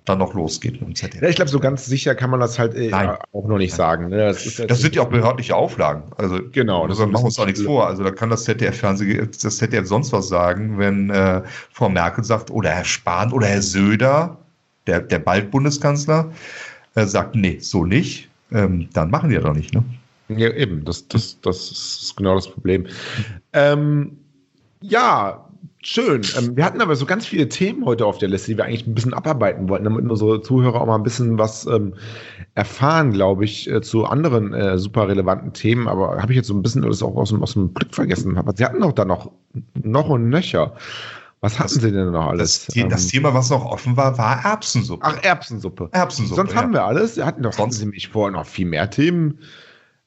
dann 0.05 0.17
noch 0.17 0.33
losgeht 0.33 0.73
mit 0.73 0.81
dem 0.81 0.95
ZDF. 0.95 1.21
Ja, 1.21 1.29
ich 1.29 1.35
glaube, 1.35 1.51
so 1.51 1.59
ganz 1.59 1.85
sicher 1.85 2.15
kann 2.15 2.29
man 2.29 2.39
das 2.39 2.57
halt 2.57 2.73
äh, 2.75 2.91
auch 2.93 3.47
noch 3.47 3.57
nicht 3.57 3.73
sagen. 3.73 4.09
Ne? 4.09 4.17
Das, 4.17 4.61
das 4.67 4.79
sind 4.79 4.95
ja 4.95 5.03
auch 5.03 5.09
behördliche 5.09 5.55
Auflagen. 5.55 6.03
Also 6.17 6.39
genau, 6.51 6.87
das 6.87 6.97
machen 6.99 7.13
wir 7.13 7.23
uns 7.25 7.39
auch 7.39 7.45
nichts 7.45 7.61
vor. 7.61 7.87
Also 7.87 8.03
da 8.03 8.11
kann 8.11 8.29
das 8.29 8.43
ZDF-Fernsehen, 8.45 9.29
das 9.41 9.57
ZDF 9.57 9.87
sonst 9.87 10.11
was 10.11 10.27
sagen, 10.27 10.79
wenn 10.79 11.09
äh, 11.09 11.43
Frau 11.71 11.89
Merkel 11.89 12.23
sagt, 12.23 12.49
oder 12.49 12.71
Herr 12.71 12.85
Spahn 12.85 13.31
oder 13.31 13.47
Herr 13.47 13.61
Söder, 13.61 14.37
der, 14.87 15.01
der 15.01 15.19
bald 15.19 15.51
Bundeskanzler, 15.51 16.31
äh, 16.95 17.05
sagt, 17.05 17.35
nee, 17.35 17.59
so 17.59 17.85
nicht, 17.85 18.29
ähm, 18.51 18.89
dann 18.93 19.11
machen 19.11 19.29
die 19.29 19.35
ja 19.35 19.41
doch 19.41 19.53
nicht, 19.53 19.73
ne? 19.73 19.83
Ja, 20.29 20.51
eben, 20.51 20.85
das, 20.85 21.07
das, 21.07 21.39
das 21.41 21.71
ist 21.71 22.15
genau 22.15 22.35
das 22.35 22.47
Problem. 22.47 22.85
Ähm, 23.53 24.17
ja, 24.81 25.48
Schön. 25.81 26.21
Ähm, 26.37 26.57
wir 26.57 26.65
hatten 26.65 26.81
aber 26.81 26.95
so 26.97 27.05
ganz 27.05 27.25
viele 27.25 27.47
Themen 27.47 27.85
heute 27.85 28.05
auf 28.05 28.17
der 28.17 28.27
Liste, 28.27 28.51
die 28.51 28.57
wir 28.57 28.65
eigentlich 28.65 28.85
ein 28.85 28.95
bisschen 28.95 29.13
abarbeiten 29.13 29.69
wollten, 29.69 29.85
damit 29.85 30.09
unsere 30.09 30.41
Zuhörer 30.41 30.81
auch 30.81 30.85
mal 30.85 30.95
ein 30.95 31.03
bisschen 31.03 31.37
was 31.37 31.65
ähm, 31.67 31.93
erfahren, 32.55 33.13
glaube 33.13 33.45
ich, 33.45 33.69
äh, 33.69 33.81
zu 33.81 34.05
anderen 34.05 34.53
äh, 34.53 34.77
super 34.77 35.07
relevanten 35.07 35.53
Themen. 35.53 35.87
Aber 35.87 36.21
habe 36.21 36.33
ich 36.33 36.37
jetzt 36.37 36.47
so 36.47 36.53
ein 36.53 36.61
bisschen 36.61 36.83
alles 36.83 37.01
auch 37.01 37.15
aus 37.15 37.29
dem, 37.29 37.41
aus 37.41 37.53
dem 37.53 37.71
Blick 37.73 37.95
vergessen. 37.95 38.37
Aber 38.37 38.53
Sie 38.55 38.65
hatten 38.65 38.81
doch 38.81 38.91
da 38.91 39.05
noch, 39.05 39.31
noch 39.81 40.09
und 40.09 40.27
nöcher. 40.27 40.75
Was 41.39 41.57
hatten 41.57 41.75
das, 41.75 41.81
Sie 41.81 41.91
denn 41.93 42.11
noch 42.11 42.27
alles? 42.27 42.65
Das, 42.65 42.75
das, 42.89 43.03
ähm, 43.05 43.09
Thema, 43.09 43.33
was 43.33 43.49
noch 43.49 43.63
offen 43.63 43.95
war, 43.95 44.17
war 44.17 44.43
Erbsensuppe. 44.43 45.05
Ach, 45.05 45.23
Erbsensuppe. 45.23 45.87
Erbsensuppe. 45.93 46.35
Sonst 46.35 46.51
ja. 46.51 46.61
haben 46.61 46.73
wir 46.73 46.83
alles. 46.83 47.15
Sie 47.15 47.23
hatten 47.23 47.41
doch, 47.41 47.53
Sonst 47.53 47.77
hatten 47.77 47.85
Sie 47.85 47.85
mich 47.85 48.09
vorher 48.09 48.37
noch 48.37 48.45
viel 48.45 48.65
mehr 48.65 48.89
Themen 48.89 49.39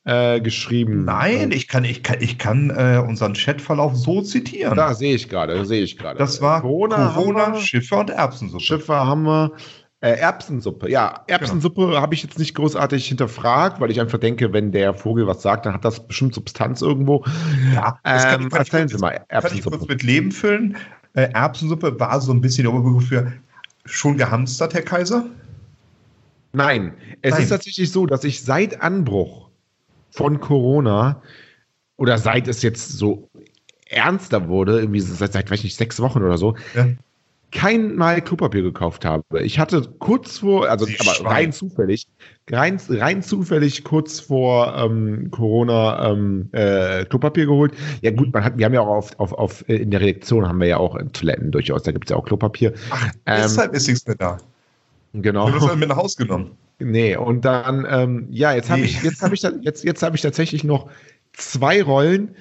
äh, 0.04 0.40
geschrieben. 0.40 1.04
Nein, 1.04 1.52
ich 1.52 1.68
kann, 1.68 1.84
ich 1.84 2.02
kann, 2.02 2.16
ich 2.20 2.38
kann 2.38 2.70
äh, 2.70 3.02
unseren 3.06 3.34
Chatverlauf 3.34 3.96
so 3.96 4.22
zitieren. 4.22 4.76
Da 4.76 4.94
sehe 4.94 5.14
ich 5.14 5.28
gerade, 5.28 5.64
sehe 5.64 5.82
ich 5.82 5.96
gerade. 5.96 6.18
Das 6.18 6.40
war 6.40 6.60
Corona, 6.62 7.12
Corona 7.14 7.54
Schiffe 7.56 7.96
und 7.96 8.10
Erbsensuppe. 8.10 8.62
Schiffe 8.62 8.94
haben 8.94 9.24
wir. 9.24 9.52
Äh, 10.00 10.18
Erbsensuppe, 10.18 10.90
ja. 10.90 11.22
Erbsensuppe 11.28 11.86
genau. 11.86 12.00
habe 12.00 12.12
ich 12.14 12.24
jetzt 12.24 12.36
nicht 12.36 12.56
großartig 12.56 13.06
hinterfragt, 13.06 13.80
weil 13.80 13.92
ich 13.92 14.00
einfach 14.00 14.18
denke, 14.18 14.52
wenn 14.52 14.72
der 14.72 14.94
Vogel 14.94 15.28
was 15.28 15.42
sagt, 15.42 15.64
dann 15.64 15.74
hat 15.74 15.84
das 15.84 16.04
bestimmt 16.08 16.34
Substanz 16.34 16.82
irgendwo. 16.82 17.24
Ja, 17.72 18.00
das 18.02 18.24
kann, 18.24 18.42
ähm, 18.42 18.48
kann 18.48 18.58
erzählen 18.58 18.88
Sie 18.88 18.98
mal. 18.98 19.24
Erbsensuppe. 19.28 19.48
Kann 19.48 19.56
ich 19.56 19.62
kurz 19.62 19.88
mit 19.88 20.02
Leben 20.02 20.32
füllen? 20.32 20.76
Äh, 21.14 21.30
Erbsensuppe 21.32 22.00
war 22.00 22.20
so 22.20 22.32
ein 22.32 22.40
bisschen 22.40 22.64
der 22.64 22.74
Oberbegriff 22.74 23.08
für 23.10 23.32
schon 23.84 24.16
gehamstert, 24.16 24.74
Herr 24.74 24.82
Kaiser? 24.82 25.26
Nein, 26.52 26.94
es 27.22 27.34
Nein. 27.34 27.42
ist 27.44 27.48
tatsächlich 27.50 27.92
so, 27.92 28.06
dass 28.06 28.24
ich 28.24 28.42
seit 28.42 28.82
Anbruch 28.82 29.41
von 30.12 30.40
Corona 30.40 31.22
oder 31.96 32.18
seit 32.18 32.48
es 32.48 32.62
jetzt 32.62 32.92
so 32.98 33.28
ernster 33.86 34.48
wurde, 34.48 34.80
irgendwie 34.80 35.00
seit, 35.00 35.32
seit 35.32 35.50
weiß 35.50 35.58
ich 35.60 35.64
nicht, 35.64 35.76
sechs 35.76 36.00
Wochen 36.00 36.22
oder 36.22 36.38
so, 36.38 36.56
ja 36.74 36.86
kein 37.52 37.94
Mal 37.94 38.20
Klopapier 38.22 38.62
gekauft 38.62 39.04
habe. 39.04 39.42
Ich 39.42 39.58
hatte 39.58 39.82
kurz 39.98 40.38
vor, 40.38 40.68
also 40.68 40.86
Sie 40.86 40.98
aber 40.98 41.14
Schwein. 41.14 41.26
rein 41.32 41.52
zufällig, 41.52 42.08
rein, 42.50 42.80
rein 42.88 43.22
zufällig 43.22 43.84
kurz 43.84 44.20
vor 44.20 44.74
ähm, 44.76 45.30
Corona 45.30 46.10
ähm, 46.10 46.48
äh, 46.52 47.04
Klopapier 47.04 47.46
geholt. 47.46 47.74
Ja 48.00 48.10
gut, 48.10 48.32
man 48.32 48.42
hat, 48.42 48.58
wir 48.58 48.64
haben 48.64 48.74
ja 48.74 48.80
auch 48.80 48.88
auf, 48.88 49.20
auf, 49.20 49.32
auf 49.34 49.68
in 49.68 49.90
der 49.90 50.00
Redaktion 50.00 50.48
haben 50.48 50.58
wir 50.60 50.66
ja 50.66 50.78
auch 50.78 50.98
Toiletten 51.12 51.52
durchaus, 51.52 51.82
da 51.82 51.92
gibt 51.92 52.06
es 52.06 52.10
ja 52.10 52.16
auch 52.16 52.24
Klopapier. 52.24 52.72
Ach, 52.90 53.04
ähm, 53.26 53.42
deshalb 53.42 53.74
ist 53.74 53.86
nichts 53.86 54.06
mehr 54.06 54.16
da. 54.16 54.38
Genau. 55.12 55.48
Du 55.48 55.54
hast 55.54 55.68
halt 55.68 55.78
mit 55.78 55.90
nach 55.90 55.96
Hause 55.96 56.16
genommen. 56.24 56.52
Nee, 56.84 57.16
und 57.16 57.44
dann, 57.44 57.86
ähm, 57.88 58.26
ja, 58.30 58.52
jetzt 58.54 58.70
habe 58.70 58.80
nee. 58.80 58.86
ich, 58.86 59.02
jetzt 59.02 59.22
habe 59.22 59.34
ich, 59.34 59.42
jetzt, 59.42 59.84
jetzt 59.84 60.02
habe 60.02 60.16
ich 60.16 60.22
tatsächlich 60.22 60.64
noch 60.64 60.90
zwei 61.32 61.82
Rollen. 61.82 62.36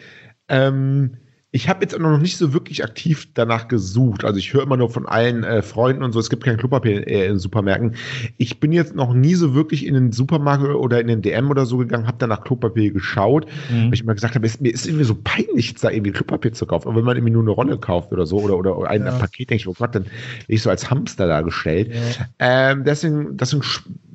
Ähm, 0.48 1.18
ich 1.54 1.68
habe 1.68 1.82
jetzt 1.82 1.98
noch 2.00 2.18
nicht 2.18 2.38
so 2.38 2.54
wirklich 2.54 2.84
aktiv 2.84 3.28
danach 3.34 3.68
gesucht. 3.68 4.24
Also 4.24 4.40
ich 4.40 4.54
höre 4.54 4.64
immer 4.64 4.78
nur 4.78 4.90
von 4.90 5.06
allen 5.06 5.44
äh, 5.44 5.62
Freunden 5.62 6.02
und 6.02 6.14
so, 6.14 6.20
es 6.20 6.30
gibt 6.30 6.46
kein 6.46 6.56
Klopapier 6.56 7.06
äh, 7.06 7.28
in 7.28 7.40
Supermärkten. 7.40 7.96
Ich 8.38 8.62
bin 8.62 8.72
jetzt 8.72 8.96
noch 8.96 9.14
nie 9.14 9.36
so 9.36 9.54
wirklich 9.54 9.86
in 9.86 9.94
den 9.94 10.14
Supermarkt 10.14 10.64
oder 10.64 11.02
in 11.02 11.08
den 11.08 11.22
DM 11.22 11.50
oder 11.50 11.66
so 11.66 11.78
gegangen, 11.78 12.08
habe 12.08 12.18
dann 12.20 12.30
nach 12.30 12.46
Klopapier 12.46 12.92
geschaut, 12.92 13.48
mhm. 13.70 13.88
weil 13.88 13.94
ich 13.94 14.02
immer 14.02 14.14
gesagt 14.14 14.36
habe, 14.36 14.46
es, 14.46 14.62
mir 14.62 14.74
ist 14.74 14.88
irgendwie 14.88 15.04
so 15.04 15.18
peinlich, 15.22 15.76
da 15.76 15.90
irgendwie 15.90 16.14
Klopapier 16.14 16.54
zu 16.54 16.66
kaufen. 16.66 16.88
Aber 16.88 16.98
wenn 16.98 17.06
man 17.06 17.18
irgendwie 17.18 17.34
nur 17.34 17.44
eine 17.44 17.52
Rolle 17.52 17.78
kauft 17.78 18.14
oder 18.14 18.26
so 18.26 18.40
oder, 18.40 18.56
oder 18.56 18.90
ein 18.90 19.06
ja. 19.06 19.12
Paket, 19.12 19.50
denke 19.50 19.62
ich, 19.62 19.68
oh 19.68 19.76
Gott, 19.78 19.94
dann 19.94 20.04
bin 20.04 20.12
ich 20.48 20.62
so 20.62 20.70
als 20.70 20.90
Hamster 20.90 21.28
dargestellt. 21.28 21.94
Ja. 21.94 22.72
Ähm, 22.72 22.86
deswegen, 22.86 23.36
deswegen, 23.36 23.64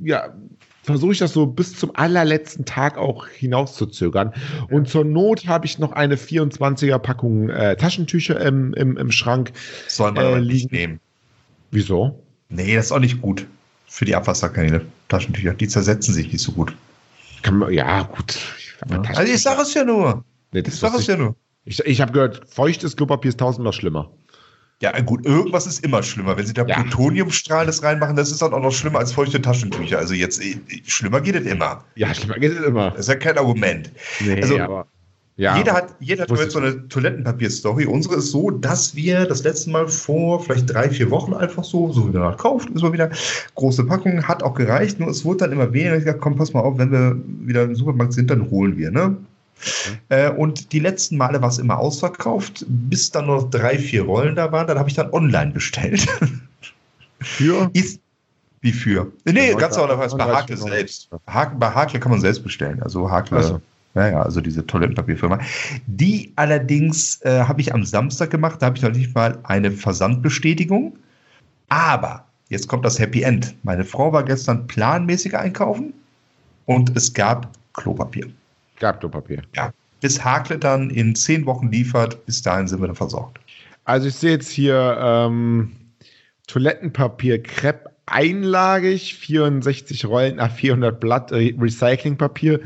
ja, 0.03 0.33
versuche 0.87 1.13
ich 1.13 1.19
das 1.19 1.33
so 1.33 1.47
bis 1.47 1.77
zum 1.77 1.91
allerletzten 1.95 2.65
Tag 2.65 2.97
auch 2.97 3.27
hinauszuzögern. 3.27 4.33
Und 4.71 4.89
zur 4.89 5.05
Not 5.05 5.47
habe 5.47 5.67
ich 5.67 5.79
noch 5.79 5.93
eine 5.93 6.17
24er 6.17 6.99
Packung 6.99 7.51
äh, 7.51 7.77
Taschentücher 7.77 8.41
im, 8.41 8.73
im, 8.75 8.97
im 8.97 9.11
Schrank. 9.11 9.53
Soll 9.89 10.13
man 10.13 10.25
äh, 10.25 10.41
nicht 10.41 10.71
nehmen. 10.71 11.01
Wieso? 11.73 12.23
Nee, 12.49 12.77
das 12.77 12.87
ist 12.87 12.93
auch 12.93 13.01
nicht 13.01 13.21
gut 13.21 13.47
für 13.89 14.05
die 14.05 14.15
Abwasserkanäle. 14.15 14.87
Taschentücher, 15.09 15.55
die 15.55 15.67
zersetzen 15.67 16.15
sich 16.15 16.33
nicht 16.33 16.43
so 16.43 16.53
gut. 16.53 16.75
Man, 17.51 17.73
ja, 17.73 18.03
gut. 18.03 18.39
Ja. 18.89 19.03
Also 19.03 19.33
ich 19.33 19.43
sage 19.43 19.63
es 19.63 19.75
ja 19.75 19.85
nur. 19.85 20.25
Nee, 20.53 20.63
ich 20.65 20.75
sage 20.75 20.99
es 20.99 21.07
ja 21.09 21.17
nur. 21.17 21.35
Ich, 21.65 21.81
ich 21.81 22.01
habe 22.01 22.13
gehört, 22.13 22.49
feuchtes 22.49 22.97
Klopapier 22.97 23.31
ist 23.31 23.41
tausendmal 23.41 23.73
schlimmer. 23.73 24.11
Ja, 24.83 24.99
gut, 25.01 25.25
irgendwas 25.25 25.67
ist 25.67 25.83
immer 25.85 26.03
schlimmer. 26.03 26.37
Wenn 26.37 26.47
sie 26.47 26.53
da 26.53 26.67
ja. 26.67 26.83
Plutoniumstrahles 26.83 27.83
reinmachen, 27.83 28.15
das 28.15 28.31
ist 28.31 28.43
dann 28.43 28.53
auch 28.53 28.61
noch 28.61 28.73
schlimmer 28.73 28.99
als 28.99 29.13
feuchte 29.13 29.41
Taschentücher. 29.41 29.99
Also 29.99 30.13
jetzt, 30.13 30.43
äh, 30.43 30.59
schlimmer 30.87 31.23
geht 31.23 31.35
es 31.35 31.47
immer. 31.47 31.83
Ja, 31.95 32.15
schlimmer 32.15 32.39
geht 32.39 32.53
es 32.53 32.63
immer. 32.63 32.91
Das 32.91 33.01
ist 33.01 33.09
ja 33.09 33.15
kein 33.15 33.39
Argument. 33.39 33.91
Nee, 34.21 34.43
also, 34.43 34.59
aber, 34.59 34.87
ja, 35.39 35.57
jeder 35.57 35.73
hat, 35.73 35.95
jeder 36.01 36.23
hat 36.23 36.31
jetzt 36.31 36.53
so 36.53 36.59
eine 36.59 36.89
Toilettenpapier-Story. 36.89 37.87
Unsere 37.87 38.17
ist 38.17 38.31
so, 38.31 38.51
dass 38.51 38.95
wir 38.95 39.25
das 39.25 39.45
letzte 39.45 39.71
Mal 39.71 39.89
vor 39.89 40.43
vielleicht 40.43 40.73
drei, 40.73 40.91
vier 40.91 41.11
Wochen 41.11 41.33
einfach 41.33 41.65
so, 41.65 41.93
so 41.93 42.09
wieder 42.09 42.33
kauft, 42.33 42.69
ist 42.71 42.83
mal 42.83 42.93
wieder 42.93 43.11
große 43.55 43.85
Packung, 43.85 44.27
hat 44.27 44.43
auch 44.43 44.55
gereicht, 44.55 44.99
nur 45.01 45.09
es 45.09 45.25
wurde 45.25 45.39
dann 45.39 45.53
immer 45.53 45.73
weniger. 45.73 45.97
Ich 45.97 46.05
gesagt, 46.05 46.21
komm, 46.21 46.37
pass 46.37 46.53
mal 46.55 46.61
auf, 46.61 46.77
wenn 46.79 46.91
wir 46.91 47.17
wieder 47.47 47.65
im 47.65 47.75
Supermarkt 47.75 48.15
sind, 48.15 48.31
dann 48.31 48.51
holen 48.51 48.77
wir, 48.77 48.91
ne? 48.91 49.17
Äh, 50.09 50.31
und 50.31 50.73
die 50.73 50.81
letzten 50.81 51.17
Male 51.17 51.41
war 51.41 51.49
es 51.49 51.59
immer 51.59 51.79
ausverkauft, 51.79 52.65
bis 52.69 53.11
dann 53.11 53.27
nur 53.27 53.37
noch 53.43 53.51
drei, 53.51 53.79
vier 53.79 54.03
Rollen 54.03 54.37
da 54.37 54.53
waren. 54.53 54.67
Dann 54.67 54.79
habe 54.79 54.89
ich 54.89 54.95
dann 54.95 55.11
online 55.13 55.53
bestellt. 55.53 56.07
Für? 57.21 57.71
Ist, 57.73 58.01
wie 58.61 58.73
für? 58.73 59.13
Nee, 59.25 59.51
ja, 59.51 59.57
ganz 59.57 59.77
normal 59.77 59.97
bei 59.97 60.25
Hakle 60.25 60.57
selbst. 60.57 61.09
Hakle, 61.27 61.59
bei 61.59 61.71
Hakle 61.71 62.01
kann 62.01 62.11
man 62.11 62.21
selbst 62.21 62.43
bestellen. 62.43 62.83
Also 62.83 63.11
Hakle. 63.11 63.39
Also. 63.39 63.61
Ja, 63.95 64.09
ja, 64.11 64.23
also 64.23 64.43
diese 64.43 64.67
Toilettenpapierfirma. 64.67 65.39
Die 65.87 66.33
allerdings 66.37 67.23
äh, 67.23 67.45
habe 67.45 67.63
ich 67.63 67.73
am 67.73 67.83
Samstag 67.83 68.31
gemacht, 68.31 68.61
da 68.61 68.67
habe 68.67 68.77
ich 68.77 68.83
noch 68.83 68.93
nicht 68.93 69.15
mal 69.15 69.39
eine 69.45 69.71
Versandbestätigung. 69.71 70.99
Aber 71.71 72.27
jetzt 72.51 72.69
kommt 72.69 72.85
das 72.85 72.99
Happy 72.99 73.23
End. 73.23 73.55
Meine 73.63 73.87
Frau 73.87 74.13
war 74.13 74.23
gestern 74.23 74.67
planmäßig 74.67 75.35
einkaufen 75.35 75.95
und 76.67 76.95
es 76.95 77.15
gab 77.15 77.49
Klopapier. 77.73 78.27
Gab 78.79 79.01
Klopapier. 79.01 79.43
Ja. 79.55 79.73
Bis 80.01 80.23
Hakle 80.23 80.59
dann 80.59 80.91
in 80.91 81.15
zehn 81.15 81.47
Wochen 81.47 81.71
liefert, 81.71 82.25
bis 82.27 82.43
dahin 82.43 82.69
sind 82.69 82.81
wir 82.81 82.87
dann 82.87 82.97
versorgt. 82.97 83.39
Also 83.85 84.09
ich 84.09 84.15
sehe 84.15 84.33
jetzt 84.33 84.51
hier 84.51 84.97
ähm, 85.01 85.73
Toilettenpapier 86.47 87.43
Crepe 87.43 87.91
einlagig, 88.07 89.15
64 89.17 90.07
Rollen 90.07 90.37
nach 90.37 90.53
400 90.53 90.99
Blatt 91.01 91.33
äh, 91.33 91.55
Recyclingpapier. 91.59 92.61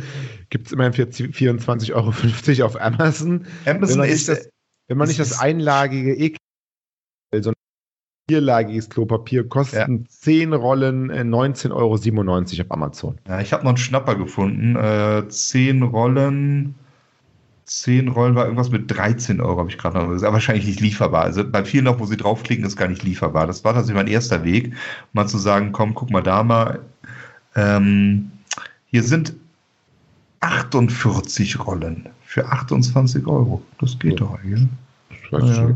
Gibt 0.50 0.66
es 0.66 0.72
immerhin 0.72 0.92
für 0.92 1.04
24,50 1.04 1.94
Euro 1.94 2.66
auf 2.66 2.80
Amazon. 2.80 3.46
Amazon 3.64 4.02
wenn 4.02 4.10
ist 4.10 4.28
das, 4.28 4.48
wenn 4.88 4.98
man 4.98 5.08
nicht 5.08 5.20
das 5.20 5.38
einlagige 5.38 6.14
E 6.14 6.36
sondern 7.32 7.54
vierlagiges 8.30 8.88
Klopapier 8.88 9.48
kosten 9.48 9.98
ja. 10.04 10.08
10 10.08 10.52
Rollen 10.52 11.10
19,97 11.10 11.66
äh, 11.66 11.72
Euro 11.72 11.94
auf 11.94 12.70
Amazon. 12.70 13.18
Ja, 13.26 13.40
ich 13.40 13.52
habe 13.52 13.64
noch 13.64 13.70
einen 13.70 13.76
Schnapper 13.76 14.14
gefunden. 14.14 14.76
Äh, 14.76 15.28
10 15.28 15.82
Rollen. 15.82 16.76
10 17.64 18.08
Rollen 18.08 18.36
war 18.36 18.44
irgendwas 18.44 18.70
mit 18.70 18.88
13 18.88 19.40
Euro, 19.40 19.58
habe 19.58 19.68
ich 19.68 19.78
gerade 19.78 19.98
noch 19.98 20.08
gesagt. 20.08 20.32
Wahrscheinlich 20.32 20.66
nicht 20.66 20.80
lieferbar. 20.80 21.24
Also 21.24 21.42
bei 21.48 21.64
vielen 21.64 21.84
noch, 21.84 21.98
wo 21.98 22.06
sie 22.06 22.16
draufklicken, 22.16 22.64
ist 22.64 22.76
gar 22.76 22.86
nicht 22.86 23.02
lieferbar. 23.02 23.48
Das 23.48 23.64
war 23.64 23.74
tatsächlich 23.74 24.00
mein 24.00 24.12
erster 24.12 24.44
Weg, 24.44 24.74
mal 25.12 25.26
zu 25.26 25.38
sagen, 25.38 25.72
komm, 25.72 25.94
guck 25.94 26.10
mal 26.10 26.22
da 26.22 26.44
mal. 26.44 26.80
Ähm, 27.56 28.30
hier 28.86 29.02
sind 29.02 29.34
48 30.38 31.66
Rollen 31.66 32.08
für 32.24 32.46
28 32.46 33.26
Euro. 33.26 33.60
Das 33.80 33.98
geht 33.98 34.20
ja. 34.20 34.26
doch 34.26 34.38
eigentlich. 34.38 34.68
Ja. 35.30 35.74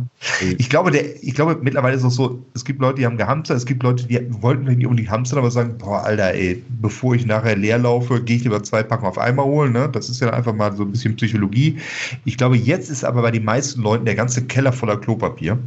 Ich 0.58 0.68
glaube, 0.68 0.90
der, 0.90 1.22
ich 1.22 1.34
glaube, 1.34 1.58
mittlerweile 1.62 1.96
ist 1.96 2.02
es 2.02 2.14
so, 2.14 2.44
es 2.54 2.64
gibt 2.64 2.80
Leute, 2.80 2.98
die 2.98 3.06
haben 3.06 3.16
gehamstert, 3.16 3.56
es 3.56 3.66
gibt 3.66 3.82
Leute, 3.82 4.06
die 4.06 4.20
wollten 4.42 4.64
nicht 4.64 4.84
unbedingt 4.84 5.10
hamstern, 5.10 5.38
aber 5.38 5.50
sagen, 5.50 5.78
boah, 5.78 6.02
Alter, 6.02 6.34
ey, 6.34 6.62
bevor 6.80 7.14
ich 7.14 7.26
nachher 7.26 7.56
leer 7.56 7.78
laufe, 7.78 8.22
gehe 8.22 8.36
ich 8.36 8.44
lieber 8.44 8.62
zwei 8.62 8.82
Packen 8.82 9.06
auf 9.06 9.18
einmal 9.18 9.46
holen, 9.46 9.72
ne? 9.72 9.88
Das 9.88 10.08
ist 10.08 10.20
ja 10.20 10.30
einfach 10.30 10.54
mal 10.54 10.74
so 10.76 10.82
ein 10.82 10.90
bisschen 10.90 11.16
Psychologie. 11.16 11.78
Ich 12.24 12.36
glaube, 12.36 12.56
jetzt 12.56 12.90
ist 12.90 13.04
aber 13.04 13.22
bei 13.22 13.30
den 13.30 13.44
meisten 13.44 13.82
Leuten 13.82 14.04
der 14.04 14.14
ganze 14.14 14.44
Keller 14.44 14.72
voller 14.72 14.96
Klopapier 14.96 15.58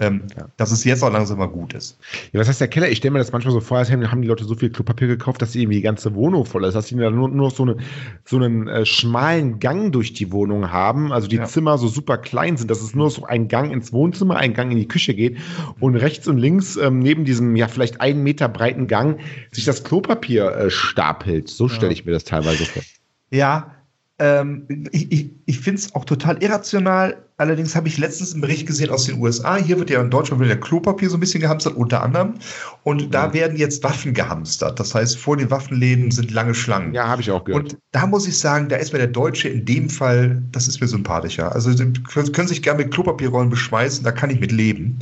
ähm, 0.00 0.22
ja. 0.36 0.48
dass 0.56 0.72
es 0.72 0.82
jetzt 0.84 1.02
auch 1.04 1.12
langsam 1.12 1.38
mal 1.38 1.46
gut 1.46 1.74
ist. 1.74 1.98
Ja, 2.32 2.40
was 2.40 2.48
heißt 2.48 2.60
der 2.60 2.68
Keller? 2.68 2.88
Ich 2.88 2.98
stelle 2.98 3.12
mir 3.12 3.18
das 3.18 3.32
manchmal 3.32 3.52
so 3.52 3.60
vor, 3.60 3.78
als 3.78 3.90
haben 3.90 4.22
die 4.22 4.28
Leute 4.28 4.44
so 4.44 4.54
viel 4.54 4.70
Klopapier 4.70 5.06
gekauft, 5.06 5.42
dass 5.42 5.52
sie 5.52 5.62
irgendwie 5.62 5.76
die 5.76 5.82
ganze 5.82 6.14
Wohnung 6.14 6.46
voll 6.46 6.64
ist, 6.64 6.74
dass 6.74 6.88
sie 6.88 6.96
nur, 6.96 7.10
nur 7.10 7.28
noch 7.28 7.50
so, 7.50 7.64
eine, 7.64 7.76
so 8.24 8.36
einen 8.36 8.66
äh, 8.66 8.86
schmalen 8.86 9.58
Gang 9.60 9.92
durch 9.92 10.14
die 10.14 10.32
Wohnung 10.32 10.72
haben, 10.72 11.12
also 11.12 11.28
die 11.28 11.36
ja. 11.36 11.44
Zimmer 11.44 11.78
so 11.78 11.88
super 11.88 12.18
klein 12.18 12.56
sind, 12.56 12.70
dass 12.70 12.80
es 12.80 12.94
nur 12.94 13.10
so 13.10 13.24
ein 13.24 13.48
Gang 13.48 13.72
ins 13.72 13.92
Wohnzimmer, 13.92 14.36
ein 14.36 14.54
Gang 14.54 14.72
in 14.72 14.78
die 14.78 14.88
Küche 14.88 15.14
geht 15.14 15.38
und 15.78 15.96
rechts 15.96 16.26
und 16.26 16.38
links 16.38 16.76
ähm, 16.76 16.98
neben 17.00 17.24
diesem 17.24 17.54
ja 17.56 17.68
vielleicht 17.68 18.00
einen 18.00 18.22
Meter 18.22 18.48
breiten 18.48 18.86
Gang 18.86 19.20
sich 19.52 19.66
das 19.66 19.84
Klopapier 19.84 20.50
äh, 20.52 20.70
stapelt. 20.70 21.48
So 21.48 21.68
stelle 21.68 21.92
ich 21.92 22.06
mir 22.06 22.12
das 22.12 22.24
teilweise 22.24 22.64
vor. 22.64 22.82
Ja, 23.30 23.79
ähm, 24.20 24.66
ich 24.92 25.10
ich, 25.10 25.30
ich 25.46 25.58
finde 25.60 25.80
es 25.80 25.94
auch 25.94 26.04
total 26.04 26.42
irrational. 26.42 27.16
Allerdings 27.38 27.74
habe 27.74 27.88
ich 27.88 27.96
letztens 27.96 28.32
einen 28.32 28.42
Bericht 28.42 28.66
gesehen 28.66 28.90
aus 28.90 29.06
den 29.06 29.18
USA. 29.18 29.56
Hier 29.56 29.78
wird 29.78 29.88
ja 29.88 29.98
in 30.02 30.10
Deutschland 30.10 30.42
wieder 30.42 30.56
Klopapier 30.56 31.08
so 31.08 31.16
ein 31.16 31.20
bisschen 31.20 31.40
gehamstert, 31.40 31.74
unter 31.74 32.02
anderem. 32.02 32.34
Und 32.82 33.06
mhm. 33.06 33.10
da 33.10 33.32
werden 33.32 33.56
jetzt 33.56 33.82
Waffen 33.82 34.12
gehamstert. 34.12 34.78
Das 34.78 34.94
heißt, 34.94 35.16
vor 35.16 35.38
den 35.38 35.50
Waffenläden 35.50 36.10
sind 36.10 36.30
lange 36.30 36.54
Schlangen. 36.54 36.92
Ja, 36.92 37.08
habe 37.08 37.22
ich 37.22 37.30
auch 37.30 37.44
gehört. 37.44 37.72
Und 37.72 37.78
da 37.92 38.06
muss 38.06 38.28
ich 38.28 38.38
sagen, 38.38 38.68
da 38.68 38.76
ist 38.76 38.92
mir 38.92 38.98
der 38.98 39.08
Deutsche 39.08 39.48
in 39.48 39.64
dem 39.64 39.88
Fall, 39.88 40.42
das 40.52 40.68
ist 40.68 40.82
mir 40.82 40.86
sympathischer. 40.86 41.54
Also 41.54 41.72
Sie 41.72 41.90
können 42.32 42.48
sich 42.48 42.62
gerne 42.62 42.84
mit 42.84 42.92
Klopapierrollen 42.92 43.48
beschmeißen, 43.48 44.04
da 44.04 44.12
kann 44.12 44.28
ich 44.28 44.38
mit 44.38 44.52
leben. 44.52 44.98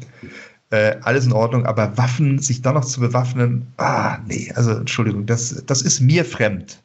Äh, 0.70 0.96
alles 1.02 1.26
in 1.26 1.32
Ordnung, 1.32 1.66
aber 1.66 1.98
Waffen, 1.98 2.38
sich 2.38 2.62
dann 2.62 2.74
noch 2.74 2.84
zu 2.84 3.00
bewaffnen, 3.00 3.66
ah, 3.78 4.18
nee, 4.28 4.52
also 4.54 4.72
Entschuldigung, 4.72 5.26
das, 5.26 5.64
das 5.66 5.82
ist 5.82 6.00
mir 6.00 6.24
fremd. 6.24 6.78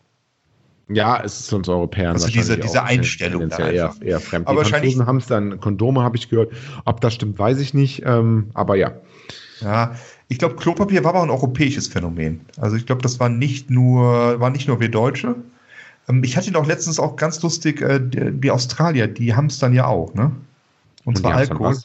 Ja, 0.96 1.22
es 1.24 1.40
ist 1.40 1.54
uns 1.54 1.70
Europäern. 1.70 2.14
Also 2.14 2.28
diese, 2.28 2.58
diese 2.58 2.84
Einstellung 2.84 3.50
da 3.50 3.70
eher, 3.70 3.94
eher 4.02 4.20
fremd. 4.20 4.48
Aber 4.48 4.64
die 4.64 4.70
Franzosen 4.70 5.06
haben 5.06 5.18
es 5.18 5.28
dann, 5.28 5.60
Kondome 5.60 6.02
habe 6.02 6.18
ich 6.18 6.30
gehört. 6.30 6.52
Ob 6.86 7.02
das 7.02 7.14
stimmt, 7.14 7.40
weiß 7.40 7.60
ich 7.60 7.74
nicht. 7.74 8.04
Ähm, 8.06 8.50
aber 8.54 8.76
ja. 8.76 8.94
Ja, 9.62 9.96
ich 10.28 10.40
glaube, 10.40 10.56
Klopapier 10.56 11.04
war 11.04 11.14
aber 11.14 11.24
ein 11.24 11.30
europäisches 11.30 11.88
Phänomen. 11.88 12.42
Also 12.58 12.76
ich 12.76 12.86
glaube, 12.86 13.02
das 13.02 13.20
war 13.20 13.30
nicht 13.30 13.70
nur, 13.70 14.40
war 14.40 14.50
nicht 14.50 14.68
nur 14.68 14.80
wir 14.80 14.90
Deutsche. 14.90 15.36
Ähm, 16.10 16.24
ich 16.24 16.38
hatte 16.38 16.50
ihn 16.50 16.56
auch 16.56 16.66
letztens 16.66 17.00
auch 17.00 17.16
ganz 17.16 17.42
lustig, 17.42 17.82
äh, 17.82 18.00
die, 18.02 18.52
Australier, 18.52 19.08
die 19.08 19.36
haben 19.36 19.48
es 19.48 19.60
dann 19.60 19.74
ja 19.74 19.86
auch, 19.86 20.14
ne? 20.14 20.32
Und, 21.06 21.16
Und 21.16 21.18
zwar 21.20 21.36
Alkohol. 21.36 21.78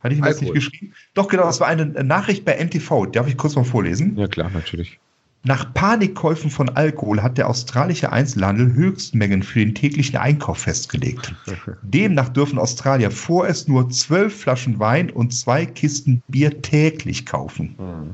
Hatte 0.00 0.14
ich 0.14 0.20
ihm 0.20 0.24
das 0.24 0.40
nicht 0.40 0.54
geschrieben? 0.54 0.94
Doch, 1.14 1.28
genau, 1.28 1.44
das 1.44 1.60
war 1.60 1.68
eine 1.68 1.86
Nachricht 1.86 2.44
bei 2.44 2.54
NTV. 2.54 3.06
Darf 3.12 3.28
ich 3.28 3.36
kurz 3.36 3.54
mal 3.54 3.64
vorlesen? 3.64 4.16
Ja, 4.16 4.26
klar, 4.26 4.50
natürlich. 4.50 4.98
Nach 5.44 5.74
Panikkäufen 5.74 6.50
von 6.50 6.68
Alkohol 6.68 7.20
hat 7.20 7.36
der 7.36 7.48
australische 7.48 8.12
Einzelhandel 8.12 8.74
Höchstmengen 8.74 9.42
für 9.42 9.58
den 9.58 9.74
täglichen 9.74 10.16
Einkauf 10.16 10.58
festgelegt. 10.58 11.34
Demnach 11.82 12.28
dürfen 12.28 12.60
Australier 12.60 13.10
vorerst 13.10 13.68
nur 13.68 13.90
zwölf 13.90 14.40
Flaschen 14.40 14.78
Wein 14.78 15.10
und 15.10 15.34
zwei 15.34 15.66
Kisten 15.66 16.22
Bier 16.28 16.62
täglich 16.62 17.26
kaufen. 17.26 17.74
Mhm. 17.76 18.10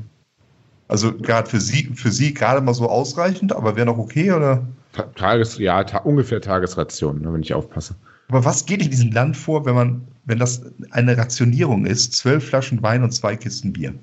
Also 0.87 1.15
gerade 1.15 1.47
für 1.47 1.61
Sie, 1.61 1.91
für 1.93 2.11
Sie 2.11 2.33
gerade 2.33 2.61
mal 2.61 2.73
so 2.73 2.89
ausreichend, 2.89 3.55
aber 3.55 3.75
wäre 3.75 3.85
noch 3.85 3.99
okay, 3.99 4.31
oder? 4.31 4.67
Tages, 5.15 5.59
ja, 5.59 5.83
ta 5.83 5.99
ungefähr 5.99 6.41
Tagesration, 6.41 7.21
ne, 7.21 7.31
wenn 7.31 7.43
ich 7.43 7.53
aufpasse. 7.53 7.93
Aber 8.27 8.43
was 8.43 8.65
geht 8.65 8.81
in 8.81 8.89
diesem 8.89 9.11
Land 9.11 9.37
vor, 9.37 9.65
wenn 9.65 9.75
man, 9.75 10.07
wenn 10.25 10.39
das 10.39 10.63
eine 10.89 11.15
Rationierung 11.15 11.85
ist, 11.85 12.13
zwölf 12.13 12.47
Flaschen 12.47 12.81
Wein 12.81 13.03
und 13.03 13.11
zwei 13.11 13.35
Kisten 13.35 13.71
Bier? 13.71 13.93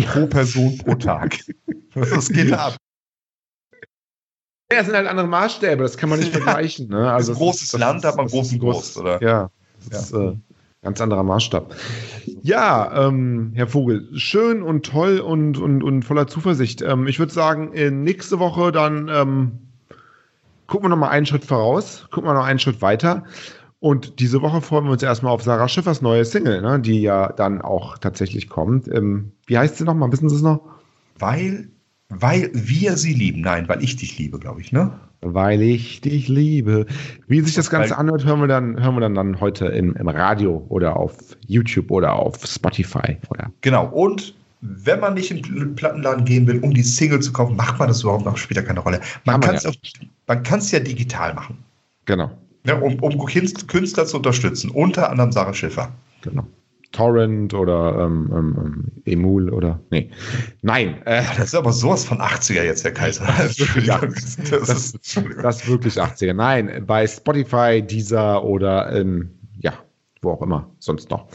Pro 0.00 0.26
Person 0.26 0.78
pro 0.78 0.94
Tag. 0.96 1.38
Was 1.94 2.28
geht 2.28 2.52
ab? 2.52 2.76
Ja, 4.70 4.78
das 4.78 4.86
sind 4.86 4.96
halt 4.96 5.06
andere 5.06 5.26
Maßstäbe, 5.26 5.82
das 5.82 5.98
kann 5.98 6.08
man 6.08 6.18
nicht 6.18 6.32
ja. 6.34 6.40
vergleichen. 6.40 6.88
Ne? 6.88 7.12
Also, 7.12 7.32
ein 7.32 7.38
großes 7.38 7.72
das, 7.72 7.80
Land 7.80 8.04
hat 8.04 8.16
man 8.16 8.26
großen 8.26 8.58
Groß, 8.58 8.96
oder? 8.96 9.22
Ja, 9.22 9.50
das 9.90 10.10
ja. 10.10 10.18
ist 10.18 10.34
äh, 10.34 10.36
ganz 10.82 11.00
anderer 11.00 11.22
Maßstab. 11.22 11.74
Ja, 12.42 13.06
ähm, 13.06 13.52
Herr 13.54 13.66
Vogel, 13.66 14.08
schön 14.14 14.62
und 14.62 14.86
toll 14.86 15.20
und, 15.20 15.58
und, 15.58 15.82
und 15.82 16.04
voller 16.04 16.26
Zuversicht. 16.26 16.80
Ähm, 16.80 17.06
ich 17.06 17.18
würde 17.18 17.32
sagen, 17.32 17.72
nächste 18.02 18.38
Woche 18.38 18.72
dann 18.72 19.08
ähm, 19.08 19.58
gucken 20.66 20.86
wir 20.86 20.88
noch 20.88 20.96
mal 20.96 21.10
einen 21.10 21.26
Schritt 21.26 21.44
voraus, 21.44 22.06
gucken 22.10 22.30
wir 22.30 22.34
noch 22.34 22.46
einen 22.46 22.58
Schritt 22.58 22.80
weiter 22.80 23.24
und 23.82 24.20
diese 24.20 24.42
Woche 24.42 24.60
freuen 24.60 24.84
wir 24.84 24.92
uns 24.92 25.02
erstmal 25.02 25.32
auf 25.32 25.42
Sarah 25.42 25.66
Schiffers 25.66 26.02
neue 26.02 26.24
Single, 26.24 26.62
ne, 26.62 26.78
die 26.78 27.02
ja 27.02 27.32
dann 27.32 27.60
auch 27.60 27.98
tatsächlich 27.98 28.48
kommt. 28.48 28.86
Ähm, 28.86 29.32
wie 29.46 29.58
heißt 29.58 29.76
sie 29.76 29.82
nochmal? 29.82 30.12
Wissen 30.12 30.28
Sie 30.28 30.36
es 30.36 30.42
noch? 30.42 30.60
Weil, 31.18 31.66
weil 32.08 32.48
wir 32.54 32.96
sie 32.96 33.12
lieben. 33.12 33.40
Nein, 33.40 33.68
weil 33.68 33.82
ich 33.82 33.96
dich 33.96 34.16
liebe, 34.18 34.38
glaube 34.38 34.60
ich, 34.60 34.70
ne? 34.70 34.92
Weil 35.20 35.62
ich 35.62 36.00
dich 36.00 36.28
liebe. 36.28 36.86
Wie 37.26 37.40
sich 37.40 37.56
das 37.56 37.70
Ganze 37.70 37.90
weil, 37.90 37.98
anhört, 37.98 38.24
hören 38.24 38.38
wir 38.38 38.46
dann, 38.46 38.80
hören 38.80 38.94
wir 38.94 39.00
dann, 39.00 39.16
dann 39.16 39.40
heute 39.40 39.66
im, 39.66 39.96
im 39.96 40.08
Radio 40.08 40.64
oder 40.68 40.96
auf 40.96 41.16
YouTube 41.48 41.90
oder 41.90 42.12
auf 42.12 42.36
Spotify. 42.46 43.16
Oder? 43.30 43.50
Genau. 43.62 43.86
Und 43.88 44.32
wenn 44.60 45.00
man 45.00 45.14
nicht 45.14 45.32
in 45.32 45.42
den 45.42 45.74
Plattenladen 45.74 46.24
gehen 46.24 46.46
will, 46.46 46.60
um 46.60 46.72
die 46.72 46.84
Single 46.84 47.18
zu 47.18 47.32
kaufen, 47.32 47.56
macht 47.56 47.80
man 47.80 47.88
das 47.88 48.04
überhaupt 48.04 48.26
noch 48.26 48.36
später 48.36 48.62
keine 48.62 48.78
Rolle. 48.78 49.00
Man 49.24 49.40
kann 49.40 49.56
es 49.56 50.70
ja. 50.70 50.78
ja 50.78 50.84
digital 50.84 51.34
machen. 51.34 51.58
Genau. 52.04 52.30
Ja, 52.64 52.78
um, 52.78 52.94
um 53.00 53.18
Künstler 53.24 54.06
zu 54.06 54.16
unterstützen, 54.16 54.70
unter 54.70 55.10
anderem 55.10 55.32
Sarah 55.32 55.54
Schiffer. 55.54 55.92
Genau. 56.22 56.46
Torrent 56.92 57.54
oder 57.54 57.98
ähm, 57.98 58.30
ähm, 58.32 58.56
ähm 58.58 58.92
Emul 59.04 59.50
oder 59.50 59.80
nee. 59.90 60.10
Nein. 60.60 61.00
Äh, 61.06 61.22
das 61.36 61.46
ist 61.46 61.54
aber 61.54 61.72
sowas 61.72 62.04
von 62.04 62.18
80er 62.18 62.62
jetzt, 62.62 62.84
Herr 62.84 62.92
Kaiser. 62.92 63.24
Das, 63.26 63.56
das, 63.56 64.36
das, 64.66 64.68
ist, 64.68 65.22
das 65.42 65.62
ist 65.62 65.68
wirklich 65.68 65.94
80er. 65.94 66.34
Nein, 66.34 66.84
bei 66.86 67.06
Spotify, 67.06 67.82
Deezer 67.82 68.44
oder 68.44 68.92
ähm, 68.94 69.30
ja, 69.58 69.72
wo 70.20 70.32
auch 70.32 70.42
immer 70.42 70.70
sonst 70.78 71.10
noch. 71.10 71.28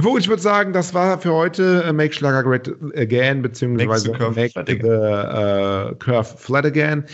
Vogel, 0.00 0.20
ich 0.20 0.28
würde 0.28 0.42
sagen, 0.42 0.72
das 0.72 0.92
war 0.92 1.18
für 1.18 1.32
heute 1.32 1.84
äh, 1.84 1.92
Make 1.92 2.12
Schlager 2.12 2.42
Great 2.42 2.68
Again, 2.96 3.42
beziehungsweise 3.42 4.10
Make 4.10 4.64
the, 4.66 4.78
the 4.80 4.88
uh, 4.88 5.94
Curve 5.98 6.24
Flat 6.36 6.66
Again. 6.66 7.04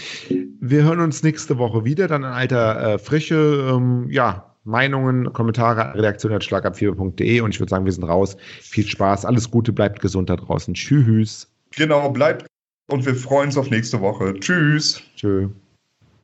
Wir 0.62 0.82
hören 0.82 1.00
uns 1.00 1.22
nächste 1.22 1.56
Woche 1.56 1.86
wieder, 1.86 2.06
dann 2.06 2.22
in 2.22 2.28
alter 2.28 2.94
äh, 2.94 2.98
Frische. 2.98 3.72
Ähm, 3.74 4.06
ja, 4.10 4.54
Meinungen, 4.64 5.32
Kommentare, 5.32 5.94
Redaktion 5.94 6.34
at 6.34 6.44
schlagabfieber.de 6.44 7.40
und 7.40 7.54
ich 7.54 7.60
würde 7.60 7.70
sagen, 7.70 7.86
wir 7.86 7.92
sind 7.92 8.04
raus. 8.04 8.36
Viel 8.60 8.86
Spaß, 8.86 9.24
alles 9.24 9.50
Gute, 9.50 9.72
bleibt 9.72 10.00
gesund 10.00 10.28
da 10.28 10.36
draußen. 10.36 10.74
Tschüss. 10.74 11.50
Genau, 11.74 12.10
bleibt 12.10 12.46
und 12.90 13.06
wir 13.06 13.14
freuen 13.14 13.46
uns 13.46 13.56
auf 13.56 13.70
nächste 13.70 14.00
Woche. 14.00 14.34
Tschüss. 14.38 15.02
Tschüss. 15.16 15.48